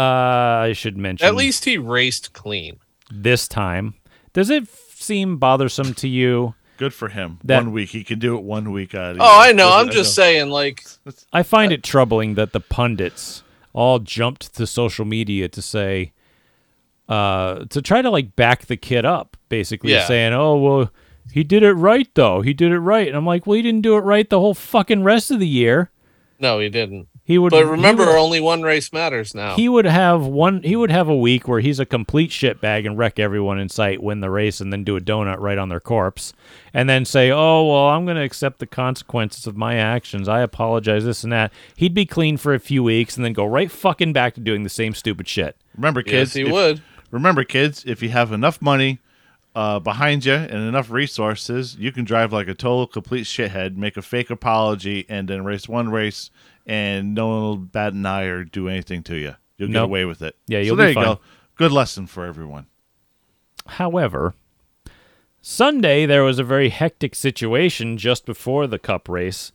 [0.69, 2.79] I should mention At least he raced clean.
[3.11, 3.95] this time.
[4.35, 6.55] Does it seem bothersome to you?
[6.77, 7.39] Good for him.
[7.43, 8.43] That- one week he can do it.
[8.45, 9.13] One week out.
[9.17, 9.41] Of Oh.
[9.41, 9.73] I know.
[9.73, 10.23] I'm I just know.
[10.23, 10.85] saying, like,
[11.33, 13.43] I find it troubling that the pundits
[13.73, 16.13] all jumped to social media to say,
[17.09, 20.07] uh, to try to like back the kid up, basically Yeah.
[20.07, 20.93] saying, "Oh well,
[21.33, 22.41] he did it right though.
[22.43, 24.55] He did it right." And I'm like, "Well, he didn't do it right the whole
[24.55, 25.91] fucking rest of the year.
[26.41, 27.09] no, he didn't.
[27.25, 29.55] He would." But remember, would- only one race matters now.
[29.57, 30.63] he would have one.
[30.63, 34.03] He would have a week where he's a complete shitbag and wreck everyone in sight,
[34.03, 36.33] win the race, and then do a donut right on their corpse,
[36.73, 40.27] and then say, "Oh well, I'm going to accept the consequences of my actions.
[40.29, 43.45] I apologize, this and that." He'd be clean for a few weeks and then go
[43.45, 45.57] right fucking back to doing the same stupid shit.
[45.77, 46.31] Remember, kids.
[46.31, 46.81] yes, he if- would.
[47.11, 47.85] Remember, kids.
[47.87, 49.01] If you have enough money
[49.59, 53.97] uh, behind you and enough resources, you can drive like a total complete shithead, make
[53.97, 56.31] a fake apology, and then race one race,
[56.65, 59.35] and no one will bat an eye or do anything to you.
[59.57, 60.37] You'll get away with it.
[60.47, 61.05] Yeah, you'll there be you fine.
[61.05, 61.21] go.
[61.57, 62.67] Good lesson for everyone.
[63.67, 64.35] However,
[65.43, 69.51] Sunday there was a very hectic situation just before the Cup race,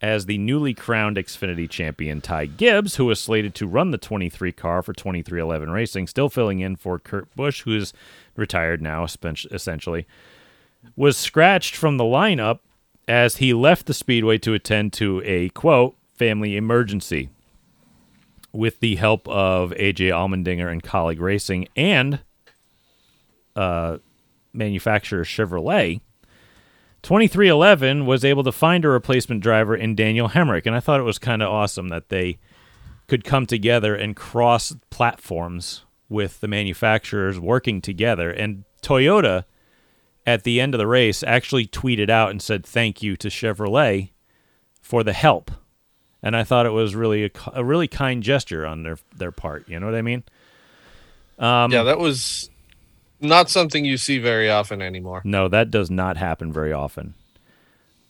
[0.00, 4.52] as the newly crowned Xfinity champion Ty Gibbs, who was slated to run the 23
[4.52, 7.92] car for 2311 Racing, still filling in for Kurt Busch, who is
[8.36, 9.04] retired now,
[9.50, 10.06] essentially,
[10.94, 12.60] was scratched from the lineup
[13.08, 17.30] as he left the speedway to attend to a quote family emergency.
[18.52, 22.20] With the help of AJ Allmendinger and Kaulig Racing and
[23.54, 23.98] uh,
[24.54, 26.00] manufacturer Chevrolet,
[27.02, 31.04] 2311 was able to find a replacement driver in Daniel Hemric, and I thought it
[31.04, 32.38] was kind of awesome that they
[33.06, 38.30] could come together and cross platforms with the manufacturers working together.
[38.30, 39.44] And Toyota,
[40.26, 44.10] at the end of the race, actually tweeted out and said thank you to Chevrolet
[44.80, 45.50] for the help.
[46.22, 49.68] And I thought it was really a, a really kind gesture on their their part.
[49.68, 50.24] You know what I mean?
[51.38, 52.50] Um, yeah, that was
[53.20, 55.22] not something you see very often anymore.
[55.24, 57.14] No, that does not happen very often.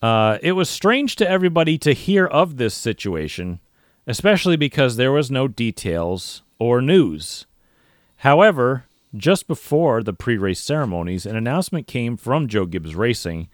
[0.00, 3.60] Uh, it was strange to everybody to hear of this situation,
[4.06, 7.46] especially because there was no details or news.
[8.18, 8.84] However,
[9.16, 13.48] just before the pre race ceremonies, an announcement came from Joe Gibbs Racing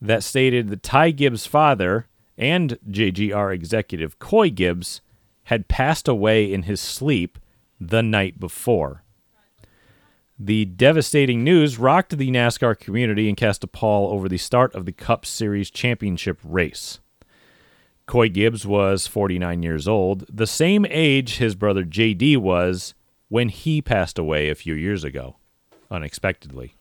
[0.00, 2.06] that stated that Ty Gibbs' father
[2.36, 5.00] and JGR executive Coy Gibbs
[5.44, 7.38] had passed away in his sleep
[7.80, 9.02] the night before.
[10.38, 14.84] The devastating news rocked the NASCAR community and cast a pall over the start of
[14.84, 17.00] the Cup Series championship race.
[18.04, 22.94] Coy Gibbs was 49 years old, the same age his brother JD was
[23.28, 25.36] when he passed away a few years ago,
[25.90, 26.74] unexpectedly.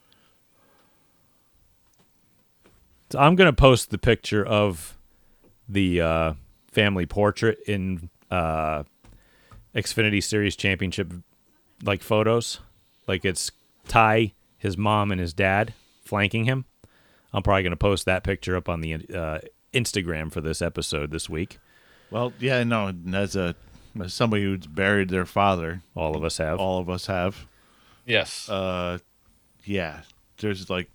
[3.09, 4.97] So I'm going to post the picture of
[5.67, 6.33] the uh,
[6.71, 8.83] family portrait in uh,
[9.73, 11.13] Xfinity Series Championship
[11.83, 12.59] like photos.
[13.07, 13.51] Like it's
[13.87, 15.73] Ty, his mom, and his dad
[16.03, 16.65] flanking him.
[17.33, 19.39] I'm probably going to post that picture up on the uh,
[19.73, 21.59] Instagram for this episode this week.
[22.11, 23.55] Well, yeah, no, as a
[24.01, 26.59] as somebody who's buried their father, All of us have.
[26.59, 27.45] all of us have.
[28.05, 28.47] Yes.
[28.49, 28.99] Uh,
[29.63, 30.01] yeah,
[30.37, 30.89] there's like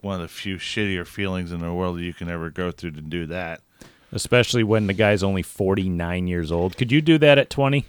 [0.00, 2.92] one of the few shittier feelings in the world that you can ever go through
[2.92, 3.60] to do that.
[4.12, 6.76] Especially when the guy's only 49 years old.
[6.76, 7.84] Could you do that at 20?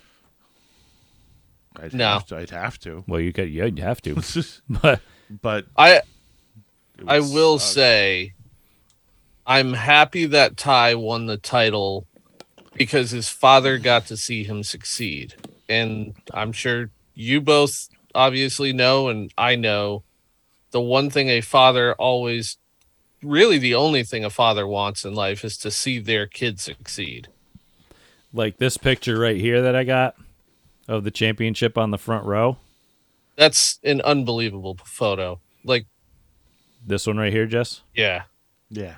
[1.81, 2.13] I'd No.
[2.13, 3.03] have to, I'd have to.
[3.07, 3.49] Well, you could.
[3.49, 4.15] Yeah, you have to.
[4.69, 5.01] but
[5.41, 6.01] but I
[7.07, 7.73] I will suck.
[7.73, 8.33] say
[9.45, 12.07] I'm happy that Ty won the title
[12.73, 15.35] because his father got to see him succeed.
[15.69, 20.03] And I'm sure you both obviously know and I know
[20.71, 22.57] the one thing a father always
[23.21, 27.27] really the only thing a father wants in life is to see their kid succeed.
[28.33, 30.15] like this picture right here that I got
[30.87, 32.57] of the championship on the front row.
[33.35, 35.39] That's an unbelievable photo.
[35.63, 35.87] Like,
[36.85, 37.81] This one right here, Jess.
[37.93, 38.23] yeah.
[38.69, 38.97] yeah,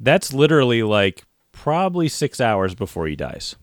[0.00, 3.56] That's literally like probably six hours before he dies.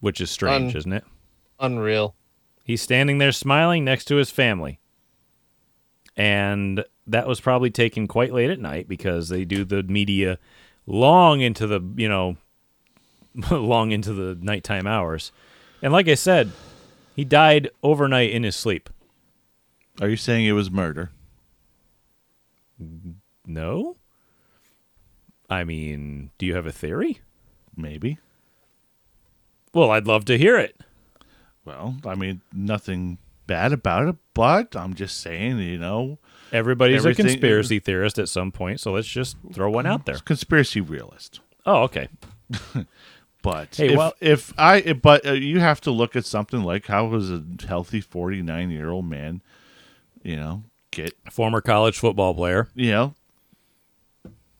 [0.00, 1.04] Which is strange, Un- isn't it?
[1.60, 2.14] Unreal.
[2.64, 4.80] He's standing there smiling next to his family.
[6.16, 10.38] And that was probably taken quite late at night because they do the media
[10.86, 12.36] long into the, you know,
[13.50, 15.32] long into the nighttime hours.
[15.82, 16.52] And like I said,
[17.16, 18.90] he died overnight in his sleep.
[20.00, 21.10] are you saying it was murder?
[23.46, 23.96] No?
[25.50, 27.20] I mean, do you have a theory?
[27.76, 28.18] Maybe.
[29.74, 30.80] Well, I'd love to hear it.
[31.64, 36.18] Well, I mean, nothing bad about it, but I'm just saying, you know,
[36.52, 40.16] Everybody's a conspiracy theorist at some point, so let's just throw one out there.
[40.16, 41.40] conspiracy realist.
[41.64, 42.08] Oh, okay.
[43.42, 46.86] But Hey, if, well- if I, but uh, you have to look at something like
[46.86, 49.42] how was a healthy 49 year old man,
[50.22, 50.62] you know,
[50.92, 52.68] get, Former college football player.
[52.74, 53.14] you know,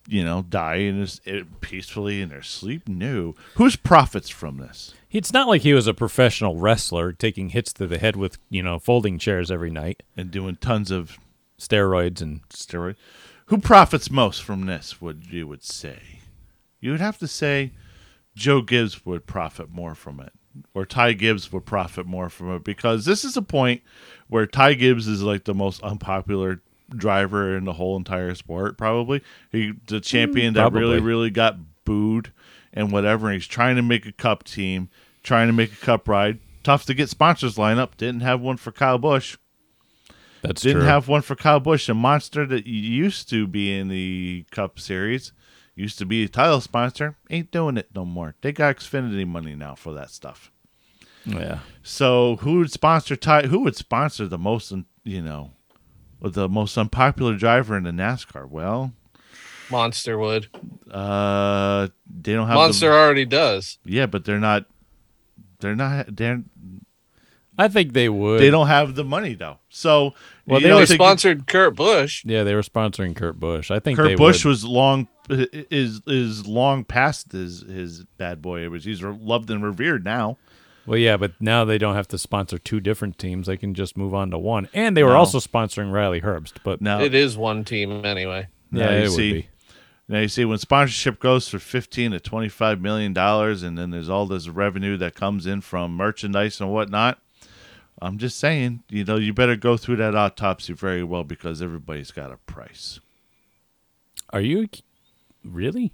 [0.09, 2.88] you know, die in his, it, peacefully in their sleep?
[2.88, 3.34] No.
[3.54, 4.94] Who's profits from this?
[5.12, 8.62] It's not like he was a professional wrestler taking hits to the head with, you
[8.62, 11.18] know, folding chairs every night, And doing tons of
[11.59, 12.96] steroids and steroid.
[13.46, 15.00] Who profits most from this?
[15.00, 15.98] Would you would say?
[16.80, 17.70] You would have to say
[18.34, 20.32] Joe Gibbs would profit more from it,
[20.74, 23.82] or Ty Gibbs would profit more from it because this is a point
[24.28, 28.76] where Ty Gibbs is like the most unpopular driver in the whole entire sport.
[28.78, 32.32] Probably he the mm, champion that really really got booed
[32.72, 33.26] and whatever.
[33.28, 34.88] And he's trying to make a cup team,
[35.22, 36.38] trying to make a cup ride.
[36.62, 37.96] Tough to get sponsors line up.
[37.96, 39.36] Didn't have one for Kyle Busch.
[40.42, 40.88] that's Didn't true.
[40.88, 45.32] have one for Kyle Busch, a monster that used to be in the Cup Series,
[45.74, 48.35] used to be a title sponsor, ain't doing it no more.
[48.43, 50.51] They got Xfinity money now for that stuff.
[51.24, 51.61] yeah.
[51.82, 53.43] So who would sponsor Ty?
[53.49, 54.73] Who would sponsor the most,
[55.05, 55.53] you know,
[56.20, 58.49] the most unpopular driver in the NASCAR?
[58.49, 58.93] Well,
[59.70, 60.49] Monster would.
[60.90, 63.78] uh, they don't have Monster The, already does.
[63.85, 64.66] yeah, but they're not.
[65.61, 66.16] They're not.
[66.16, 66.43] They're.
[67.59, 68.40] I think they would.
[68.40, 69.59] They don't have the money though.
[69.74, 70.15] So
[70.47, 72.24] Well, you they know, They to- sponsored Kurt Busch.
[72.24, 73.70] Yeah, they were sponsoring Kurt Busch.
[73.70, 74.51] I think they Kurt Busch would.
[74.51, 78.61] was long is is long past his his bad boy.
[78.61, 80.36] It was he's loved and revered now.
[80.85, 83.47] Well, yeah, but now they don't have to sponsor two different teams.
[83.47, 84.69] They can just move on to one.
[84.74, 85.19] And they were No.
[85.19, 86.55] also sponsoring Riley Herbst.
[86.65, 88.49] But Now, It is one team anyway.
[88.73, 89.49] yeah, now you it would see, be.
[90.09, 94.09] now you see when sponsorship goes for fifteen to twenty-five million dollars, and then there's
[94.11, 97.19] all this revenue that comes in from merchandise and whatnot.
[98.03, 102.11] I'm just saying, you know, you better go through that autopsy very well because everybody's
[102.11, 102.99] got a price.
[104.31, 104.69] Are you
[105.45, 105.93] really?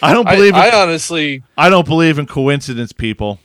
[0.00, 3.40] I don't I, believe in, I honestly, I, don't believe in coincidence, people.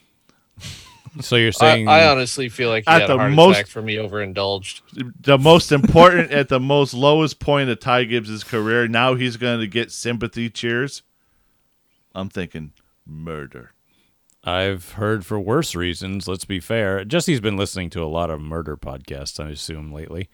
[1.20, 3.82] So you're saying I honestly feel like he At had the a heart most- for
[3.82, 4.82] me overindulged.
[5.20, 8.88] the most important at the most lowest point of Ty Gibbs' career.
[8.88, 11.02] Now he's going to get sympathy cheers.
[12.14, 12.74] I'm thinking
[13.06, 13.72] murder.
[14.44, 16.28] I've heard for worse reasons.
[16.28, 17.06] Let's be fair.
[17.06, 20.30] Jesse's been listening to a lot of murder podcasts, I assume, lately.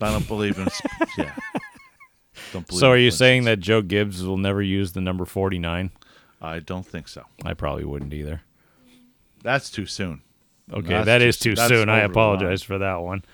[0.00, 0.66] I don't believe in.
[1.18, 1.34] yeah.
[2.52, 5.90] Don't believe So are you saying that Joe Gibbs will never use the number 49?
[6.42, 7.24] I don't think so.
[7.44, 8.42] I probably wouldn't either.
[9.42, 10.22] That's too soon.
[10.72, 11.88] Okay, That's that too- too soon.
[11.88, 13.24] I apologize for that one.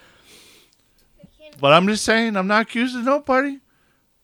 [1.61, 3.61] But I'm just saying, I'm not accusing nobody.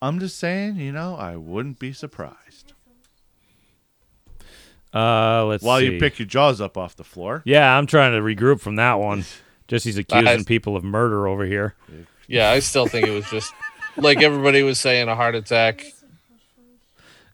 [0.01, 2.35] I'm just saying, you know, I wouldn't be surprised.
[4.93, 5.93] Uh, let's While see.
[5.93, 7.41] you pick your jaws up off the floor.
[7.45, 9.25] Yeah, I'm trying to regroup from that one.
[9.67, 11.75] Jesse's accusing I- people of murder over here.
[12.27, 13.53] Yeah, I still think it was just
[13.97, 15.83] like everybody was saying a heart attack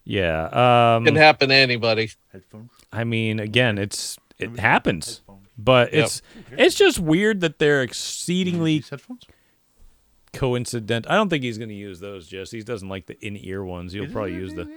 [0.04, 0.96] Yeah.
[0.96, 2.10] Um, can happen to anybody.
[2.32, 2.70] Headphones.
[2.92, 5.20] I mean, again, it's it happens,
[5.58, 6.04] but Yep.
[6.04, 6.22] it's
[6.52, 9.24] it's just weird that they're exceedingly These headphones?
[10.32, 11.06] coincident.
[11.08, 12.58] I don't think he's going to use those, Jesse.
[12.58, 13.92] He doesn't like the in-ear ones.
[13.92, 14.68] He'll probably use the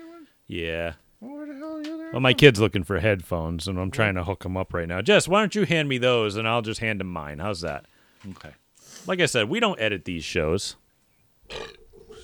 [0.48, 0.94] yeah.
[1.24, 2.12] Where the hell are you there?
[2.12, 5.02] Well, my kid's looking for headphones, and I'm trying to hook him up right now.
[5.02, 7.40] Jess, why don't you hand me those, and I'll just hand him mine.
[7.40, 7.86] How's that?
[8.32, 8.52] Okay.
[9.08, 10.76] Like I said, we don't edit these shows.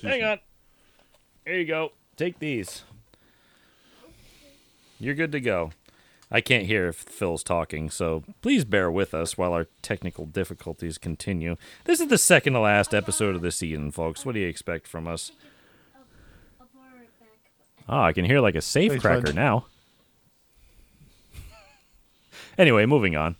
[0.02, 0.38] Hang on.
[1.46, 1.92] There you go.
[2.16, 2.82] Take these.
[4.98, 5.72] You're good to go.
[6.30, 10.98] I can't hear if Phil's talking, so please bear with us while our technical difficulties
[10.98, 11.56] continue.
[11.86, 14.24] This is the second to last episode of the season, folks.
[14.24, 15.32] What do you expect from us?
[17.92, 19.34] Oh, I can hear like a safe Thanks, cracker bud.
[19.34, 19.66] now.
[22.56, 23.34] anyway, moving on.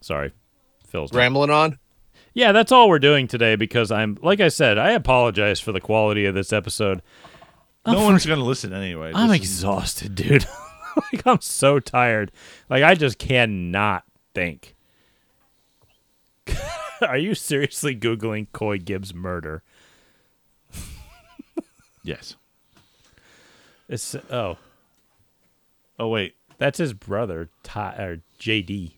[0.00, 0.30] Sorry.
[0.86, 1.80] Phil's not- Rambling on.
[2.32, 5.80] yeah, that's all we're doing today because I'm, like I said, I apologize for the
[5.80, 7.02] quality of this episode.
[7.84, 9.10] No oh, one's going to listen anyway.
[9.12, 10.46] I'm This is- exhausted, dude.
[11.12, 12.30] like, I'm so tired.
[12.70, 14.76] Like, I just cannot think.
[17.02, 19.64] Are you seriously Googling Coy Gibbs murder?
[22.06, 22.36] Yes.
[23.88, 24.56] It's, oh,
[25.98, 26.34] Oh, wait.
[26.58, 28.92] that's his brother, Ty, or JD.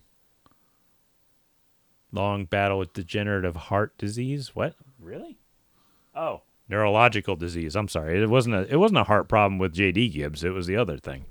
[2.12, 4.54] Long battle with degenerative heart disease.
[4.54, 4.74] What?
[5.00, 5.38] Really?
[6.14, 7.76] Oh, neurological disease.
[7.76, 8.20] I'm sorry.
[8.22, 10.42] It wasn't a it wasn't a heart problem with JD Gibbs.
[10.42, 11.24] It was the other thing.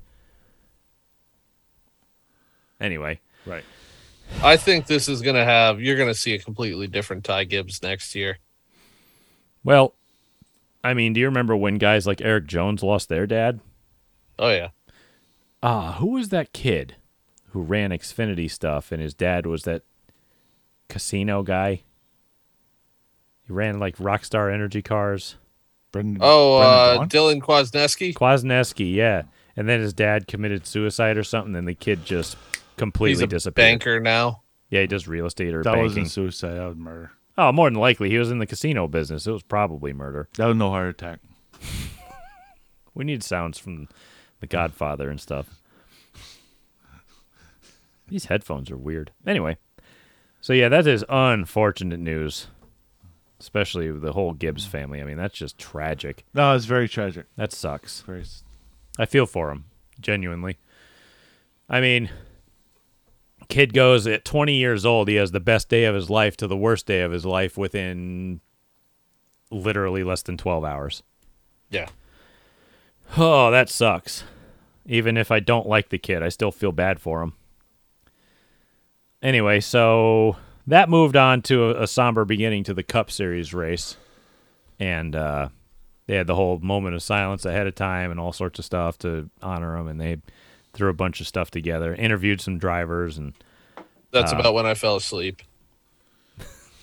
[2.80, 3.64] Anyway, Right.
[4.42, 5.80] I think this is gonna have.
[5.80, 8.38] You're gonna see a completely different Ty Gibbs next year.
[9.64, 9.94] well,
[10.84, 13.60] I mean, do you remember when guys like Erik Jones lost their dad?
[14.38, 14.68] Oh yeah.
[15.62, 16.96] Ah, who was that kid
[17.50, 19.82] who ran Xfinity stuff and his dad was that
[20.88, 21.82] casino guy?
[23.46, 25.36] He ran like Rockstar Energy cars.
[25.90, 28.12] Brendan, Oh, uh, Dylan Kwasniewski.
[28.14, 29.22] Kwasniewski, yeah.
[29.56, 32.36] And then his dad committed suicide or something, and the kid just
[32.76, 33.64] completely He's a disappeared.
[33.80, 34.42] banker now.
[34.70, 35.82] Yeah, he does real estate or That banking.
[35.84, 36.54] wasn't suicide.
[36.56, 37.10] That was murder.
[37.38, 39.24] Oh, more than likely, he was in the casino business.
[39.24, 40.28] It was probably murder.
[40.36, 41.20] That was no heart attack.
[42.94, 43.86] We need sounds from
[44.40, 45.60] The Godfather and stuff.
[48.08, 49.12] These headphones are weird.
[49.24, 49.56] Anyway,
[50.40, 52.48] so yeah, that is unfortunate news,
[53.38, 55.00] especially the whole Gibbs family.
[55.00, 56.24] I mean, that's just tragic.
[56.34, 57.26] No, it's very tragic.
[57.36, 58.00] That sucks.
[58.00, 58.24] Very.
[58.98, 59.66] I feel for him,
[60.00, 60.58] genuinely.
[61.68, 62.10] I mean,
[63.48, 66.46] kid goes at 20 years old, he has the best day of his life to
[66.46, 68.40] the worst day of his life within
[69.50, 71.02] literally less than 12 hours.
[71.70, 71.88] Yeah.
[73.16, 74.24] Oh, that sucks.
[74.86, 77.34] Even if I don't like the kid, I still feel bad for him.
[79.22, 83.96] Anyway, so that moved on to a, a somber beginning to the Cup Series race.
[84.78, 85.48] And uh,
[86.06, 88.98] they had the whole moment of silence ahead of time and all sorts of stuff
[88.98, 89.88] to honor him.
[89.88, 90.18] And they
[90.72, 93.18] threw a bunch of stuff together, interviewed some drivers.
[93.18, 93.34] And,
[94.10, 95.42] That's Uh, about when I fell asleep.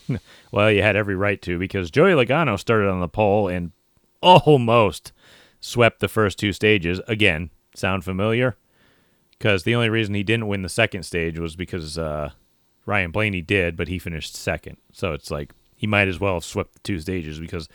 [0.51, 3.71] well, you had every right to because Joey Logano started on the pole and
[4.21, 5.11] almost
[5.59, 7.01] swept the first two stages.
[7.07, 8.55] Again, sound familiar?
[9.37, 12.31] Because the only reason he didn't win the second stage was because uh,
[12.85, 14.77] Ryan Blaney did, but he finished second.
[14.93, 17.67] So it's like he might as well have swept the two stages because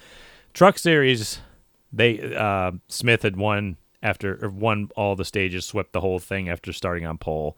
[0.54, 1.40] Truck Series,
[1.92, 6.72] they uh, Smith had won after won all the stages, swept the whole thing after
[6.72, 7.56] starting on pole.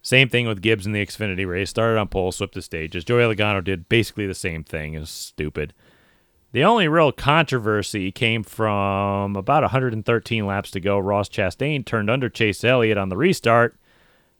[0.00, 1.70] Same thing with Gibbs in the Xfinity race.
[1.70, 3.04] Started on pole, swept the stages.
[3.04, 4.94] Joey Logano did basically the same thing.
[4.94, 5.74] It stupid.
[6.52, 10.98] The only real controversy came from about 113 laps to go.
[10.98, 13.76] Ross Chastain turned under Chase Elliott on the restart.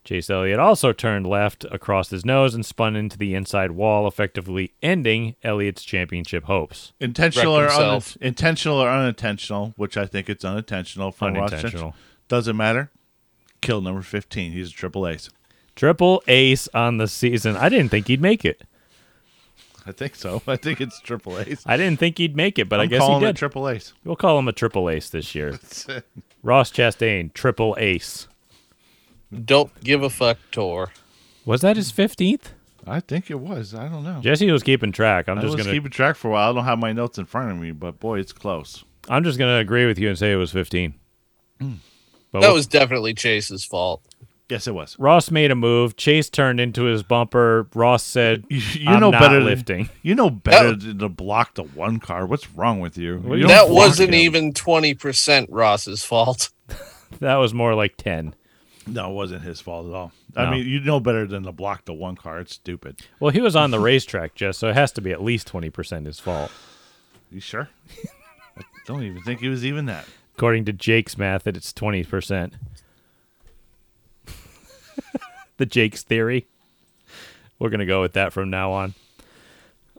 [0.04, 4.72] Chase Elliott also turned left across his nose and spun into the inside wall, effectively
[4.82, 6.92] ending Elliott's championship hopes.
[6.98, 11.94] Intentional or un- intentional or unintentional, which I think it's unintentional from Ross Unintentional.
[12.28, 12.90] Doesn't matter.
[13.60, 14.52] Kill number 15.
[14.52, 15.28] He's a triple ace.
[15.76, 17.56] Triple ace on the season.
[17.56, 18.62] I didn't think he'd make it.
[19.84, 20.42] I think so.
[20.46, 21.62] I think it's triple ace.
[21.66, 23.30] I didn't think he'd make it, but I I'm guess he calling did.
[23.30, 23.92] it triple ace.
[24.04, 25.58] we'll call him a triple ace this year.
[26.42, 28.26] Ross Chastain, triple ace.
[29.44, 30.92] Don't give a fuck tour.
[31.44, 32.52] Was that his 15th?
[32.86, 33.74] I think it was.
[33.74, 34.20] I don't know.
[34.20, 35.28] Jesse was keeping track.
[35.28, 36.50] I'm I just was gonna keeping track for a while.
[36.50, 38.84] I don't have my notes in front of me, but boy, it's close.
[39.08, 40.94] I'm just gonna agree with you and say it was 15.
[41.60, 41.72] Hmm.
[42.32, 44.02] But That we'll- was definitely Chase's fault.
[44.48, 44.98] Yes, it was.
[44.98, 45.96] Ross made a move.
[45.96, 47.68] Chase turned into his bumper.
[47.74, 49.84] Ross said, You, you I'm know not better lifting.
[49.84, 52.24] Than, you know better That- than to block the one car.
[52.24, 53.22] What's wrong with you?
[53.26, 54.20] You you don't That block wasn't him.
[54.20, 56.48] even 20% Ross's fault.
[57.20, 58.34] That was more like 10.
[58.88, 60.12] No, it wasn't his fault at all.
[60.34, 60.42] No.
[60.42, 62.40] I mean, you know better than to block the one car.
[62.40, 63.00] It's stupid.
[63.20, 66.06] Well, he was on the racetrack, Jess, so it has to be at least 20%
[66.06, 66.50] his fault.
[67.30, 67.68] You sure?
[68.56, 70.06] I don't even think it was even that.
[70.36, 72.52] According to Jake's math, that it's 20%.
[75.56, 76.46] the Jake's theory.
[77.58, 78.94] We're going to go with that from now on.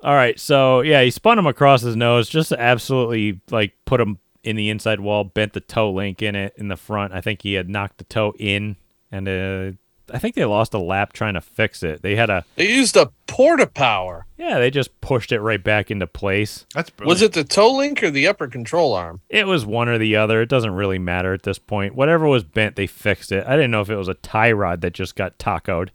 [0.01, 3.99] All right, so yeah, he spun him across his nose, just to absolutely like put
[3.99, 7.13] him in the inside wall, bent the toe link in it in the front.
[7.13, 8.75] I think he had knocked the toe in,
[9.11, 9.71] and uh,
[10.13, 12.01] I think they lost a lap trying to fix it.
[12.01, 14.25] They had a They used a porta power.
[14.37, 16.65] yeah, they just pushed it right back into place.
[16.73, 17.09] That's brilliant.
[17.13, 19.21] Was it the toe link or the upper control arm?
[19.29, 20.41] It was one or the other.
[20.41, 21.93] It doesn't really matter at this point.
[21.95, 23.45] Whatever was bent, they fixed it.
[23.45, 25.89] I didn't know if it was a tie rod that just got tacoed.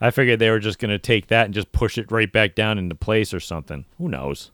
[0.00, 2.56] I figured they were just going to take that and just push it right back
[2.56, 3.84] down into place or something.
[3.98, 4.50] Who knows?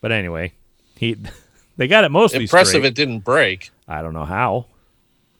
[0.00, 0.54] But anyway,
[0.96, 1.16] he
[1.80, 2.84] they got it mostly Impressive straight.
[2.84, 3.70] it didn't break.
[3.88, 4.66] I don't know how.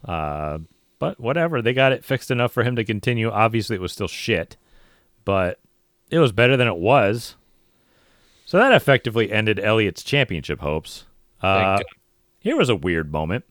[0.02, 0.60] Uh,
[0.98, 1.60] but whatever.
[1.60, 3.28] They got it fixed enough for him to continue.
[3.28, 4.56] Obviously, it was still shit,
[5.26, 5.60] but
[6.10, 7.36] it was better than it was.
[8.46, 11.04] So that effectively ended Elliott's championship hopes.
[11.42, 11.80] Uh,
[12.38, 13.44] here was a weird moment.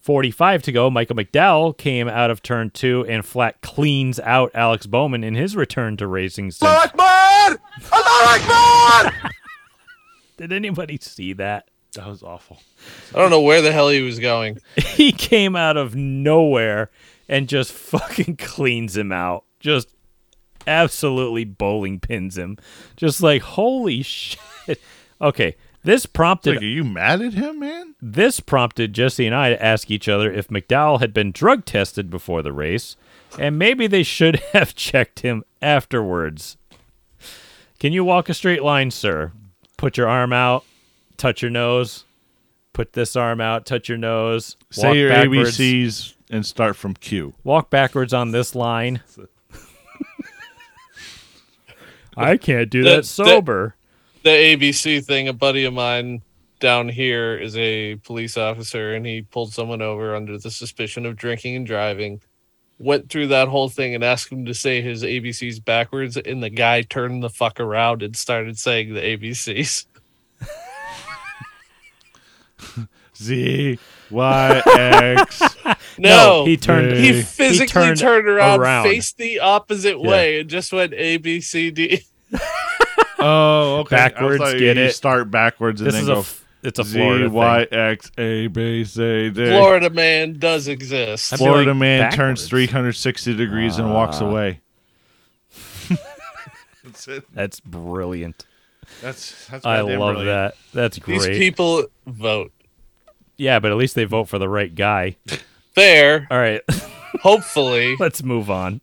[0.00, 0.90] 45 to go.
[0.90, 5.54] Michael McDowell came out of turn two and flat cleans out Alex Bowman in his
[5.54, 6.50] return to racing.
[6.50, 7.60] Since, Akbar!
[7.92, 9.30] Allah Akbar!
[10.38, 11.68] did anybody see that?
[11.96, 12.60] That was awful.
[13.14, 14.58] I don't know where the hell he was going.
[14.76, 16.90] he came out of nowhere
[17.28, 19.44] and just fucking cleans him out.
[19.60, 19.88] Just
[20.66, 22.58] absolutely bowling pins him.
[22.96, 24.38] Just like holy shit.
[25.20, 27.94] Okay, this prompted Like, are you mad at him, man?
[28.02, 32.10] this prompted Jesse and I to ask each other if McDowell had been drug tested
[32.10, 32.96] before the race,
[33.38, 36.56] and maybe they should have checked him afterwards.
[37.78, 39.32] Can you walk a straight line, sir?
[39.76, 40.64] Put your arm out,
[41.16, 42.04] touch your nose.
[42.72, 44.56] Put this arm out, touch your nose.
[44.70, 47.32] Say your backwards, ABCs and start from Q.
[47.44, 49.00] Walk backwards on this line.
[52.16, 53.74] I can't do That- that that- sober.
[54.22, 56.22] The ABC thing, a buddy of mine
[56.58, 61.14] down here is a police officer and he pulled someone over under the suspicion of
[61.16, 62.20] drinking and driving.
[62.78, 66.50] Went through that whole thing and asked him to say his ABCs backwards, and the
[66.50, 69.86] guy turned the fuck around and started saying the ABCs.
[73.16, 73.78] Z
[74.10, 75.42] Y X.
[75.98, 76.92] No, he turned.
[76.92, 78.84] he He physically turned turned, around, around.
[78.84, 80.08] faced the opposite Yeah.
[80.10, 82.02] way, and just went A B C D.
[83.18, 83.96] Oh, okay.
[83.96, 84.92] Backwards, like, get you it?
[84.92, 86.12] Start backwards and This then is a.
[86.12, 87.78] go f- It's a Florida Z Y thing.
[87.78, 89.46] X A B C D.
[89.46, 91.32] Florida man does exist.
[91.32, 92.16] I feel Florida like man backwards.
[92.42, 94.26] turns 360 degrees and walks Ah.
[94.28, 94.60] away.
[96.84, 97.24] that's it.
[97.32, 98.44] That's brilliant.
[99.00, 100.26] That's that's I love brilliant.
[100.26, 100.54] that.
[100.74, 101.14] That's great.
[101.14, 101.38] These great.
[101.38, 102.52] people vote
[103.36, 105.16] yeah, but at least they vote for the right guy.
[105.74, 106.26] fair.
[106.30, 106.62] All right,
[107.20, 108.80] Hopefully, let's move on.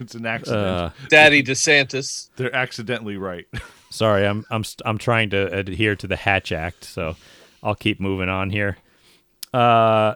[0.00, 0.66] It's an accident.
[0.66, 2.28] Uh, Daddy DeSantis.
[2.36, 3.46] They're accidentally right.
[3.90, 7.16] sorry, I'm I'm st- I'm trying to adhere to the Hatch Act, so
[7.62, 8.76] I'll keep moving on here.
[9.54, 10.14] Uh,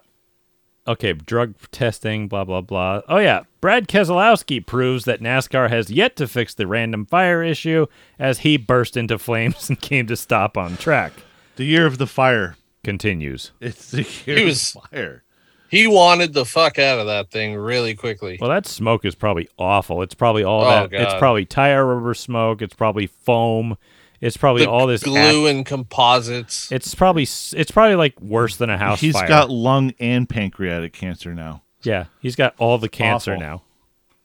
[0.89, 3.03] okay, drug testing, blah blah blah.
[3.09, 7.87] Oh yeah, Brad Keselowski proves that NASCAR has yet to fix the random fire issue
[8.19, 11.13] as he burst into flames and came to stop on track.
[11.57, 12.57] the year of the fire.
[12.87, 13.51] Continues.
[13.61, 15.23] It's the year He was- fire.
[15.69, 18.39] He wanted the fuck out of that thing really quickly.
[18.41, 20.01] Well, that smoke is probably awful.
[20.01, 20.93] It's probably all Oh, that.
[20.93, 22.63] It's probably tire rubber smoke.
[22.63, 23.77] It's probably foam.
[24.21, 26.71] It's probably The all this glue ac- and composites.
[26.71, 29.27] It's probably it's probably like worse than a house He's fire.
[29.27, 31.63] got lung and pancreatic cancer now.
[31.83, 33.41] yeah, he's got all the cancer Awful.
[33.43, 33.63] now.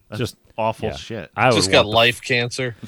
[0.09, 0.95] That's Just awful yeah.
[0.95, 1.31] shit.
[1.35, 2.75] I Just got want the- life cancer.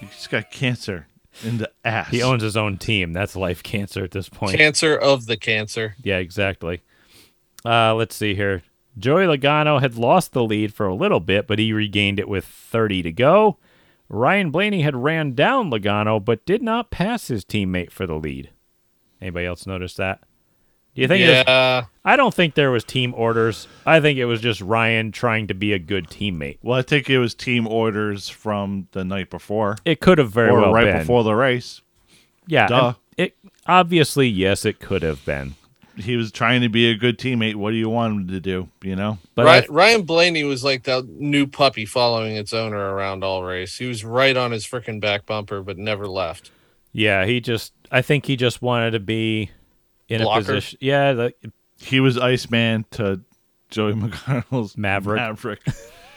[0.00, 1.06] He's got cancer
[1.44, 2.08] in the ass.
[2.10, 3.12] He owns his own team.
[3.12, 4.56] That's life cancer at this point.
[4.56, 5.96] Cancer of the cancer.
[6.02, 6.82] Yeah, exactly.
[7.64, 8.62] Uh, let's see here.
[8.98, 12.44] Joey Logano had lost the lead for a little bit, but he regained it with
[12.44, 13.58] 30 to go.
[14.08, 18.50] Ryan Blaney had ran down Logano, but did not pass his teammate for the lead.
[19.20, 20.20] Anybody else notice that?
[21.00, 21.22] Do you think?
[21.24, 21.84] It was, Yeah.
[22.04, 23.66] I don't think there was team orders.
[23.86, 26.58] I think it was just Ryan trying to be a good teammate.
[26.62, 30.50] Well, I think it was team orders from the night before, It could have very
[30.50, 30.98] or well right been.
[30.98, 31.80] before the race.
[32.46, 32.94] yeah, Duh.
[33.16, 33.34] It
[33.66, 35.54] obviously yes, it could have been.
[35.96, 37.56] He was trying to be a good teammate.
[37.56, 38.68] What do you want him to do?
[38.82, 42.78] You know, But Ry- I- Ryan Blaney was like the new puppy following its owner
[42.78, 43.76] around all race.
[43.78, 46.50] He was right on his freaking back bumper, but never left.
[46.92, 47.72] yeah, he just.
[47.90, 49.50] I think he just wanted to be
[50.10, 50.40] in Blocker?
[50.40, 50.78] a position.
[50.82, 51.34] Yeah, the,
[51.78, 53.20] he was Iceman to
[53.70, 55.18] Joey McConnell's Maverick.
[55.18, 55.60] Maverick.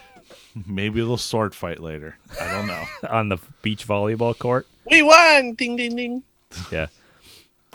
[0.67, 2.17] Maybe a little sword fight later.
[2.39, 2.83] I don't know.
[3.09, 4.67] on the beach volleyball court.
[4.89, 5.53] We won!
[5.53, 6.23] Ding, ding, ding.
[6.71, 6.87] Yeah.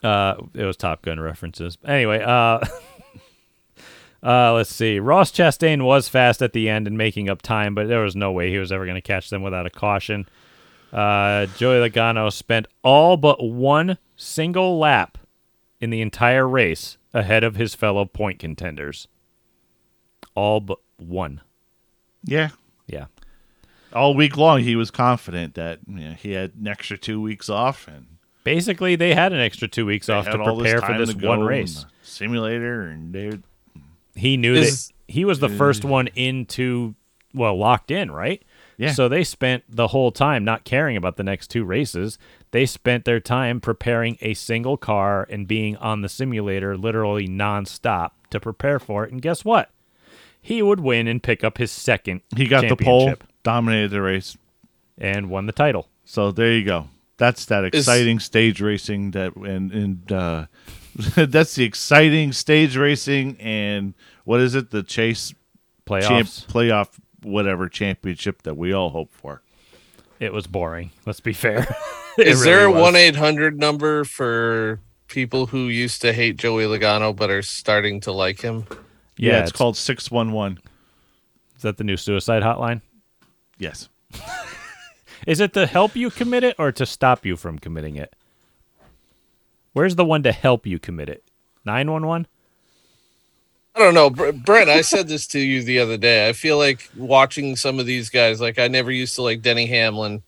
[0.02, 1.78] Uh, it was Top Gun references.
[1.84, 2.60] Anyway, uh,
[4.22, 5.00] uh, let's see.
[5.00, 8.30] Ross Chastain was fast at the end and making up time, but there was no
[8.30, 10.28] way he was ever going to catch them without a caution.
[10.92, 15.18] Uh, Joey Logano spent all but one single lap
[15.80, 19.08] in the entire race ahead of his fellow point contenders.
[20.34, 21.40] All but one.
[22.24, 22.50] Yeah.
[22.86, 23.06] Yeah.
[23.92, 27.48] All week long, he was confident that you know, he had an extra two weeks
[27.48, 28.06] off and
[28.44, 31.84] Basically, they had an extra two weeks off to all prepare for this one race.
[32.02, 33.38] simulator, and they
[34.14, 36.94] he knew Is- that he was the first one into
[37.34, 38.42] well locked in right
[38.78, 38.92] Yeah.
[38.92, 42.18] so they spent the whole time not caring about the next two races
[42.50, 48.10] they spent their time preparing a single car and being on the simulator literally nonstop
[48.30, 49.70] to prepare for it and guess what
[50.40, 54.36] he would win and pick up his second he got the pole, dominated the race.
[54.96, 56.88] and won the title So there you go.
[57.16, 60.46] That's that exciting stage racing that and and uh,
[61.16, 63.94] that's the exciting stage racing and
[64.24, 64.70] what is it?
[64.70, 65.34] The chase
[65.86, 66.88] playoffs champ playoff
[67.22, 69.42] whatever championship that we all hope for.
[70.20, 71.66] It was boring let's be fair
[72.18, 77.14] It Is there a 1 800 number for people who used to hate Joey Logano
[77.14, 78.66] but are starting to like him?
[79.16, 80.58] Yeah, yeah it's, called six one one.
[81.54, 82.80] is that the new suicide hotline
[83.56, 83.88] Yes.
[85.26, 88.14] Is it to help you commit it or to stop you from committing it?
[89.72, 91.24] Where's the one to help you commit it?
[91.64, 92.26] 911?
[93.78, 94.68] I don't know, Br- Brent.
[94.68, 96.28] I said this to you the other day.
[96.28, 98.40] I feel like watching some of these guys.
[98.40, 100.22] Like I never used to like Denny Hamlin.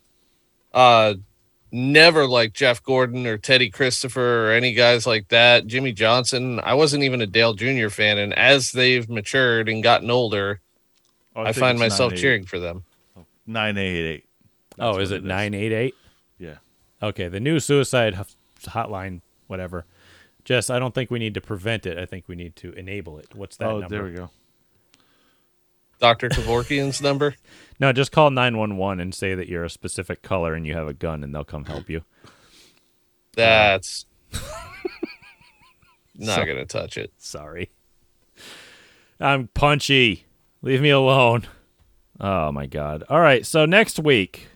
[0.73, 1.15] Uh,
[1.73, 5.67] never like Jeff Gordon or Teddy Christopher or any guys like that.
[5.67, 6.61] Jimmie Johnson.
[6.61, 7.89] I wasn't even a Dale Jr.
[7.89, 10.61] fan, and as they've matured and gotten older,
[11.35, 12.85] Oh, I, think find myself cheering for them.
[13.47, 14.25] Nine eight eight.
[14.79, 15.29] Oh, is it it is.
[15.29, 15.95] 988?
[16.39, 16.55] Yeah.
[17.03, 18.19] Okay, the new suicide
[18.63, 19.85] hotline, whatever.
[20.45, 21.99] Jess, I don't think we need to prevent it.
[21.99, 23.35] I think we need to enable it.
[23.35, 23.89] What's that oh, number?
[23.89, 24.31] there we go.
[26.01, 26.29] Dr.
[26.31, 27.35] Kevorkian's number.
[27.79, 30.93] No, just call 911 and say that you're a specific color and you have a
[30.93, 32.05] gun and they'll come help you.
[33.35, 34.05] That's
[36.15, 37.11] not So- gonna touch it.
[37.17, 37.71] Sorry.
[39.19, 40.27] I'm punchy.
[40.61, 41.47] Leave me alone.
[42.21, 43.03] Oh my god.
[43.09, 44.49] All right, so next week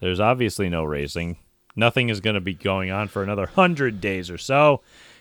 [0.00, 1.36] there's obviously no racing.
[1.76, 4.80] Nothing is going to be going on for another 100 days or so.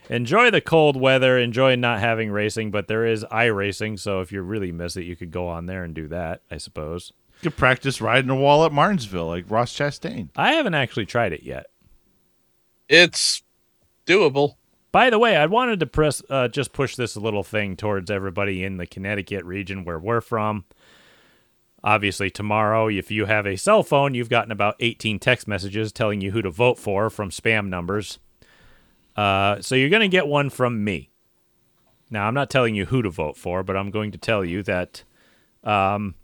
[0.09, 4.41] Enjoy the cold weather, enjoy not having racing, but there is iRacing, so if you
[4.41, 7.13] really miss it, you could go on there and do that, I suppose.
[7.41, 10.29] You could practice riding a wall at Martinsville like Ross Chastain.
[10.35, 11.67] I haven't actually tried it yet.
[12.89, 13.43] It's
[14.05, 14.55] doable.
[14.91, 18.63] By the way, I wanted to press uh, just push this little thing towards everybody
[18.63, 20.65] in the Connecticut region where we're from.
[21.83, 26.21] Obviously, tomorrow, if you have a cell phone, you've gotten about 18 text messages telling
[26.21, 28.19] you who to vote for from spam numbers.
[29.17, 31.09] Uh, so you're going to get one from me.
[32.09, 34.63] Now, I'm not telling you who to vote for, but I'm going to tell you
[34.63, 35.03] that
[35.63, 36.15] um,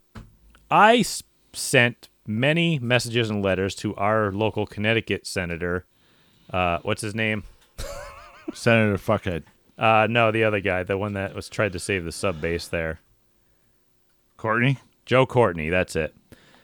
[0.71, 5.85] I s- sent many messages and letters to our local Connecticut senator.
[6.53, 7.43] Uh, what's his name?
[8.53, 9.43] Senator Fuckhead.
[9.77, 12.67] Uh, no, the other guy, the one that was tried to save the sub base
[12.67, 12.99] there.
[14.37, 14.77] Courtney.
[15.09, 16.13] Joe Courtney, that's it.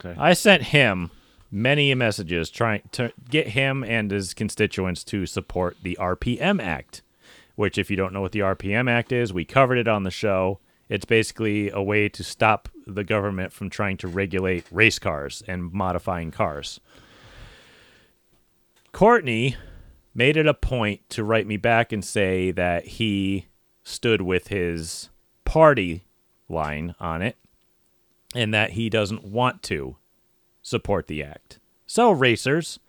[0.05, 0.13] Okay.
[0.21, 1.09] I sent him
[1.49, 7.01] many messages trying to get him and his constituents to support the RPM Act,
[7.55, 10.11] which, if you don't know what the RPM Act is, we covered it on the
[10.11, 10.59] show.
[10.89, 15.73] It's basically a way to stop the government from trying to regulate race cars and
[15.73, 16.79] modifying cars.
[18.91, 19.55] Courtney
[20.13, 23.47] made it a point to write me back and say that he
[23.83, 25.09] stood with his
[25.45, 26.03] party
[26.47, 27.37] line on it
[28.35, 29.95] and that he doesn't want to
[30.61, 31.59] support the act.
[31.87, 32.79] So, racers,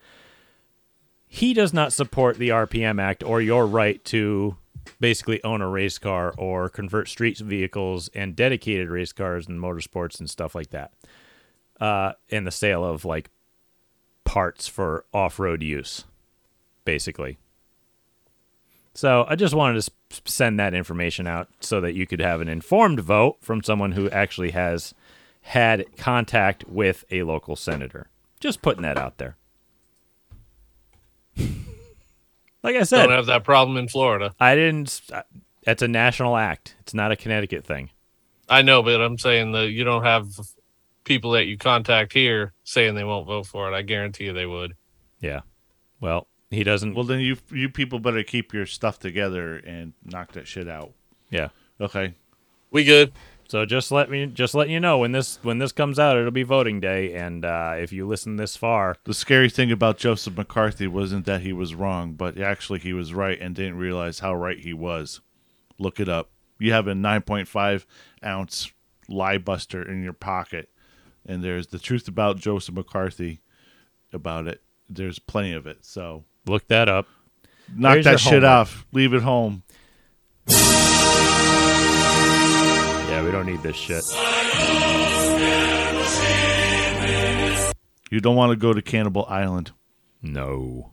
[1.26, 4.56] he does not support the RPM Act or your right to
[5.00, 10.18] basically own a race car or convert street vehicles and dedicated race cars and motorsports
[10.18, 10.92] and stuff like that.
[11.80, 13.30] Uh, and the sale of like
[14.24, 16.04] parts for off road use,
[16.84, 17.38] basically.
[18.94, 22.48] So I just wanted to send that information out so that you could have an
[22.48, 24.94] informed vote from someone who actually has
[25.46, 28.08] had contact with a local senator.
[28.40, 29.36] Just putting that out there.
[32.62, 34.34] like I said, Don't have that problem in Florida.
[34.40, 35.00] I didn't.
[35.64, 36.74] That's a national act.
[36.80, 37.90] It's not a Connecticut thing.
[38.48, 40.28] I know, but I'm saying that you don't have
[41.04, 43.74] people that you contact here saying they won't vote for it.
[43.74, 44.74] I guarantee you they would.
[45.20, 45.40] Yeah.
[46.00, 46.94] Well, he doesn't.
[46.94, 50.92] Well, then you you people better keep your stuff together and knock that shit out.
[51.30, 51.48] yeah.
[51.80, 52.14] Okay.
[52.70, 53.12] We good.
[53.48, 56.30] So just let me just letting you know when this when this comes out, it'll
[56.32, 60.36] be voting day, and uh, if you listen this far, The scary thing about Joseph
[60.36, 64.34] McCarthy wasn't that he was wrong, but actually he was right and didn't realize how
[64.34, 65.20] right he was.
[65.78, 66.30] Look it up.
[66.58, 67.84] You have a 9.5
[68.24, 68.72] ounce
[69.08, 70.70] lie buster in your pocket,
[71.24, 73.42] and there's the truth about Joseph McCarthy
[74.12, 74.62] about it.
[74.88, 75.84] There's plenty of it.
[75.84, 77.06] So look that up.
[77.72, 78.50] knock There's that shit homework.
[78.50, 78.86] off.
[78.92, 79.62] Leave it home.
[83.16, 84.04] Yeah, we don't need this shit.
[88.10, 89.70] You don't want to go to Cannibal Island.
[90.20, 90.90] No.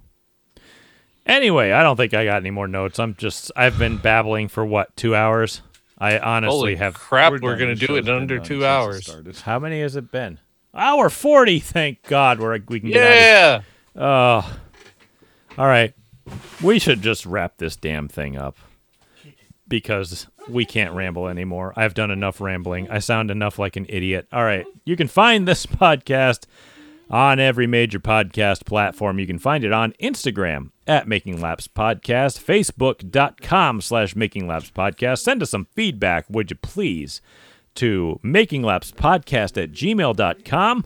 [1.26, 2.98] Anyway, I don't think I got any more notes.
[2.98, 5.64] I'm just I've been babbling for what two hours.
[5.98, 6.94] I honestly Holy have.
[6.94, 9.42] crap, We're we're, gonna do it in under two hours.
[9.42, 10.40] How many has it been?
[10.74, 11.60] Hour forty.
[11.60, 13.64] Thank God, where we can get out.
[13.98, 14.02] Yeah.
[14.02, 14.60] Oh.
[15.58, 15.94] All right.
[16.62, 18.56] We should just wrap this damn thing up
[19.68, 21.74] because we can't ramble anymore.
[21.76, 22.90] I've done enough rambling.
[22.90, 24.28] I sound enough like an idiot.
[24.32, 24.66] All right.
[24.86, 26.46] You can find this podcast
[27.10, 29.20] on every major podcast platform.
[29.20, 35.20] You can find it on Instagram at Making Laps Podcast, Facebook.com slash Making Laps Podcast.
[35.20, 37.22] Send us some feedback, would you please,
[37.76, 40.86] to Making Laps Podcast at gmail.com.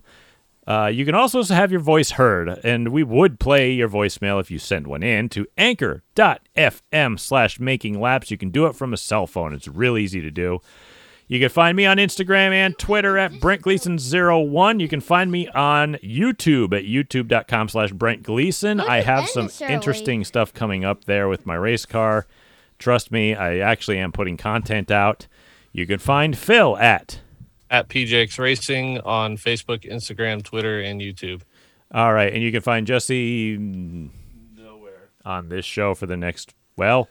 [0.68, 4.52] Uh, you can also have your voice heard, and we would play your voicemail if
[4.52, 8.30] you send one in to anchor.fm slash making laps.
[8.30, 9.54] You can do it from a cell phone.
[9.54, 10.60] It's real easy to do.
[11.30, 14.80] You can find me on Instagram and Twitter at Brent Gleason01.
[14.80, 18.80] You can find me on YouTube at youtube.com slash Brent Gleason.
[18.80, 22.28] I have some interesting stuff coming up there with my race car.
[22.80, 25.28] Trust me, I actually am putting content out.
[25.72, 27.20] You can find Phil at
[27.70, 31.42] At PJX Racing on Facebook, Instagram, Twitter, and YouTube.
[31.94, 37.10] All right, and you can find Jesse nowhere on this show for the next well,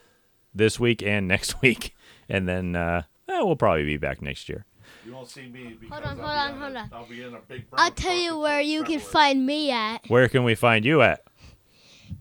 [0.55, 1.95] this week and next week,
[2.27, 4.65] and then uh, eh, we'll probably be back next year.
[5.05, 6.89] You won't see me because Hold on, hold I'll be on, a- hold on.
[6.93, 9.09] I'll be in a big I'll tell you where you can Trevor.
[9.11, 10.05] find me at.
[10.07, 11.23] Where can we find you at?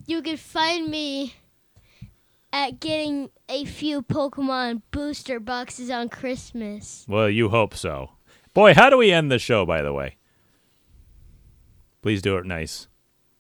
[0.07, 1.35] You can find me
[2.53, 7.05] at getting a few Pokemon booster boxes on Christmas.
[7.09, 8.11] Well, you hope so.
[8.57, 9.67] Boy, how do we end the show?
[9.67, 10.17] By the way,
[12.01, 12.89] please do it nice,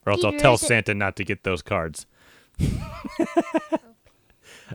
[0.05, 2.05] or else I'll tell Santa not to get those cards.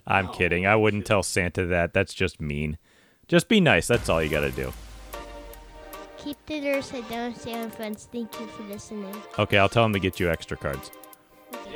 [0.08, 0.66] I'm kidding.
[0.66, 1.94] I wouldn't tell Santa that.
[1.94, 2.80] That's just mean.
[3.28, 3.86] Just be nice.
[3.86, 4.74] That's all you got to do.
[6.18, 8.10] Keep the door side down, stay on friends.
[8.12, 9.16] Thank you for listening.
[9.38, 10.90] Okay, I'll tell him to get you extra cards.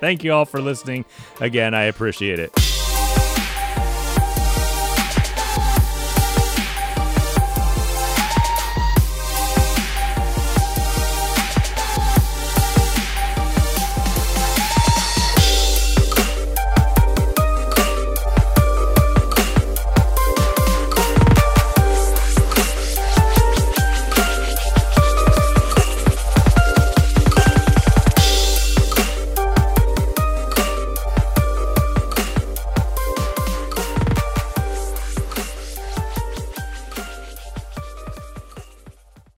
[0.00, 1.04] Thank you all for listening.
[1.42, 2.50] Again, I appreciate it.